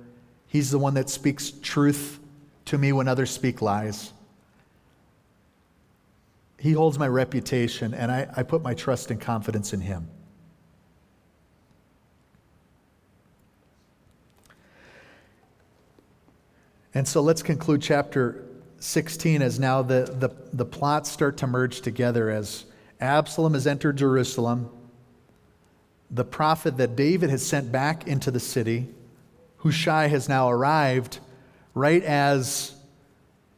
He's 0.48 0.72
the 0.72 0.80
one 0.80 0.94
that 0.94 1.10
speaks 1.10 1.52
truth 1.52 2.20
to 2.66 2.78
me 2.78 2.94
when 2.94 3.08
others 3.08 3.32
speak 3.32 3.62
lies. 3.62 4.14
He 6.58 6.74
holds 6.74 7.00
my 7.00 7.08
reputation, 7.08 7.94
and 7.94 8.12
I, 8.12 8.28
I 8.36 8.44
put 8.44 8.62
my 8.62 8.74
trust 8.74 9.12
and 9.12 9.20
confidence 9.20 9.74
in 9.74 9.82
Him. 9.82 10.08
And 16.94 17.08
so 17.08 17.22
let's 17.22 17.44
conclude 17.44 17.82
chapter 17.82 18.44
16 18.80 19.42
as 19.42 19.60
now 19.60 19.82
the, 19.82 20.16
the, 20.20 20.30
the 20.54 20.66
plots 20.66 21.12
start 21.12 21.38
to 21.38 21.48
merge 21.48 21.82
together 21.82 22.30
as 22.30 22.66
Absalom 23.00 23.54
has 23.54 23.68
entered 23.68 23.98
Jerusalem. 23.98 24.70
The 26.10 26.26
prophet 26.26 26.78
that 26.78 26.96
David 26.96 27.30
has 27.30 27.46
sent 27.46 27.72
back 27.72 28.08
into 28.08 28.32
the 28.32 28.40
city, 28.40 28.88
Hushai, 29.58 30.08
has 30.08 30.28
now 30.28 30.50
arrived 30.50 31.20
right 31.76 32.04
as 32.04 32.76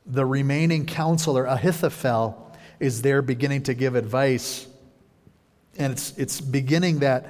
the 0.06 0.26
remaining 0.26 0.86
counselor, 0.86 1.46
Ahithophel, 1.46 2.54
is 2.80 3.02
there 3.02 3.22
beginning 3.22 3.64
to 3.64 3.74
give 3.74 3.96
advice. 3.96 4.68
And 5.78 5.94
it's, 5.94 6.18
it's 6.18 6.42
beginning 6.42 7.00
that 7.00 7.30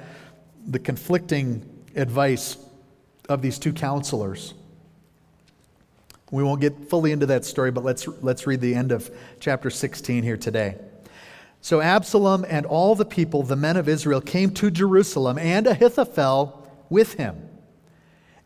the 0.66 0.78
conflicting 0.78 1.84
advice 1.94 2.56
of 3.28 3.42
these 3.42 3.58
two 3.58 3.72
counselors. 3.72 4.54
We 6.32 6.42
won't 6.42 6.62
get 6.62 6.88
fully 6.88 7.12
into 7.12 7.26
that 7.26 7.44
story, 7.44 7.70
but 7.70 7.84
let's, 7.84 8.08
let's 8.22 8.46
read 8.46 8.62
the 8.62 8.74
end 8.74 8.90
of 8.90 9.10
chapter 9.38 9.68
16 9.68 10.22
here 10.22 10.38
today. 10.38 10.78
So 11.60 11.82
Absalom 11.82 12.46
and 12.48 12.64
all 12.64 12.94
the 12.94 13.04
people, 13.04 13.42
the 13.42 13.54
men 13.54 13.76
of 13.76 13.86
Israel, 13.86 14.22
came 14.22 14.50
to 14.54 14.70
Jerusalem, 14.70 15.36
and 15.38 15.66
Ahithophel 15.66 16.66
with 16.88 17.14
him. 17.14 17.50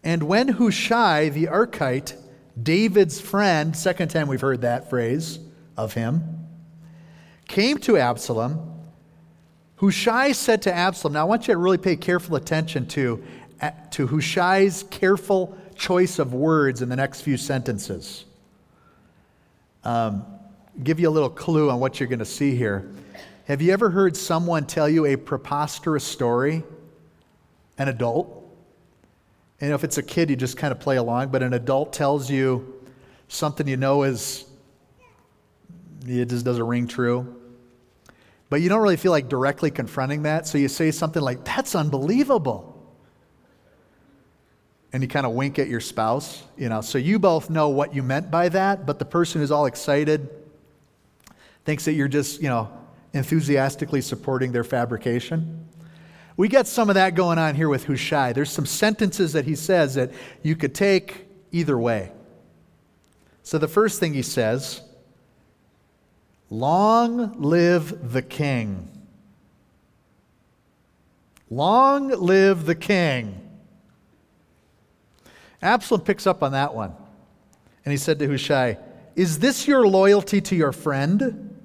And 0.03 0.25
when 0.25 0.49
Hushai 0.49 1.29
the 1.29 1.45
Archite, 1.45 2.21
David's 2.61 3.21
friend, 3.21 3.77
second 3.77 4.09
time 4.09 4.27
we've 4.27 4.41
heard 4.41 4.63
that 4.63 4.91
phrase 4.91 5.39
of 5.77 5.95
him, 5.95 6.49
came 7.47 7.79
to 7.79 7.97
Absalom, 7.97 8.83
Hushai 9.77 10.33
said 10.33 10.61
to 10.63 10.75
Absalom, 10.75 11.13
now 11.13 11.21
I 11.21 11.25
want 11.25 11.47
you 11.47 11.55
to 11.55 11.59
really 11.59 11.79
pay 11.79 11.95
careful 11.95 12.35
attention 12.35 12.87
to, 12.89 13.23
to 13.93 14.09
Hushai's 14.09 14.83
careful 14.91 15.57
choice 15.77 16.19
of 16.19 16.35
words 16.35 16.83
in 16.83 16.89
the 16.89 16.97
next 16.97 17.23
few 17.23 17.37
sentences. 17.37 18.25
Um, 19.85 20.25
give 20.83 20.99
you 20.99 21.09
a 21.09 21.11
little 21.11 21.31
clue 21.31 21.71
on 21.71 21.81
what 21.81 22.01
you're 22.01 22.09
going 22.09 22.19
to 22.19 22.25
see 22.25 22.57
here. 22.57 22.91
Have 23.47 23.63
you 23.63 23.73
ever 23.73 23.91
heard 23.91 24.17
someone 24.17 24.67
tell 24.67 24.89
you 24.89 25.07
a 25.07 25.17
preposterous 25.17 26.05
story? 26.05 26.65
An 27.79 27.89
adult? 27.89 28.43
And 29.61 29.73
if 29.73 29.85
it's 29.85 29.99
a 29.99 30.03
kid, 30.03 30.31
you 30.31 30.37
just 30.37 30.57
kind 30.57 30.73
of 30.73 30.81
play 30.81 30.97
along, 30.97 31.29
but 31.29 31.43
an 31.43 31.55
adult 31.55 31.93
tells 31.93 32.31
you 32.31 32.75
something 33.29 33.67
you 33.67 33.77
know 33.77 34.03
is, 34.03 34.45
it 36.07 36.27
just 36.27 36.45
doesn't 36.45 36.67
ring 36.67 36.89
true. 36.89 37.35
But 38.49 38.61
you 38.61 38.69
don't 38.69 38.83
really 38.83 38.97
feel 38.97 39.13
like 39.13 39.29
directly 39.29 39.71
confronting 39.71 40.23
that, 40.25 40.47
so 40.47 40.59
you 40.59 40.69
say 40.69 40.91
something 40.91 41.23
like, 41.23 41.45
That's 41.45 41.75
unbelievable 41.75 42.76
and 44.97 45.03
you 45.03 45.09
kind 45.09 45.27
of 45.27 45.33
wink 45.33 45.59
at 45.59 45.69
your 45.69 45.79
spouse, 45.79 46.43
you 46.57 46.71
know. 46.71 46.81
So 46.81 46.97
you 46.97 47.19
both 47.19 47.51
know 47.51 47.69
what 47.69 47.95
you 47.95 48.03
meant 48.03 48.31
by 48.31 48.49
that, 48.49 48.87
but 48.87 48.99
the 48.99 49.05
person 49.05 49.43
who's 49.43 49.51
all 49.51 49.67
excited 49.67 50.31
thinks 51.67 51.85
that 51.85 51.93
you're 51.93 52.09
just, 52.09 52.41
you 52.41 52.49
know, 52.49 52.71
enthusiastically 53.13 54.01
supporting 54.01 54.53
their 54.53 54.65
fabrication. 54.65 55.69
We 56.39 56.49
get 56.49 56.67
some 56.67 56.89
of 56.89 56.95
that 56.95 57.15
going 57.15 57.37
on 57.37 57.55
here 57.57 57.69
with 57.69 57.85
Hushai. 57.85 58.33
There's 58.33 58.51
some 58.51 58.65
sentences 58.65 59.35
that 59.35 59.45
he 59.45 59.55
says 59.55 59.97
that 59.97 60.13
you 60.43 60.57
could 60.57 60.75
take 60.75 61.27
either 61.53 61.79
way. 61.79 62.11
So 63.43 63.59
the 63.59 63.69
first 63.69 64.01
thing 64.01 64.15
he 64.15 64.23
says, 64.23 64.81
Long 66.49 67.39
live 67.39 68.13
the 68.15 68.23
king. 68.23 68.89
Long 71.51 72.09
live 72.09 72.65
the 72.65 72.75
king. 72.75 73.46
Absalom 75.63 76.03
picks 76.03 76.27
up 76.27 76.43
on 76.43 76.53
that 76.53 76.75
one. 76.75 76.95
And 77.85 77.93
he 77.93 77.97
said 77.97 78.19
to 78.19 78.27
Hushai, 78.27 78.79
Is 79.15 79.39
this 79.39 79.67
your 79.67 79.87
loyalty 79.87 80.41
to 80.43 80.57
your 80.57 80.73
friend? 80.73 81.57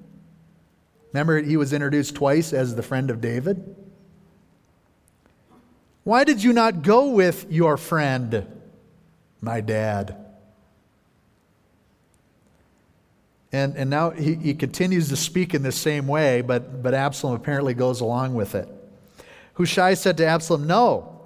Remember, 1.12 1.40
he 1.42 1.56
was 1.56 1.72
introduced 1.72 2.14
twice 2.14 2.52
as 2.52 2.74
the 2.74 2.82
friend 2.82 3.10
of 3.10 3.20
David. 3.20 3.76
Why 6.04 6.24
did 6.24 6.42
you 6.42 6.52
not 6.52 6.82
go 6.82 7.08
with 7.08 7.46
your 7.50 7.76
friend, 7.76 8.46
my 9.40 9.60
dad? 9.60 10.16
And, 13.52 13.76
and 13.76 13.90
now 13.90 14.10
he, 14.10 14.34
he 14.34 14.54
continues 14.54 15.10
to 15.10 15.16
speak 15.16 15.52
in 15.52 15.62
the 15.62 15.72
same 15.72 16.08
way, 16.08 16.40
but, 16.40 16.82
but 16.82 16.94
Absalom 16.94 17.34
apparently 17.34 17.74
goes 17.74 18.00
along 18.00 18.34
with 18.34 18.54
it. 18.54 18.66
Hushai 19.54 19.94
said 19.94 20.16
to 20.16 20.26
Absalom, 20.26 20.66
No, 20.66 21.20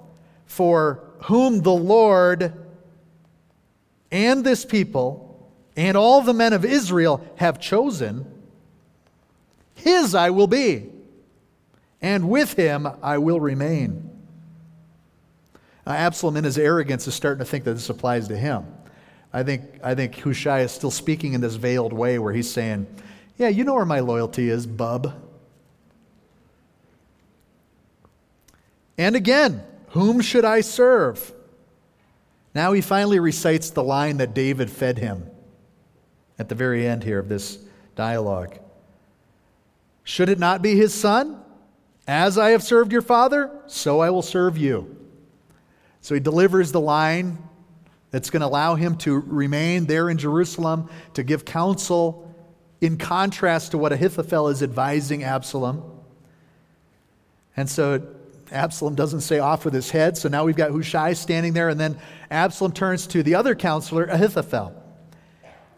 for 0.45 1.06
whom 1.23 1.61
the 1.61 1.71
Lord 1.71 2.53
and 4.11 4.43
this 4.43 4.65
people 4.65 5.27
and 5.75 5.95
all 5.95 6.21
the 6.21 6.33
men 6.33 6.53
of 6.53 6.65
Israel 6.65 7.25
have 7.35 7.59
chosen, 7.59 8.25
his 9.75 10.15
I 10.15 10.31
will 10.31 10.47
be, 10.47 10.89
and 12.01 12.29
with 12.29 12.53
him 12.53 12.87
I 13.03 13.19
will 13.19 13.39
remain. 13.39 14.09
Now, 15.85 15.93
Absalom, 15.93 16.35
in 16.35 16.43
his 16.43 16.57
arrogance, 16.57 17.07
is 17.07 17.13
starting 17.13 17.39
to 17.39 17.45
think 17.45 17.63
that 17.63 17.73
this 17.73 17.89
applies 17.89 18.27
to 18.27 18.37
him. 18.37 18.65
I 19.31 19.43
think, 19.43 19.61
I 19.83 19.93
think 19.93 20.15
Hushai 20.15 20.61
is 20.61 20.71
still 20.71 20.91
speaking 20.91 21.33
in 21.33 21.41
this 21.41 21.55
veiled 21.55 21.93
way 21.93 22.17
where 22.17 22.33
he's 22.33 22.49
saying, 22.49 22.87
Yeah, 23.37 23.49
you 23.49 23.63
know 23.63 23.75
where 23.75 23.85
my 23.85 23.99
loyalty 23.99 24.49
is, 24.49 24.65
bub. 24.65 25.13
And 28.97 29.15
again, 29.15 29.63
whom 29.97 30.21
should 30.21 30.45
I 30.45 30.61
serve? 30.61 31.33
Now 32.53 32.73
he 32.73 32.81
finally 32.81 33.19
recites 33.19 33.69
the 33.69 33.83
line 33.83 34.17
that 34.17 34.33
David 34.33 34.69
fed 34.69 34.97
him 34.97 35.29
at 36.39 36.49
the 36.49 36.55
very 36.55 36.87
end 36.87 37.03
here 37.03 37.19
of 37.19 37.29
this 37.29 37.59
dialogue. 37.95 38.57
Should 40.03 40.29
it 40.29 40.39
not 40.39 40.61
be 40.61 40.75
his 40.75 40.93
son? 40.93 41.41
As 42.07 42.37
I 42.37 42.51
have 42.51 42.63
served 42.63 42.93
your 42.93 43.01
father, 43.01 43.51
so 43.67 43.99
I 43.99 44.09
will 44.09 44.21
serve 44.21 44.57
you. 44.57 44.95
So 46.01 46.15
he 46.15 46.21
delivers 46.21 46.71
the 46.71 46.79
line 46.79 47.37
that's 48.11 48.29
going 48.29 48.41
to 48.41 48.47
allow 48.47 48.75
him 48.75 48.95
to 48.99 49.19
remain 49.19 49.85
there 49.85 50.09
in 50.09 50.17
Jerusalem 50.17 50.89
to 51.15 51.23
give 51.23 51.43
counsel 51.43 52.33
in 52.79 52.97
contrast 52.97 53.71
to 53.71 53.77
what 53.77 53.91
Ahithophel 53.91 54.47
is 54.47 54.63
advising 54.63 55.23
Absalom. 55.23 55.83
And 57.57 57.69
so 57.69 58.01
Absalom 58.51 58.95
doesn't 58.95 59.21
say 59.21 59.39
off 59.39 59.65
with 59.65 59.73
his 59.73 59.91
head. 59.91 60.17
So 60.17 60.29
now 60.29 60.45
we've 60.45 60.55
got 60.55 60.71
Hushai 60.71 61.13
standing 61.13 61.53
there, 61.53 61.69
and 61.69 61.79
then 61.79 61.99
Absalom 62.31 62.71
turns 62.71 63.07
to 63.07 63.23
the 63.23 63.35
other 63.35 63.55
counselor, 63.55 64.05
Ahithophel. 64.05 64.73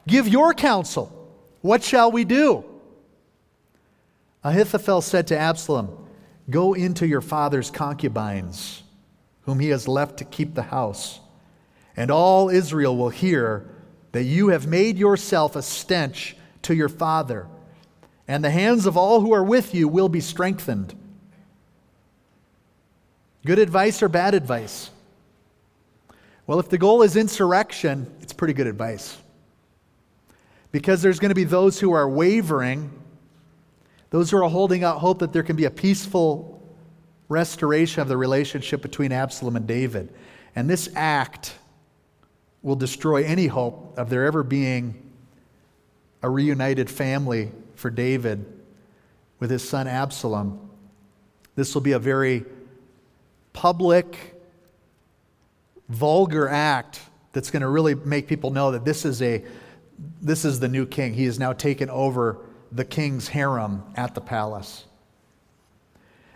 Give 0.07 0.27
your 0.27 0.53
counsel. 0.53 1.15
What 1.61 1.83
shall 1.83 2.11
we 2.11 2.23
do? 2.23 2.63
Ahithophel 4.43 5.01
said 5.01 5.27
to 5.27 5.37
Absalom, 5.37 6.07
Go 6.49 6.73
into 6.73 7.07
your 7.07 7.21
father's 7.21 7.69
concubines, 7.69 8.83
whom 9.41 9.59
he 9.59 9.69
has 9.69 9.87
left 9.87 10.17
to 10.17 10.25
keep 10.25 10.55
the 10.55 10.63
house, 10.63 11.19
and 11.95 12.09
all 12.09 12.49
Israel 12.49 12.97
will 12.97 13.09
hear 13.09 13.69
that 14.13 14.23
you 14.23 14.47
have 14.47 14.65
made 14.65 14.97
yourself 14.97 15.55
a 15.55 15.61
stench 15.61 16.35
to 16.63 16.73
your 16.73 16.89
father, 16.89 17.47
and 18.27 18.43
the 18.43 18.49
hands 18.49 18.85
of 18.85 18.97
all 18.97 19.21
who 19.21 19.33
are 19.33 19.43
with 19.43 19.75
you 19.75 19.87
will 19.87 20.09
be 20.09 20.21
strengthened. 20.21 20.95
Good 23.45 23.59
advice 23.59 24.03
or 24.03 24.09
bad 24.09 24.33
advice? 24.33 24.89
Well, 26.45 26.59
if 26.59 26.69
the 26.69 26.77
goal 26.77 27.03
is 27.03 27.15
insurrection, 27.15 28.11
it's 28.21 28.33
pretty 28.33 28.53
good 28.53 28.67
advice. 28.67 29.17
Because 30.71 31.01
there's 31.01 31.19
going 31.19 31.29
to 31.29 31.35
be 31.35 31.43
those 31.43 31.79
who 31.79 31.93
are 31.93 32.09
wavering, 32.09 32.91
those 34.09 34.31
who 34.31 34.37
are 34.37 34.49
holding 34.49 34.83
out 34.83 34.97
hope 34.97 35.19
that 35.19 35.31
there 35.31 35.43
can 35.43 35.55
be 35.55 35.65
a 35.65 35.71
peaceful 35.71 36.61
restoration 37.27 38.01
of 38.01 38.07
the 38.07 38.17
relationship 38.17 38.81
between 38.81 39.11
Absalom 39.11 39.55
and 39.55 39.67
David. 39.67 40.13
And 40.55 40.69
this 40.69 40.89
act 40.95 41.55
will 42.61 42.75
destroy 42.75 43.23
any 43.23 43.47
hope 43.47 43.97
of 43.97 44.09
there 44.09 44.25
ever 44.25 44.43
being 44.43 45.11
a 46.21 46.29
reunited 46.29 46.89
family 46.89 47.51
for 47.75 47.89
David 47.89 48.45
with 49.39 49.49
his 49.49 49.67
son 49.67 49.87
Absalom. 49.87 50.69
This 51.55 51.73
will 51.73 51.81
be 51.81 51.93
a 51.93 51.99
very 51.99 52.43
public, 53.53 54.35
vulgar 55.87 56.47
act 56.47 57.01
that's 57.31 57.51
going 57.51 57.61
to 57.61 57.67
really 57.67 57.95
make 57.95 58.27
people 58.27 58.51
know 58.51 58.71
that 58.71 58.85
this 58.85 59.05
is 59.05 59.21
a 59.21 59.43
this 60.21 60.45
is 60.45 60.59
the 60.59 60.67
new 60.67 60.85
king. 60.85 61.13
He 61.13 61.25
has 61.25 61.39
now 61.39 61.53
taken 61.53 61.89
over 61.89 62.39
the 62.71 62.85
king's 62.85 63.27
harem 63.27 63.83
at 63.95 64.15
the 64.15 64.21
palace. 64.21 64.85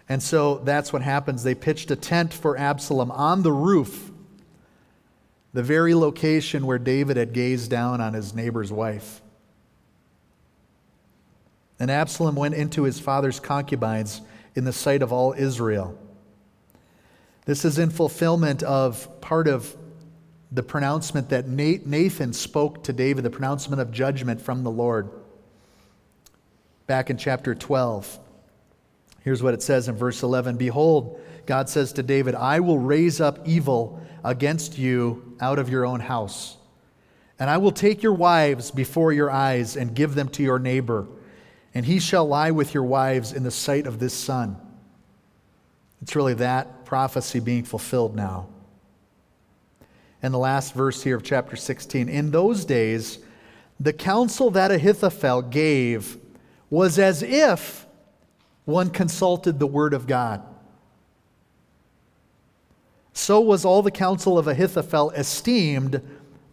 And 0.09 0.22
so 0.22 0.57
that's 0.59 0.91
what 0.91 1.01
happens. 1.01 1.43
They 1.43 1.55
pitched 1.55 1.89
a 1.91 1.95
tent 1.95 2.34
for 2.34 2.57
Absalom 2.57 3.09
on 3.11 3.41
the 3.41 3.53
roof, 3.53 4.11
the 5.53 5.64
very 5.64 5.95
location 5.95 6.66
where 6.66 6.78
David 6.78 7.16
had 7.16 7.32
gazed 7.32 7.72
down 7.72 8.01
on 8.01 8.14
his 8.14 8.34
neighbor's 8.34 8.72
wife. 8.72 9.22
And 11.80 11.89
Absalom 11.89 12.36
went 12.36 12.55
into 12.55 12.84
his 12.84 12.99
father's 12.99 13.39
concubines 13.39 14.22
in 14.55 14.66
the 14.66 14.74
sight 14.74 15.01
of 15.01 15.14
all 15.14 15.34
Israel. 15.34 15.97
This 17.45 17.65
is 17.65 17.77
in 17.77 17.89
fulfillment 17.89 18.63
of 18.63 19.21
part 19.21 19.47
of 19.47 19.75
the 20.51 20.63
pronouncement 20.63 21.29
that 21.29 21.47
Nathan 21.47 22.31
spoke 22.31 22.83
to 22.83 22.93
David, 22.93 23.23
the 23.23 23.29
pronouncement 23.29 23.81
of 23.81 23.91
judgment 23.91 24.39
from 24.39 24.63
the 24.63 24.71
Lord. 24.71 25.09
Back 26.85 27.09
in 27.09 27.17
chapter 27.17 27.55
12. 27.55 28.19
Here's 29.21 29.41
what 29.41 29.53
it 29.53 29.63
says 29.63 29.87
in 29.87 29.95
verse 29.95 30.21
11 30.21 30.57
Behold, 30.57 31.19
God 31.45 31.69
says 31.69 31.93
to 31.93 32.03
David, 32.03 32.35
I 32.35 32.59
will 32.59 32.77
raise 32.77 33.19
up 33.19 33.47
evil 33.47 34.01
against 34.23 34.77
you 34.77 35.35
out 35.41 35.59
of 35.59 35.69
your 35.69 35.85
own 35.85 35.99
house. 35.99 36.57
And 37.39 37.49
I 37.49 37.57
will 37.57 37.71
take 37.71 38.03
your 38.03 38.13
wives 38.13 38.69
before 38.71 39.11
your 39.11 39.31
eyes 39.31 39.75
and 39.75 39.95
give 39.95 40.15
them 40.15 40.29
to 40.29 40.43
your 40.43 40.59
neighbor, 40.59 41.07
and 41.73 41.85
he 41.85 41.99
shall 41.99 42.25
lie 42.25 42.51
with 42.51 42.73
your 42.73 42.83
wives 42.83 43.33
in 43.33 43.43
the 43.43 43.51
sight 43.51 43.87
of 43.87 43.99
this 43.99 44.13
sun. 44.13 44.55
It's 46.04 46.18
really 46.18 46.34
that 46.34 46.84
prophecy 46.84 47.39
being 47.39 47.64
fulfilled 47.64 48.14
now. 48.14 48.49
And 50.22 50.34
the 50.34 50.38
last 50.38 50.74
verse 50.74 51.01
here 51.01 51.16
of 51.16 51.24
chapter 51.24 51.56
16 51.56 52.10
In 52.10 52.30
those 52.30 52.66
days, 52.66 53.20
the 53.80 53.93
counsel 53.93 54.51
that 54.51 54.70
Ahithophel 54.70 55.43
gave 55.43 56.18
was 56.70 56.99
as 56.99 57.24
if 57.24 57.88
one 58.66 58.89
consulted 58.89 59.60
the 59.60 59.66
word 59.66 59.93
of 59.93 60.06
God. 60.06 60.43
So 63.14 63.39
was 63.39 63.64
all 63.64 63.82
the 63.82 63.89
counsel 63.89 64.38
of 64.38 64.45
Ahithophel 64.45 65.12
esteemed 65.12 66.01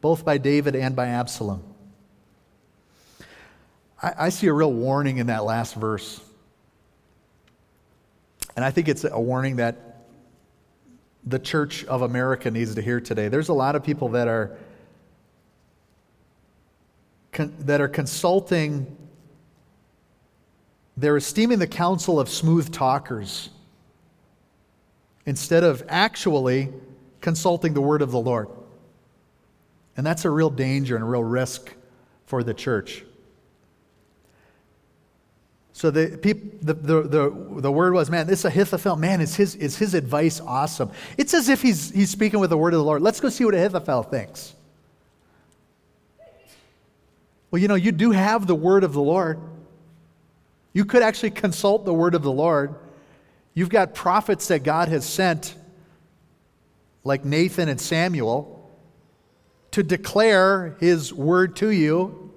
both 0.00 0.24
by 0.24 0.38
David 0.38 0.76
and 0.76 0.94
by 0.94 1.08
Absalom. 1.08 1.64
I, 4.00 4.12
I 4.16 4.28
see 4.28 4.46
a 4.46 4.52
real 4.52 4.72
warning 4.72 5.16
in 5.16 5.26
that 5.26 5.42
last 5.42 5.74
verse. 5.74 6.20
And 8.56 8.64
I 8.64 8.70
think 8.70 8.88
it's 8.88 9.04
a 9.04 9.20
warning 9.20 9.56
that 9.56 10.06
the 11.24 11.38
church 11.38 11.84
of 11.84 12.02
America 12.02 12.50
needs 12.50 12.74
to 12.74 12.82
hear 12.82 13.00
today. 13.00 13.28
There's 13.28 13.48
a 13.48 13.54
lot 13.54 13.76
of 13.76 13.84
people 13.84 14.08
that 14.10 14.28
are 14.28 14.56
con- 17.32 17.54
that 17.60 17.80
are 17.80 17.88
consulting 17.88 18.96
they're 21.00 21.16
esteeming 21.16 21.58
the 21.58 21.66
counsel 21.66 22.20
of 22.20 22.28
smooth 22.28 22.70
talkers 22.70 23.48
instead 25.24 25.64
of 25.64 25.82
actually 25.88 26.68
consulting 27.22 27.72
the 27.72 27.80
word 27.80 28.02
of 28.02 28.10
the 28.10 28.20
Lord. 28.20 28.48
And 29.96 30.06
that's 30.06 30.26
a 30.26 30.30
real 30.30 30.50
danger 30.50 30.96
and 30.96 31.02
a 31.02 31.06
real 31.06 31.24
risk 31.24 31.74
for 32.26 32.42
the 32.42 32.52
church. 32.52 33.02
So 35.80 35.90
the, 35.90 36.08
the, 36.08 36.74
the, 36.74 37.02
the, 37.04 37.60
the 37.62 37.72
word 37.72 37.94
was, 37.94 38.10
man, 38.10 38.26
this 38.26 38.44
Ahithophel, 38.44 38.96
man, 38.96 39.22
is 39.22 39.34
his, 39.34 39.54
is 39.54 39.78
his 39.78 39.94
advice 39.94 40.38
awesome? 40.38 40.90
It's 41.16 41.32
as 41.32 41.48
if 41.48 41.62
he's, 41.62 41.90
he's 41.90 42.10
speaking 42.10 42.38
with 42.38 42.50
the 42.50 42.58
word 42.58 42.74
of 42.74 42.80
the 42.80 42.84
Lord. 42.84 43.00
Let's 43.00 43.18
go 43.18 43.30
see 43.30 43.46
what 43.46 43.54
Ahithophel 43.54 44.02
thinks. 44.02 44.54
Well, 47.50 47.62
you 47.62 47.66
know, 47.66 47.76
you 47.76 47.92
do 47.92 48.10
have 48.10 48.46
the 48.46 48.54
word 48.54 48.84
of 48.84 48.92
the 48.92 49.00
Lord. 49.00 49.40
You 50.74 50.84
could 50.84 51.02
actually 51.02 51.30
consult 51.30 51.86
the 51.86 51.94
word 51.94 52.14
of 52.14 52.22
the 52.22 52.30
Lord. 52.30 52.74
You've 53.54 53.70
got 53.70 53.94
prophets 53.94 54.48
that 54.48 54.62
God 54.62 54.88
has 54.88 55.06
sent, 55.06 55.54
like 57.04 57.24
Nathan 57.24 57.70
and 57.70 57.80
Samuel, 57.80 58.70
to 59.70 59.82
declare 59.82 60.76
his 60.78 61.10
word 61.10 61.56
to 61.56 61.70
you 61.70 62.34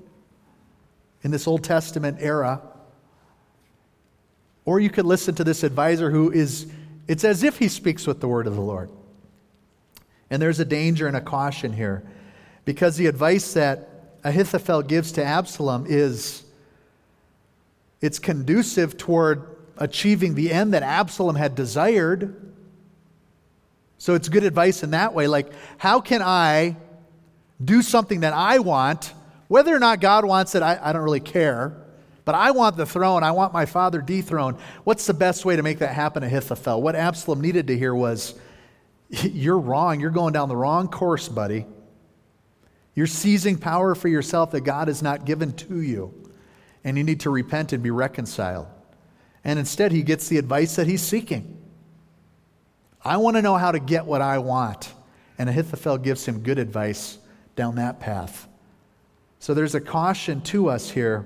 in 1.24 1.32
this 1.32 1.46
Old 1.46 1.66
Testament 1.66 2.20
era. 2.22 2.62
Or 4.66 4.80
you 4.80 4.90
could 4.90 5.06
listen 5.06 5.36
to 5.36 5.44
this 5.44 5.64
advisor 5.64 6.10
who 6.10 6.32
is, 6.32 6.68
it's 7.08 7.24
as 7.24 7.44
if 7.44 7.58
he 7.58 7.68
speaks 7.68 8.08
with 8.08 8.22
the 8.22 8.28
word 8.28 8.48
of 8.48 8.56
the 8.56 8.62
Lord. 8.62 8.90
And 10.30 10.42
there's 10.42 10.60
a 10.60 10.66
danger 10.66 11.08
and 11.08 11.18
a 11.18 11.22
caution 11.22 11.74
here 11.74 12.04
because 12.66 12.96
the 12.98 13.08
advice 13.08 13.54
that 13.54 13.90
Ahithophel 14.24 14.82
gives 14.82 15.12
to 15.14 15.24
Absalom 15.24 15.86
is 15.88 16.44
it's 18.02 18.20
conducive 18.20 18.98
toward 18.98 19.44
achieving 19.78 20.36
the 20.36 20.52
end 20.52 20.74
that 20.74 20.84
Absalom 20.84 21.36
had 21.36 21.56
desired. 21.56 22.52
So 23.98 24.16
it's 24.16 24.30
good 24.30 24.44
advice 24.44 24.84
in 24.84 24.92
that 24.92 25.14
way. 25.14 25.28
Like, 25.28 25.52
how 25.78 26.02
can 26.02 26.22
I 26.22 26.78
do 27.64 27.82
something 27.82 28.22
that 28.22 28.34
I 28.34 28.60
want? 28.60 29.14
Whether 29.48 29.76
or 29.76 29.80
not 29.80 30.00
God 30.00 30.26
wants 30.26 30.56
it, 30.56 30.64
I, 30.64 30.80
I 30.82 30.94
don't 30.94 31.04
really 31.04 31.20
care. 31.20 31.83
But 32.26 32.36
I 32.36 32.52
want 32.52 32.78
the 32.78 32.86
throne. 32.86 33.24
I 33.24 33.32
want 33.32 33.54
my 33.54 33.66
father 33.66 34.02
dethroned. 34.02 34.58
What's 34.84 35.06
the 35.06 35.14
best 35.14 35.46
way 35.46 35.56
to 35.56 35.64
make 35.64 35.80
that 35.80 35.94
happen, 35.94 36.24
Ahithophel? 36.24 36.82
What 36.82 36.96
Absalom 36.96 37.42
needed 37.42 37.68
to 37.68 37.78
hear 37.78 37.94
was, 37.94 38.36
You're 39.10 39.60
wrong. 39.60 40.00
You're 40.00 40.10
going 40.10 40.34
down 40.34 40.50
the 40.50 40.56
wrong 40.56 40.88
course, 40.88 41.30
buddy. 41.30 41.66
You're 42.96 43.08
seizing 43.08 43.58
power 43.58 43.96
for 43.96 44.08
yourself 44.08 44.52
that 44.52 44.62
God 44.62 44.88
has 44.88 45.02
not 45.02 45.26
given 45.26 45.52
to 45.54 45.82
you. 45.82 46.14
And 46.84 46.98
you 46.98 47.04
need 47.04 47.22
to 47.22 47.30
repent 47.30 47.74
and 47.74 47.82
be 47.82 47.92
reconciled. 47.92 48.68
And 49.44 49.60
instead, 49.60 49.92
he 49.92 50.04
gets 50.04 50.28
the 50.28 50.38
advice 50.38 50.76
that 50.76 50.88
he's 50.88 51.02
seeking. 51.02 51.58
I 53.04 53.18
want 53.18 53.36
to 53.36 53.42
know 53.42 53.56
how 53.56 53.72
to 53.72 53.80
get 53.80 54.06
what 54.06 54.22
I 54.22 54.38
want. 54.38 54.94
And 55.38 55.50
Ahithophel 55.50 55.98
gives 55.98 56.26
him 56.26 56.40
good 56.40 56.60
advice 56.60 57.18
down 57.56 57.76
that 57.76 58.00
path. 58.00 58.48
So 59.40 59.54
there's 59.54 59.76
a 59.76 59.82
caution 59.82 60.42
to 60.42 60.70
us 60.70 60.90
here 60.90 61.26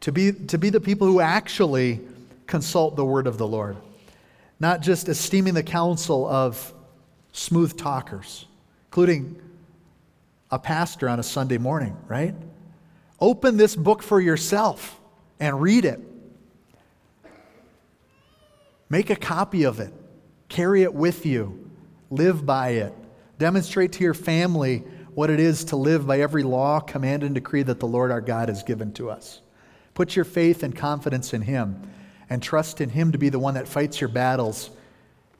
to 0.00 0.12
be, 0.12 0.32
to 0.32 0.58
be 0.58 0.70
the 0.70 0.80
people 0.80 1.06
who 1.06 1.20
actually 1.20 2.00
consult 2.46 2.96
the 2.96 3.04
word 3.04 3.26
of 3.26 3.38
the 3.38 3.46
Lord, 3.46 3.76
not 4.58 4.80
just 4.80 5.08
esteeming 5.08 5.54
the 5.54 5.62
counsel 5.62 6.26
of 6.26 6.74
smooth 7.32 7.76
talkers, 7.76 8.46
including 8.88 9.40
a 10.50 10.58
pastor 10.58 11.08
on 11.08 11.20
a 11.20 11.22
Sunday 11.22 11.58
morning, 11.58 11.96
right? 12.08 12.34
Open 13.20 13.56
this 13.56 13.76
book 13.76 14.02
for 14.02 14.20
yourself 14.20 14.98
and 15.38 15.60
read 15.60 15.84
it. 15.84 16.00
Make 18.88 19.10
a 19.10 19.16
copy 19.16 19.64
of 19.64 19.78
it, 19.78 19.92
carry 20.48 20.82
it 20.82 20.92
with 20.92 21.24
you, 21.24 21.70
live 22.10 22.44
by 22.44 22.70
it, 22.70 22.92
demonstrate 23.38 23.92
to 23.92 24.04
your 24.04 24.14
family 24.14 24.82
what 25.14 25.30
it 25.30 25.38
is 25.38 25.64
to 25.66 25.76
live 25.76 26.06
by 26.06 26.20
every 26.20 26.42
law, 26.42 26.80
command, 26.80 27.22
and 27.22 27.34
decree 27.34 27.62
that 27.62 27.78
the 27.78 27.86
Lord 27.86 28.10
our 28.10 28.20
God 28.20 28.48
has 28.48 28.62
given 28.62 28.92
to 28.94 29.10
us. 29.10 29.40
Put 29.94 30.16
your 30.16 30.24
faith 30.24 30.62
and 30.62 30.74
confidence 30.74 31.34
in 31.34 31.42
Him 31.42 31.82
and 32.28 32.42
trust 32.42 32.80
in 32.80 32.90
Him 32.90 33.12
to 33.12 33.18
be 33.18 33.28
the 33.28 33.38
one 33.38 33.54
that 33.54 33.68
fights 33.68 34.00
your 34.00 34.08
battles, 34.08 34.70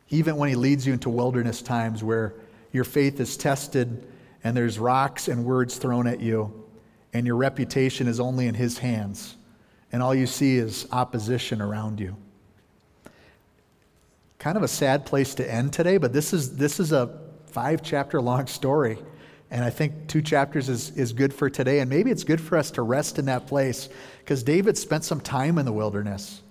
even 0.09 0.37
when 0.37 0.49
He 0.49 0.55
leads 0.57 0.87
you 0.87 0.93
into 0.93 1.09
wilderness 1.09 1.63
times 1.63 2.03
where 2.03 2.35
your 2.73 2.85
faith 2.85 3.21
is 3.21 3.37
tested 3.37 4.07
and 4.43 4.57
there's 4.57 4.79
rocks 4.79 5.29
and 5.29 5.45
words 5.45 5.77
thrown 5.77 6.07
at 6.07 6.21
you, 6.21 6.67
and 7.13 7.27
your 7.27 7.37
reputation 7.37 8.09
is 8.09 8.21
only 8.21 8.47
in 8.47 8.55
His 8.55 8.79
hands, 8.79 9.37
and 9.93 10.03
all 10.03 10.15
you 10.15 10.27
see 10.27 10.57
is 10.57 10.87
opposition 10.93 11.61
around 11.61 12.01
you. 12.01 12.17
Kind 14.39 14.57
of 14.57 14.63
a 14.63 14.69
sad 14.69 15.05
place 15.05 15.35
to 15.35 15.53
end 15.53 15.73
today, 15.73 15.99
but 15.99 16.13
this 16.13 16.33
is, 16.33 16.57
this 16.57 16.81
is 16.81 16.93
a 16.93 17.21
five 17.47 17.83
chapter 17.83 18.21
long 18.21 18.47
story. 18.47 18.99
And 19.51 19.65
I 19.65 19.71
think 19.71 20.07
two 20.07 20.23
chapters 20.23 20.69
is, 20.69 20.91
is 20.91 21.13
good 21.13 21.35
for 21.35 21.51
today. 21.51 21.81
And 21.81 21.91
maybe 21.91 22.11
it's 22.11 22.23
good 22.25 22.41
for 22.41 22.57
us 22.57 22.71
to 22.73 22.83
rest 22.83 23.19
in 23.19 23.25
that 23.27 23.47
place 23.47 23.89
because 24.21 24.43
David 24.43 24.79
spent 24.79 25.05
some 25.05 25.21
time 25.21 25.59
in 25.59 25.65
the 25.65 25.73
wilderness. 25.73 26.43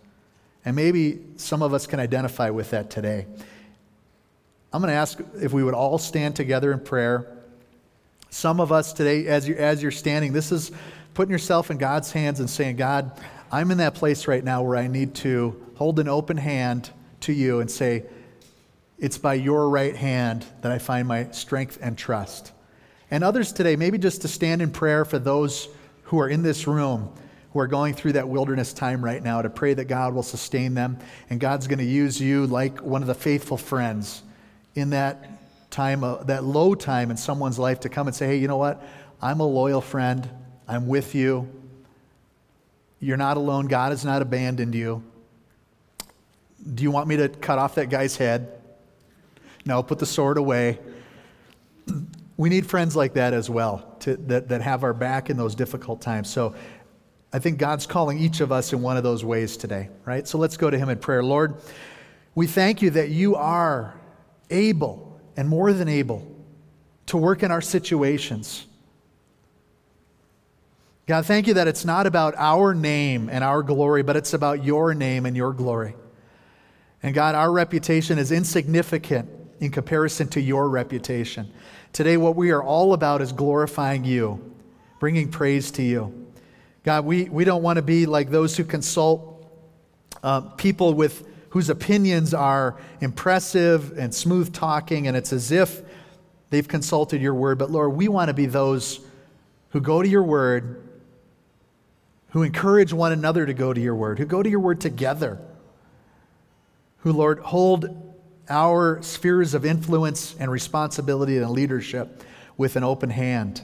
And 0.66 0.76
maybe 0.76 1.20
some 1.38 1.62
of 1.62 1.74
us 1.74 1.88
can 1.88 2.00
identify 2.00 2.50
with 2.50 2.72
that 2.72 2.90
today. 2.90 3.26
I'm 4.74 4.82
going 4.82 4.92
to 4.92 4.98
ask 4.98 5.20
if 5.42 5.54
we 5.54 5.64
would 5.64 5.74
all 5.74 5.98
stand 5.98 6.36
together 6.36 6.74
in 6.74 6.80
prayer. 6.82 7.38
Some 8.30 8.60
of 8.60 8.72
us 8.72 8.94
today, 8.94 9.28
as 9.28 9.48
you're, 9.48 9.58
as 9.58 9.82
you're 9.82 9.92
standing, 9.92 10.34
this 10.34 10.52
is 10.52 10.72
putting 11.14 11.32
yourself 11.32 11.72
in 11.72 11.78
God's 11.78 12.12
hands 12.12 12.40
and 12.40 12.50
saying, 12.50 12.76
God, 12.76 13.20
I'm 13.52 13.72
in 13.72 13.80
that 13.80 13.96
place 13.96 14.28
right 14.28 14.44
now 14.44 14.62
where 14.62 14.78
I 14.78 14.88
need 14.88 15.16
to 15.16 15.66
hold 15.76 16.00
an 16.00 16.08
open 16.08 16.38
hand 16.38 16.92
to 17.22 17.34
you 17.34 17.62
and 17.62 17.72
say, 17.72 18.04
It's 19.00 19.18
by 19.18 19.36
your 19.36 19.70
right 19.70 19.96
hand 19.96 20.46
that 20.62 20.72
I 20.72 20.78
find 20.78 21.08
my 21.08 21.32
strength 21.32 21.80
and 21.82 21.98
trust. 21.98 22.52
And 23.12 23.24
others 23.24 23.52
today, 23.52 23.76
maybe 23.76 23.98
just 23.98 24.22
to 24.22 24.28
stand 24.28 24.62
in 24.62 24.72
prayer 24.72 25.06
for 25.06 25.20
those 25.20 25.68
who 26.04 26.20
are 26.20 26.30
in 26.30 26.44
this 26.44 26.68
room 26.68 27.12
who 27.54 27.60
are 27.60 27.68
going 27.68 27.94
through 27.94 28.14
that 28.14 28.28
wilderness 28.28 28.74
time 28.74 29.04
right 29.04 29.24
now 29.24 29.42
to 29.42 29.50
pray 29.50 29.74
that 29.74 29.86
God 29.86 30.14
will 30.14 30.24
sustain 30.24 30.74
them. 30.76 31.00
And 31.30 31.40
God's 31.40 31.68
going 31.68 31.80
to 31.80 31.86
use 31.86 32.22
you 32.22 32.46
like 32.46 32.80
one 32.82 33.02
of 33.02 33.08
the 33.08 33.16
faithful 33.16 33.58
friends 33.58 34.22
in 34.76 34.92
that 34.92 35.72
time, 35.72 36.04
uh, 36.04 36.24
that 36.24 36.44
low 36.44 36.76
time 36.76 37.10
in 37.10 37.18
someone's 37.18 37.58
life 37.58 37.80
to 37.82 37.90
come 37.90 38.08
and 38.08 38.16
say, 38.16 38.28
hey, 38.28 38.38
you 38.38 38.48
know 38.48 38.58
what? 38.58 38.84
I'm 39.22 39.40
a 39.40 39.48
loyal 39.48 39.82
friend. 39.82 40.30
I'm 40.68 40.88
with 40.88 41.16
you. 41.16 41.50
You're 43.00 43.18
not 43.18 43.38
alone. 43.38 43.68
God 43.68 43.92
has 43.92 44.06
not 44.06 44.22
abandoned 44.22 44.76
you. 44.76 45.04
Do 46.76 46.84
you 46.84 46.92
want 46.92 47.08
me 47.08 47.18
to 47.18 47.30
cut 47.30 47.58
off 47.58 47.76
that 47.76 47.90
guy's 47.90 48.16
head? 48.16 48.62
No, 49.66 49.82
put 49.82 49.98
the 49.98 50.06
sword 50.06 50.38
away. 50.38 50.78
We 52.40 52.48
need 52.48 52.66
friends 52.66 52.96
like 52.96 53.16
that 53.16 53.34
as 53.34 53.50
well 53.50 53.98
to, 54.00 54.16
that, 54.16 54.48
that 54.48 54.62
have 54.62 54.86
our 54.86 54.94
back 54.94 55.30
in 55.30 55.36
those 55.36 55.56
difficult 55.56 56.00
times. 56.00 56.30
So 56.30 56.56
I 57.34 57.40
think 57.40 57.58
God's 57.58 57.86
calling 57.86 58.18
each 58.18 58.40
of 58.40 58.50
us 58.50 58.72
in 58.72 58.82
one 58.82 58.96
of 58.96 59.04
those 59.04 59.26
ways 59.26 59.58
today, 59.58 59.90
right? 60.06 60.26
So 60.26 60.38
let's 60.38 60.56
go 60.56 60.70
to 60.70 60.78
Him 60.78 60.88
in 60.88 61.00
prayer. 61.00 61.22
Lord, 61.22 61.56
we 62.36 62.48
thank 62.48 62.82
you 62.82 62.92
that 62.92 63.10
you 63.10 63.36
are 63.36 63.94
able 64.50 65.20
and 65.36 65.50
more 65.50 65.74
than 65.74 65.90
able 65.90 66.26
to 67.08 67.18
work 67.18 67.44
in 67.44 67.52
our 67.52 67.60
situations. 67.60 68.66
God, 71.06 71.26
thank 71.26 71.46
you 71.46 71.56
that 71.56 71.68
it's 71.68 71.84
not 71.84 72.08
about 72.08 72.36
our 72.38 72.74
name 72.74 73.28
and 73.30 73.44
our 73.44 73.62
glory, 73.64 74.02
but 74.02 74.16
it's 74.16 74.34
about 74.34 74.64
your 74.64 74.94
name 74.94 75.26
and 75.26 75.36
your 75.36 75.52
glory. 75.52 75.94
And 77.04 77.14
God, 77.14 77.36
our 77.36 77.52
reputation 77.52 78.18
is 78.18 78.32
insignificant 78.32 79.39
in 79.60 79.72
comparison 79.72 80.28
to 80.30 80.42
your 80.42 80.70
reputation. 80.70 81.52
Today, 81.92 82.18
what 82.18 82.36
we 82.36 82.52
are 82.52 82.64
all 82.64 82.94
about 82.94 83.22
is 83.22 83.32
glorifying 83.32 84.06
you, 84.06 84.54
bringing 85.00 85.30
praise 85.30 85.72
to 85.72 85.84
you. 85.84 86.28
God, 86.84 87.06
we, 87.06 87.26
we 87.26 87.44
don't 87.44 87.62
want 87.62 87.78
to 87.78 87.82
be 87.82 88.06
like 88.06 88.30
those 88.30 88.56
who 88.56 88.64
consult 88.64 89.46
uh, 90.24 90.42
people 90.42 90.94
with 90.94 91.28
whose 91.50 91.70
opinions 91.70 92.34
are 92.34 92.78
impressive 93.02 93.98
and 93.98 94.14
smooth 94.14 94.54
talking, 94.54 95.08
and 95.08 95.18
it's 95.18 95.34
as 95.34 95.52
if 95.52 95.82
they've 96.52 96.68
consulted 96.68 97.22
your 97.22 97.34
word. 97.34 97.58
But 97.58 97.72
Lord, 97.72 97.94
we 97.94 98.08
want 98.08 98.28
to 98.30 98.34
be 98.34 98.46
those 98.46 99.00
who 99.70 99.82
go 99.82 100.02
to 100.02 100.08
your 100.08 100.24
word, 100.24 100.88
who 102.30 102.44
encourage 102.44 102.94
one 102.94 103.12
another 103.12 103.46
to 103.46 103.54
go 103.54 103.74
to 103.74 103.82
your 103.82 103.96
word, 103.96 104.20
who 104.20 104.26
go 104.26 104.44
to 104.44 104.50
your 104.50 104.60
word 104.60 104.80
together, 104.80 105.42
who, 107.00 107.12
Lord, 107.12 107.40
hold 107.40 108.09
our 108.50 109.02
spheres 109.02 109.54
of 109.54 109.66
influence 109.66 110.36
and 110.40 110.52
responsibility 110.52 111.38
and 111.38 111.50
leadership 111.52 112.24
with 112.58 112.76
an 112.76 112.84
open 112.84 113.10
hand, 113.10 113.62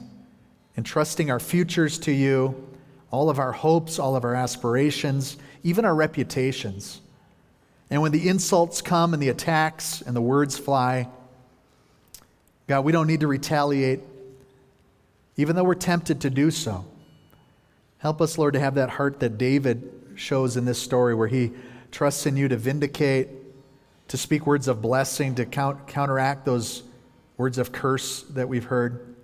entrusting 0.78 1.30
our 1.32 1.40
futures 1.40 2.00
to 2.00 2.12
you 2.12 2.70
all 3.12 3.30
of 3.30 3.40
our 3.40 3.54
hopes, 3.54 3.98
all 3.98 4.16
of 4.16 4.26
our 4.26 4.36
aspirations, 4.36 5.38
even 5.64 5.86
our 5.86 5.96
reputations. 5.96 7.00
And 7.90 8.02
when 8.02 8.12
the 8.12 8.28
insults 8.28 8.82
come 8.82 9.14
and 9.14 9.24
the 9.24 9.30
attacks 9.30 10.02
and 10.02 10.16
the 10.16 10.22
words 10.22 10.58
fly, 10.58 11.08
God, 12.68 12.84
we 12.84 12.92
don't 12.92 13.08
need 13.08 13.22
to 13.22 13.28
retaliate, 13.28 14.02
even 15.38 15.56
though 15.56 15.64
we're 15.64 15.76
tempted 15.76 16.20
to 16.22 16.30
do 16.30 16.52
so. 16.52 16.84
Help 18.00 18.22
us, 18.22 18.38
Lord, 18.38 18.54
to 18.56 18.60
have 18.60 18.76
that 18.76 18.90
heart 18.90 19.20
that 19.22 19.38
David 19.38 19.90
shows 20.16 20.58
in 20.58 20.66
this 20.66 20.82
story 20.82 21.16
where 21.16 21.28
he 21.28 21.52
trusts 21.92 22.26
in 22.26 22.36
you 22.36 22.48
to 22.48 22.58
vindicate, 22.58 23.30
to 24.08 24.18
speak 24.18 24.46
words 24.46 24.68
of 24.68 24.82
blessing, 24.82 25.36
to 25.36 25.46
count, 25.46 25.88
counteract 25.88 26.46
those 26.46 26.84
words 27.38 27.58
of 27.58 27.72
curse 27.72 28.22
that 28.24 28.48
we've 28.48 28.66
heard, 28.66 29.16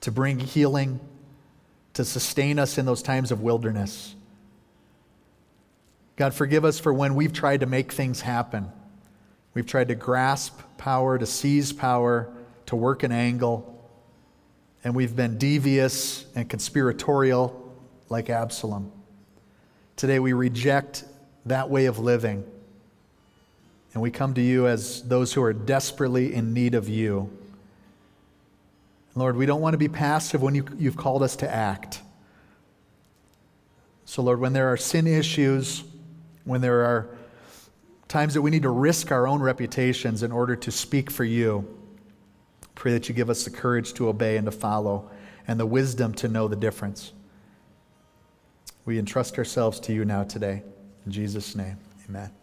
to 0.00 0.10
bring 0.10 0.38
healing 0.38 1.00
to 1.94 2.04
sustain 2.04 2.58
us 2.58 2.78
in 2.78 2.86
those 2.86 3.02
times 3.02 3.30
of 3.30 3.42
wilderness. 3.42 4.14
God, 6.16 6.34
forgive 6.34 6.64
us 6.64 6.78
for 6.78 6.92
when 6.92 7.14
we've 7.14 7.32
tried 7.32 7.60
to 7.60 7.66
make 7.66 7.92
things 7.92 8.20
happen. 8.20 8.70
We've 9.54 9.66
tried 9.66 9.88
to 9.88 9.94
grasp 9.94 10.60
power, 10.78 11.18
to 11.18 11.26
seize 11.26 11.72
power, 11.72 12.32
to 12.66 12.76
work 12.76 13.02
an 13.02 13.12
angle, 13.12 13.68
and 14.84 14.94
we've 14.94 15.14
been 15.14 15.38
devious 15.38 16.24
and 16.34 16.48
conspiratorial 16.48 17.58
like 18.08 18.30
Absalom. 18.30 18.90
Today 19.96 20.18
we 20.18 20.32
reject 20.32 21.04
that 21.46 21.70
way 21.70 21.86
of 21.86 21.98
living, 21.98 22.44
and 23.92 24.02
we 24.02 24.10
come 24.10 24.34
to 24.34 24.40
you 24.40 24.66
as 24.66 25.02
those 25.02 25.32
who 25.32 25.42
are 25.42 25.52
desperately 25.52 26.34
in 26.34 26.54
need 26.54 26.74
of 26.74 26.88
you. 26.88 27.30
Lord, 29.14 29.36
we 29.36 29.44
don't 29.44 29.60
want 29.60 29.74
to 29.74 29.78
be 29.78 29.88
passive 29.88 30.40
when 30.40 30.54
you, 30.54 30.64
you've 30.78 30.96
called 30.96 31.22
us 31.22 31.36
to 31.36 31.50
act. 31.50 32.00
So, 34.06 34.22
Lord, 34.22 34.40
when 34.40 34.52
there 34.52 34.68
are 34.68 34.76
sin 34.76 35.06
issues, 35.06 35.84
when 36.44 36.60
there 36.60 36.82
are 36.84 37.08
times 38.08 38.34
that 38.34 38.42
we 38.42 38.50
need 38.50 38.62
to 38.62 38.70
risk 38.70 39.12
our 39.12 39.26
own 39.26 39.42
reputations 39.42 40.22
in 40.22 40.32
order 40.32 40.56
to 40.56 40.70
speak 40.70 41.10
for 41.10 41.24
you, 41.24 41.66
pray 42.74 42.92
that 42.92 43.08
you 43.08 43.14
give 43.14 43.30
us 43.30 43.44
the 43.44 43.50
courage 43.50 43.92
to 43.94 44.08
obey 44.08 44.36
and 44.36 44.46
to 44.46 44.50
follow 44.50 45.10
and 45.46 45.58
the 45.58 45.66
wisdom 45.66 46.14
to 46.14 46.28
know 46.28 46.48
the 46.48 46.56
difference. 46.56 47.12
We 48.84 48.98
entrust 48.98 49.38
ourselves 49.38 49.78
to 49.80 49.92
you 49.92 50.04
now 50.04 50.24
today. 50.24 50.62
In 51.06 51.12
Jesus' 51.12 51.54
name, 51.54 51.76
amen. 52.08 52.41